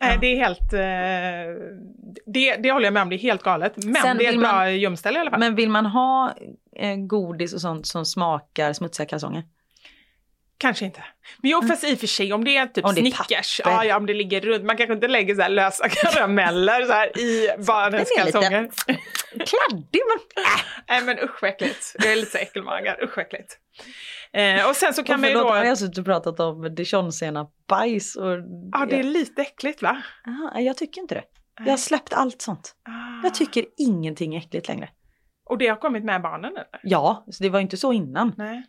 Nej, 0.00 0.18
det 0.20 0.26
är 0.26 0.36
helt... 0.36 0.72
Eh, 0.72 0.80
det, 2.26 2.56
det 2.56 2.72
håller 2.72 2.86
jag 2.86 2.92
med 2.92 3.02
om, 3.02 3.08
det 3.10 3.16
är 3.16 3.18
helt 3.18 3.42
galet. 3.42 3.72
Men 3.76 4.02
Sen 4.02 4.16
det 4.18 4.26
är 4.26 4.32
ett 4.32 4.40
bra 4.40 4.52
man- 4.52 4.80
gömställe 4.80 5.18
i 5.18 5.20
alla 5.20 5.30
fall. 5.30 5.40
Men 5.40 5.54
vill 5.54 5.70
man 5.70 5.86
ha 5.86 6.34
eh, 6.76 6.96
godis 6.96 7.54
och 7.54 7.60
sånt 7.60 7.86
som 7.86 8.06
smakar 8.06 8.72
smutsiga 8.72 9.06
kalsonger? 9.06 9.42
Kanske 10.58 10.84
inte. 10.84 11.04
Men 11.42 11.50
jo, 11.50 11.62
fast 11.62 11.84
i 11.84 11.94
och 11.94 11.98
för 11.98 12.06
sig 12.06 12.32
om 12.32 12.44
det 12.44 12.56
är 12.56 12.66
typ 12.66 12.84
Om 12.84 12.94
det 12.94 13.00
är 13.00 13.02
Snickers, 13.02 13.60
ja, 13.64 13.84
ja, 13.84 13.96
om 13.96 14.06
det 14.06 14.14
ligger 14.14 14.40
runt, 14.40 14.64
man 14.64 14.76
kanske 14.76 14.94
inte 14.94 15.08
lägger 15.08 15.34
så 15.34 15.42
här 15.42 15.48
lösa 15.48 15.88
karameller 15.88 16.84
så 16.86 16.92
här 16.92 17.18
i 17.18 17.50
barnens 17.58 18.10
kalsonger. 18.16 18.70
Kladdig 19.30 20.00
men... 20.08 20.44
Nej 20.88 21.02
men 21.02 21.18
usch 21.18 21.42
vad 21.42 21.50
äckligt. 21.50 21.96
Jag 21.98 22.12
är 22.12 22.16
lite 22.16 22.30
så 22.30 22.38
äckelmagad, 22.38 22.96
usch 23.02 23.16
vad 23.16 23.26
äckligt. 23.26 23.58
Eh, 24.32 24.68
och 24.68 24.76
sen 24.76 24.94
så 24.94 25.02
kan 25.02 25.14
Och 25.14 25.20
man 25.20 25.30
ju 25.30 25.36
förlåt, 25.36 25.52
då... 25.52 25.56
har 25.56 25.64
jag 25.64 25.78
suttit 25.78 25.98
och 25.98 26.04
pratat 26.04 26.40
om 26.40 26.74
dijonsenap 26.74 27.52
bajs 27.68 28.16
och... 28.16 28.32
Ja, 28.72 28.86
det 28.86 28.98
är 28.98 29.02
lite 29.02 29.42
äckligt 29.42 29.82
va? 29.82 30.02
Aha, 30.26 30.60
jag 30.60 30.76
tycker 30.76 31.00
inte 31.00 31.14
det. 31.14 31.24
Jag 31.58 31.72
har 31.72 31.76
släppt 31.76 32.12
allt 32.12 32.42
sånt. 32.42 32.74
Ah. 32.82 33.22
Jag 33.22 33.34
tycker 33.34 33.64
ingenting 33.76 34.34
är 34.34 34.38
äckligt 34.38 34.68
längre. 34.68 34.88
Och 35.44 35.58
det 35.58 35.66
har 35.66 35.76
kommit 35.76 36.04
med 36.04 36.22
barnen 36.22 36.50
eller? 36.50 36.80
Ja, 36.82 37.24
så 37.30 37.42
det 37.42 37.48
var 37.48 37.60
inte 37.60 37.76
så 37.76 37.92
innan. 37.92 38.32
Nej. 38.36 38.62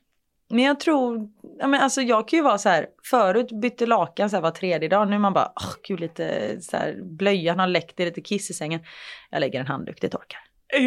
Men 0.50 0.64
jag 0.64 0.80
tror, 0.80 1.30
ja, 1.60 1.68
men 1.68 1.82
alltså 1.82 2.02
jag 2.02 2.28
kan 2.28 2.38
ju 2.38 2.44
vara 2.44 2.58
så 2.58 2.70
här, 2.70 2.88
förut 3.10 3.52
bytte 3.62 3.86
lakan 3.86 4.30
så 4.30 4.36
här 4.36 4.44
var 4.44 4.52
tredje 4.52 4.90
dag, 4.90 5.08
nu 5.08 5.16
är 5.16 5.20
man 5.20 5.34
bara, 5.34 5.52
åh 5.56 5.74
gud 5.84 6.00
lite 6.00 6.58
så 6.62 6.78
här, 6.78 7.00
blöjan 7.04 7.60
har 7.60 7.68
läckt, 7.68 7.98
det 7.98 8.04
är 8.04 8.08
lite 8.08 8.22
kiss 8.22 8.50
i 8.50 8.54
sängen. 8.54 8.80
Jag 9.30 9.40
lägger 9.40 9.60
en 9.60 9.68
handduk, 9.68 10.02
det 10.02 10.10
torkar. 10.10 10.40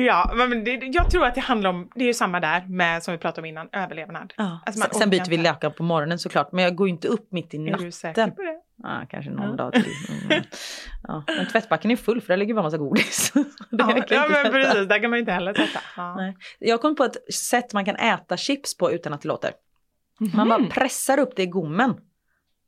Ja, 0.06 0.32
men 0.34 0.64
det, 0.64 0.70
jag 0.70 1.10
tror 1.10 1.24
att 1.26 1.34
det 1.34 1.40
handlar 1.40 1.70
om, 1.70 1.90
det 1.94 2.00
är 2.02 2.06
ju 2.06 2.14
samma 2.14 2.40
där 2.40 2.64
med 2.68 3.02
som 3.02 3.12
vi 3.12 3.18
pratade 3.18 3.40
om 3.40 3.46
innan, 3.46 3.68
överlevnad. 3.72 4.32
Ja. 4.36 4.60
Alltså, 4.66 4.82
sen, 4.82 4.94
sen 5.00 5.10
byter 5.10 5.28
vi 5.30 5.36
lakan 5.36 5.72
på 5.72 5.82
morgonen 5.82 6.18
såklart, 6.18 6.52
men 6.52 6.64
jag 6.64 6.74
går 6.76 6.88
ju 6.88 6.92
inte 6.94 7.08
upp 7.08 7.32
mitt 7.32 7.54
i 7.54 7.56
Är 7.56 7.60
natten. 7.70 7.84
du 7.86 7.92
säker 7.92 8.26
på 8.26 8.42
det? 8.42 8.56
Ja, 8.82 9.02
kanske 9.10 9.30
någon 9.30 9.50
Ja. 9.50 9.56
dag 9.56 9.72
till. 9.72 9.84
Mm. 10.30 10.44
Ja. 11.08 11.24
Men 11.26 11.46
tvättbacken 11.46 11.90
är 11.90 11.96
full 11.96 12.20
för 12.20 12.28
där 12.28 12.36
ligger 12.36 12.54
bara 12.54 12.62
massa 12.62 12.78
godis. 12.78 13.32
Ja, 13.70 14.04
ja 14.08 14.28
men 14.28 14.52
precis, 14.52 14.88
där 14.88 14.98
kan 15.00 15.10
man 15.10 15.16
ju 15.16 15.20
inte 15.20 15.32
heller 15.32 15.54
tvätta. 15.54 15.80
Ja. 15.96 16.32
Jag 16.58 16.80
kom 16.80 16.96
på 16.96 17.04
ett 17.04 17.34
sätt 17.34 17.72
man 17.72 17.84
kan 17.84 17.96
äta 17.96 18.36
chips 18.36 18.76
på 18.76 18.92
utan 18.92 19.12
att 19.12 19.22
det 19.22 19.28
låter. 19.28 19.52
Man 20.34 20.48
bara 20.48 20.58
Mhm. 20.58 20.68
pressar 20.70 21.18
upp 21.18 21.36
det 21.36 21.42
i 21.42 21.46
gommen. 21.46 21.94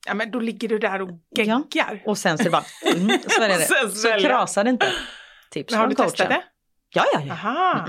ja, 0.07 0.15
men 0.15 0.31
då 0.31 0.41
ligger 0.41 0.69
du 0.69 0.79
där 0.79 1.03
och 1.03 1.11
geggar. 1.37 2.03
Och 2.07 2.19
sen 2.19 2.39
så 2.39 2.43
är 2.43 2.45
det 2.45 2.51
bara, 2.51 2.65
mm, 2.97 3.11
så 3.29 3.43
är 3.43 3.49
det. 3.49 3.91
Så 3.95 4.29
krasar 4.29 4.65
det 4.65 4.71
inte. 4.71 4.87
Tips 5.51 5.71
Men 5.73 5.79
har 5.81 5.85
från 5.87 5.91
du 5.91 5.97
coachen. 5.97 6.11
testat 6.11 6.29
det? 6.29 6.43
Ja, 6.95 7.05
ja, 7.13 7.21
ja. 7.27 7.33
Aha. 7.33 7.87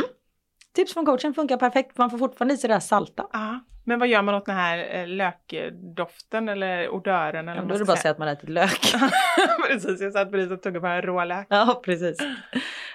Tips 0.76 0.94
från 0.94 1.06
coachen 1.06 1.34
funkar 1.34 1.58
perfekt. 1.58 1.98
Man 1.98 2.10
får 2.10 2.18
fortfarande 2.18 2.54
i 2.54 2.58
sig 2.58 2.68
det 2.68 2.74
här 2.74 2.80
salta. 2.82 3.26
Ja. 3.34 3.60
Men 3.86 4.00
vad 4.00 4.08
gör 4.08 4.22
man 4.22 4.36
åt 4.36 4.46
den 4.46 4.56
här 4.56 4.96
eh, 4.96 5.08
lökdoften 5.08 6.50
eller 6.50 6.90
odören? 6.90 7.48
Eller 7.50 7.62
Ja, 7.62 7.68
då 7.68 7.68
är 7.68 7.70
man 7.70 7.78
det 7.80 7.86
bara 7.86 7.94
att 7.94 8.00
säga 8.00 8.12
att 8.12 8.18
man 8.18 8.28
ätit 8.28 8.50
lök. 8.50 8.94
precis, 9.68 10.02
jag 10.02 10.14
satt 10.14 10.32
precis 10.32 10.52
och 10.52 10.62
tuggade 10.62 10.80
på 10.82 10.88
en 10.88 11.02
rålök. 11.02 11.48
ja, 11.50 11.82
precis. 11.86 12.18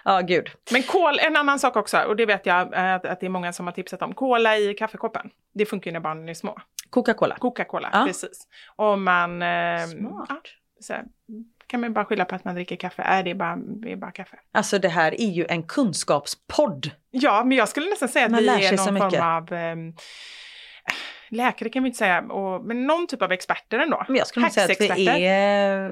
Ja, 0.04 0.20
gud. 0.20 0.48
Men 0.72 0.82
kol, 0.82 1.18
en 1.18 1.36
annan 1.36 1.58
sak 1.58 1.76
också, 1.76 1.98
och 1.98 2.16
det 2.16 2.26
vet 2.26 2.46
jag 2.46 2.74
eh, 2.74 2.94
att, 2.94 3.06
att 3.06 3.20
det 3.20 3.26
är 3.26 3.30
många 3.30 3.52
som 3.52 3.66
har 3.66 3.72
tipsat 3.72 4.02
om. 4.02 4.14
Cola 4.14 4.56
i 4.58 4.74
kaffekoppen. 4.74 5.30
Det 5.54 5.66
funkar 5.66 5.90
ju 5.90 5.92
när 5.92 6.00
barnen 6.00 6.28
är 6.28 6.34
små. 6.34 6.58
Coca-Cola. 6.90 7.36
Coca-Cola, 7.38 7.90
Ja. 7.92 8.04
precis. 8.06 8.46
Om 8.76 9.04
man... 9.04 9.42
Eh, 9.42 9.84
Smart. 9.86 10.42
så 10.80 10.92
här, 10.92 11.04
kan 11.68 11.80
man 11.80 11.92
bara 11.92 12.04
skylla 12.04 12.24
på 12.24 12.34
att 12.34 12.44
man 12.44 12.54
dricker 12.54 12.76
kaffe. 12.76 13.02
Nej, 13.08 13.22
det 13.22 13.30
är 13.30 13.34
bara, 13.34 13.56
det 13.56 13.92
är 13.92 13.96
bara 13.96 14.10
kaffe. 14.12 14.36
Alltså 14.52 14.78
det 14.78 14.88
här 14.88 15.20
är 15.20 15.30
ju 15.30 15.46
en 15.48 15.62
kunskapspodd. 15.62 16.90
Ja, 17.10 17.44
men 17.44 17.56
jag 17.58 17.68
skulle 17.68 17.90
nästan 17.90 18.08
säga 18.08 18.24
att 18.24 18.30
Man 18.30 18.40
vi 18.42 18.48
är 18.48 18.76
någon 18.76 18.94
mycket. 18.94 19.10
form 19.10 19.22
av... 19.22 19.52
ehm, 19.52 19.92
läkare 21.28 21.68
kan 21.68 21.82
vi 21.82 21.86
inte 21.86 21.98
säga, 21.98 22.20
och, 22.20 22.64
men 22.64 22.86
någon 22.86 23.06
typ 23.06 23.22
av 23.22 23.32
experter 23.32 23.78
ändå. 23.78 24.04
Men 24.08 24.16
jag 24.16 24.26
skulle 24.26 24.46
nog 24.46 24.52
säga 24.52 24.64
att 24.64 24.98
vi 24.98 25.26
är... 25.26 25.90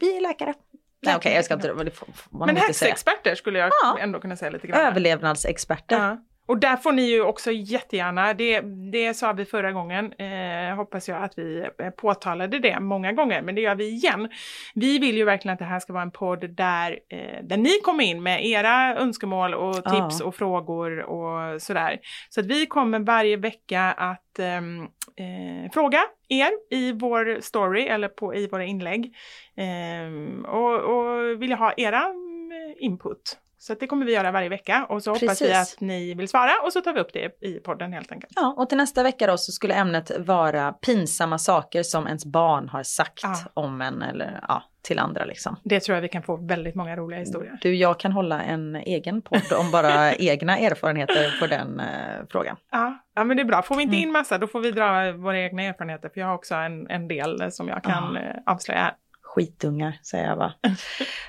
Vi 0.00 0.16
är 0.16 0.20
läkare. 0.20 0.54
Nej 1.02 1.16
okej, 1.16 1.34
jag 1.34 1.44
ska 1.44 1.54
inte... 1.54 1.74
Men, 1.74 1.84
det 1.84 1.90
får, 1.90 2.08
man 2.30 2.46
Men 2.46 2.56
inte 2.56 2.72
säga. 2.74 2.88
häxexperter 2.88 3.34
skulle 3.34 3.58
jag 3.58 3.70
Ja. 3.82 3.98
ändå 4.00 4.20
kunna 4.20 4.36
säga 4.36 4.50
lite 4.50 4.66
grann. 4.66 4.80
Överlevnadsexperter. 4.80 5.96
Ja. 5.98 6.16
Och 6.46 6.58
där 6.58 6.76
får 6.76 6.92
ni 6.92 7.02
ju 7.02 7.22
också 7.22 7.52
jättegärna, 7.52 8.34
det, 8.34 8.60
det 8.92 9.14
sa 9.14 9.32
vi 9.32 9.44
förra 9.44 9.72
gången, 9.72 10.12
eh, 10.12 10.76
hoppas 10.76 11.08
jag 11.08 11.22
att 11.22 11.38
vi 11.38 11.68
eh, 11.78 11.90
påtalade 11.90 12.58
det 12.58 12.80
många 12.80 13.12
gånger, 13.12 13.42
men 13.42 13.54
det 13.54 13.60
gör 13.60 13.74
vi 13.74 13.88
igen. 13.88 14.28
Vi 14.74 14.98
vill 14.98 15.16
ju 15.16 15.24
verkligen 15.24 15.52
att 15.52 15.58
det 15.58 15.64
här 15.64 15.80
ska 15.80 15.92
vara 15.92 16.02
en 16.02 16.10
podd 16.10 16.50
där, 16.56 16.98
eh, 17.08 17.42
där 17.44 17.56
ni 17.56 17.80
kommer 17.84 18.04
in 18.04 18.22
med 18.22 18.46
era 18.46 18.96
önskemål 18.96 19.54
och 19.54 19.76
Ja. 19.84 19.90
tips 19.90 20.20
och 20.20 20.34
frågor 20.34 20.98
och 21.00 21.62
sådär. 21.62 21.98
Så 22.30 22.40
att 22.40 22.46
vi 22.46 22.66
kommer 22.66 22.98
varje 22.98 23.36
vecka 23.36 23.82
att 23.82 24.38
ehm, 24.38 24.82
eh, 25.16 25.70
fråga 25.72 25.98
er 26.28 26.50
i 26.70 26.92
vår 26.92 27.40
story 27.40 27.86
eller 27.86 28.08
på, 28.08 28.34
i 28.34 28.48
våra 28.48 28.64
inlägg 28.64 29.16
ehm, 29.56 30.44
och, 30.44 30.74
och 30.74 31.42
vill 31.42 31.52
ha 31.52 31.72
era 31.76 32.04
mm, 32.04 32.74
input. 32.78 33.38
Så 33.58 33.74
det 33.74 33.86
kommer 33.86 34.06
vi 34.06 34.12
göra 34.14 34.30
varje 34.30 34.48
vecka 34.48 34.86
och 34.88 35.02
så 35.02 35.10
hoppas 35.10 35.22
vi 35.22 35.28
Precis. 35.48 35.74
att 35.74 35.80
ni 35.80 36.14
vill 36.14 36.28
svara 36.28 36.50
och 36.64 36.72
så 36.72 36.80
tar 36.80 36.92
vi 36.92 37.00
upp 37.00 37.12
det 37.12 37.38
i 37.46 37.60
podden 37.64 37.92
helt 37.92 38.12
enkelt. 38.12 38.32
Ja, 38.36 38.54
och 38.58 38.68
till 38.68 38.78
nästa 38.78 39.02
vecka 39.02 39.26
då 39.26 39.36
så 39.38 39.52
skulle 39.52 39.74
ämnet 39.74 40.18
vara 40.18 40.72
pinsamma 40.72 41.38
saker 41.38 41.82
som 41.82 42.06
ens 42.06 42.24
barn 42.26 42.68
har 42.68 42.82
sagt 42.82 43.20
Ja. 43.22 43.34
om 43.54 43.80
en 43.82 44.02
eller 44.02 44.40
ja, 44.48 44.62
till 44.82 44.98
andra 44.98 45.24
liksom. 45.24 45.56
Det 45.64 45.80
tror 45.80 45.94
jag 45.94 46.02
vi 46.02 46.08
kan 46.08 46.22
få 46.22 46.36
väldigt 46.36 46.74
många 46.74 46.96
roliga 46.96 47.20
historier. 47.20 47.58
Du, 47.62 47.74
jag 47.74 48.00
kan 48.00 48.12
hålla 48.12 48.42
en 48.42 48.76
egen 48.76 49.22
podd 49.22 49.52
om 49.60 49.70
bara 49.70 50.14
egna 50.18 50.58
erfarenheter 50.58 51.40
på 51.40 51.46
den 51.46 51.80
eh, 51.80 51.86
frågan. 52.30 52.56
Ja, 52.72 52.98
ja, 53.14 53.24
men 53.24 53.36
det 53.36 53.42
är 53.42 53.44
bra. 53.44 53.62
Får 53.62 53.76
vi 53.76 53.82
inte 53.82 53.96
Mm. 53.96 54.08
in 54.08 54.12
massa 54.12 54.38
då 54.38 54.46
får 54.46 54.60
vi 54.60 54.70
dra 54.70 55.12
våra 55.12 55.38
egna 55.40 55.62
erfarenheter 55.62 56.08
för 56.08 56.20
jag 56.20 56.26
har 56.26 56.34
också 56.34 56.54
en, 56.54 56.90
en 56.90 57.08
del 57.08 57.52
som 57.52 57.68
jag 57.68 57.82
kan 57.82 58.14
Ja. 58.14 58.20
eh, 58.20 58.36
avslöja 58.46 58.80
här. 58.80 58.94
Skitungar 59.36 59.98
säger 60.02 60.28
jag 60.28 60.36
va. 60.36 60.52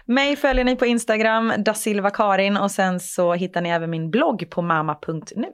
Mig 0.06 0.36
följer 0.36 0.66
ni 0.66 0.76
på 0.76 0.86
Instagram, 0.86 1.54
da 1.58 1.74
Silva 1.74 2.10
Karin 2.10 2.58
och 2.58 2.72
sen 2.72 3.00
så 3.00 3.34
hittar 3.34 3.62
ni 3.62 3.70
även 3.70 3.90
min 3.90 4.12
blogg 4.12 4.50
på 4.50 4.62
mamma.nu. 4.62 5.54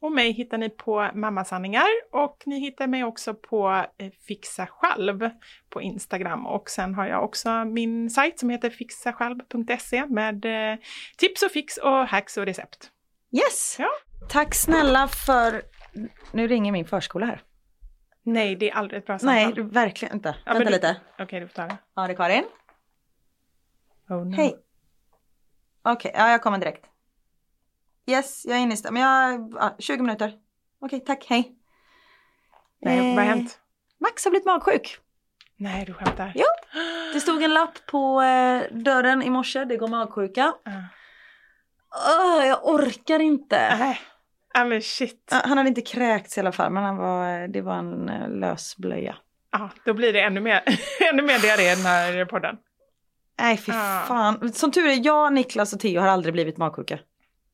Och 0.00 0.12
mig 0.12 0.32
hittar 0.32 0.58
ni 0.58 0.70
på 0.70 1.10
Mammasanningar 1.14 1.86
och 2.12 2.42
ni 2.46 2.60
hittar 2.60 2.86
mig 2.86 3.04
också 3.04 3.34
på 3.34 3.86
eh, 3.98 4.10
Fixa 4.26 4.66
själv 4.66 5.30
på 5.70 5.82
Instagram. 5.82 6.46
Och 6.46 6.70
sen 6.70 6.94
har 6.94 7.06
jag 7.06 7.24
också 7.24 7.64
min 7.64 8.10
sajt 8.10 8.38
som 8.38 8.50
heter 8.50 8.70
fixasjälv.se 8.70 10.06
med 10.06 10.44
eh, 10.44 10.78
tips 11.16 11.42
och 11.42 11.50
fix 11.50 11.76
och 11.76 12.06
hacks 12.06 12.36
och 12.36 12.46
recept. 12.46 12.90
Yes! 13.32 13.76
Ja. 13.78 13.90
Tack 14.28 14.54
snälla 14.54 15.08
för... 15.08 15.62
Nu 16.32 16.48
ringer 16.48 16.72
min 16.72 16.84
förskola 16.84 17.26
här. 17.26 17.42
Nej, 18.26 18.56
det 18.56 18.70
är 18.70 18.74
aldrig 18.74 18.98
ett 18.98 19.06
bra 19.06 19.18
samtal. 19.18 19.34
Nej, 19.54 19.64
verkligen 19.72 20.14
inte. 20.14 20.36
Ja, 20.46 20.52
Vänta 20.52 20.64
du- 20.64 20.70
lite. 20.70 20.96
Okej, 21.18 21.40
du 21.40 21.48
får 21.48 21.54
ta 21.54 21.66
det. 21.66 21.76
Ja, 21.94 22.06
det 22.06 22.12
är 22.12 22.16
Karin. 22.16 22.44
Oh, 24.08 24.26
no. 24.26 24.36
Hej. 24.36 24.56
Okej, 25.82 26.12
ja, 26.14 26.30
jag 26.30 26.42
kommer 26.42 26.58
direkt. 26.58 26.86
Yes, 28.06 28.44
jag 28.46 28.56
är 28.58 28.60
inne 28.62 28.74
i 28.74 28.76
sta- 28.76 28.90
Men 28.90 29.02
jag... 29.02 29.52
Ja, 29.54 29.76
20 29.78 30.02
minuter. 30.02 30.32
Okej, 30.80 31.00
tack. 31.00 31.26
Hej. 31.28 31.54
Nej, 32.80 32.98
vad 32.98 33.06
har 33.16 33.22
Eh, 33.22 33.28
hänt? 33.28 33.60
Max 33.98 34.24
har 34.24 34.30
blivit 34.30 34.46
magsjuk. 34.46 34.98
Nej, 35.56 35.84
du 35.84 35.94
skämtar. 35.94 36.32
Jo. 36.34 36.44
Det 37.12 37.20
stod 37.20 37.42
en 37.42 37.54
lapp 37.54 37.86
på 37.86 38.22
eh, 38.22 38.62
dörren 38.72 39.22
i 39.22 39.30
morse. 39.30 39.64
Det 39.64 39.76
går 39.76 39.88
magsjuka. 39.88 40.54
Ja. 40.64 40.72
Åh, 41.90 42.46
jag 42.46 42.64
orkar 42.68 43.18
inte. 43.20 43.76
Nej, 43.78 44.00
ja, 44.54 44.64
men 44.64 44.82
shit. 44.82 45.30
Han 45.44 45.58
hade 45.58 45.68
inte 45.68 45.80
kräkts 45.80 46.36
i 46.36 46.40
alla 46.40 46.52
fall, 46.52 46.72
men 46.72 46.84
han 46.84 46.96
var, 46.96 47.48
det 47.48 47.60
var 47.60 47.74
en 47.74 48.08
eh, 48.08 48.28
lös 48.28 48.76
blöja. 48.76 49.16
Ja, 49.52 49.70
då 49.84 49.94
blir 49.94 50.12
det 50.12 50.20
ännu 50.20 50.40
mer, 50.40 50.62
ännu 51.12 51.22
mer 51.22 51.38
diarré 51.38 51.72
i 51.72 51.74
den 51.74 51.84
här 51.86 52.24
podden. 52.24 52.56
Nej, 53.40 53.56
fy 53.56 53.72
Ja. 53.72 54.04
fan. 54.08 54.52
Som 54.52 54.70
tur 54.70 54.86
är, 54.86 55.06
jag, 55.06 55.32
Niklas 55.32 55.72
och 55.72 55.80
Theo 55.80 56.00
har 56.00 56.08
aldrig 56.08 56.32
blivit 56.34 56.56
magsjuka. 56.56 56.98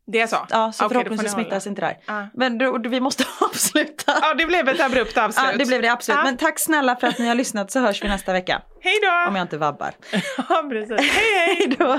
Det 0.06 0.20
är 0.20 0.26
så? 0.26 0.36
Ja, 0.50 0.72
så 0.72 0.82
får 0.82 0.88
förhoppningsvis 0.88 1.36
ni 1.36 1.42
smittas 1.42 1.66
inte 1.66 1.80
där. 1.80 1.96
Ja. 2.06 2.26
Men 2.34 2.58
då, 2.58 2.78
då, 2.78 2.90
vi 2.90 3.00
måste 3.00 3.24
avsluta. 3.40 4.12
Ja, 4.22 4.34
det 4.34 4.46
blev 4.46 4.68
ett 4.68 4.80
abrupt 4.80 5.18
avslut. 5.18 5.46
Ja, 5.52 5.58
det 5.58 5.66
blev 5.66 5.82
det 5.82 5.88
absolut. 5.88 6.18
Ja. 6.18 6.24
Men 6.24 6.36
tack 6.36 6.58
snälla 6.58 6.96
för 6.96 7.06
att 7.06 7.18
ni 7.18 7.26
har 7.28 7.34
lyssnat 7.34 7.70
så 7.70 7.80
hörs 7.80 8.04
vi 8.04 8.08
nästa 8.08 8.32
vecka. 8.32 8.62
Hej 8.80 8.94
då! 9.02 9.28
Om 9.28 9.36
jag 9.36 9.44
inte 9.44 9.58
vabbar. 9.58 9.90
Ja, 10.48 10.66
precis. 10.70 11.00
Hej, 11.00 11.08
hej! 11.46 11.56
Hej 11.56 11.76
då! 11.78 11.98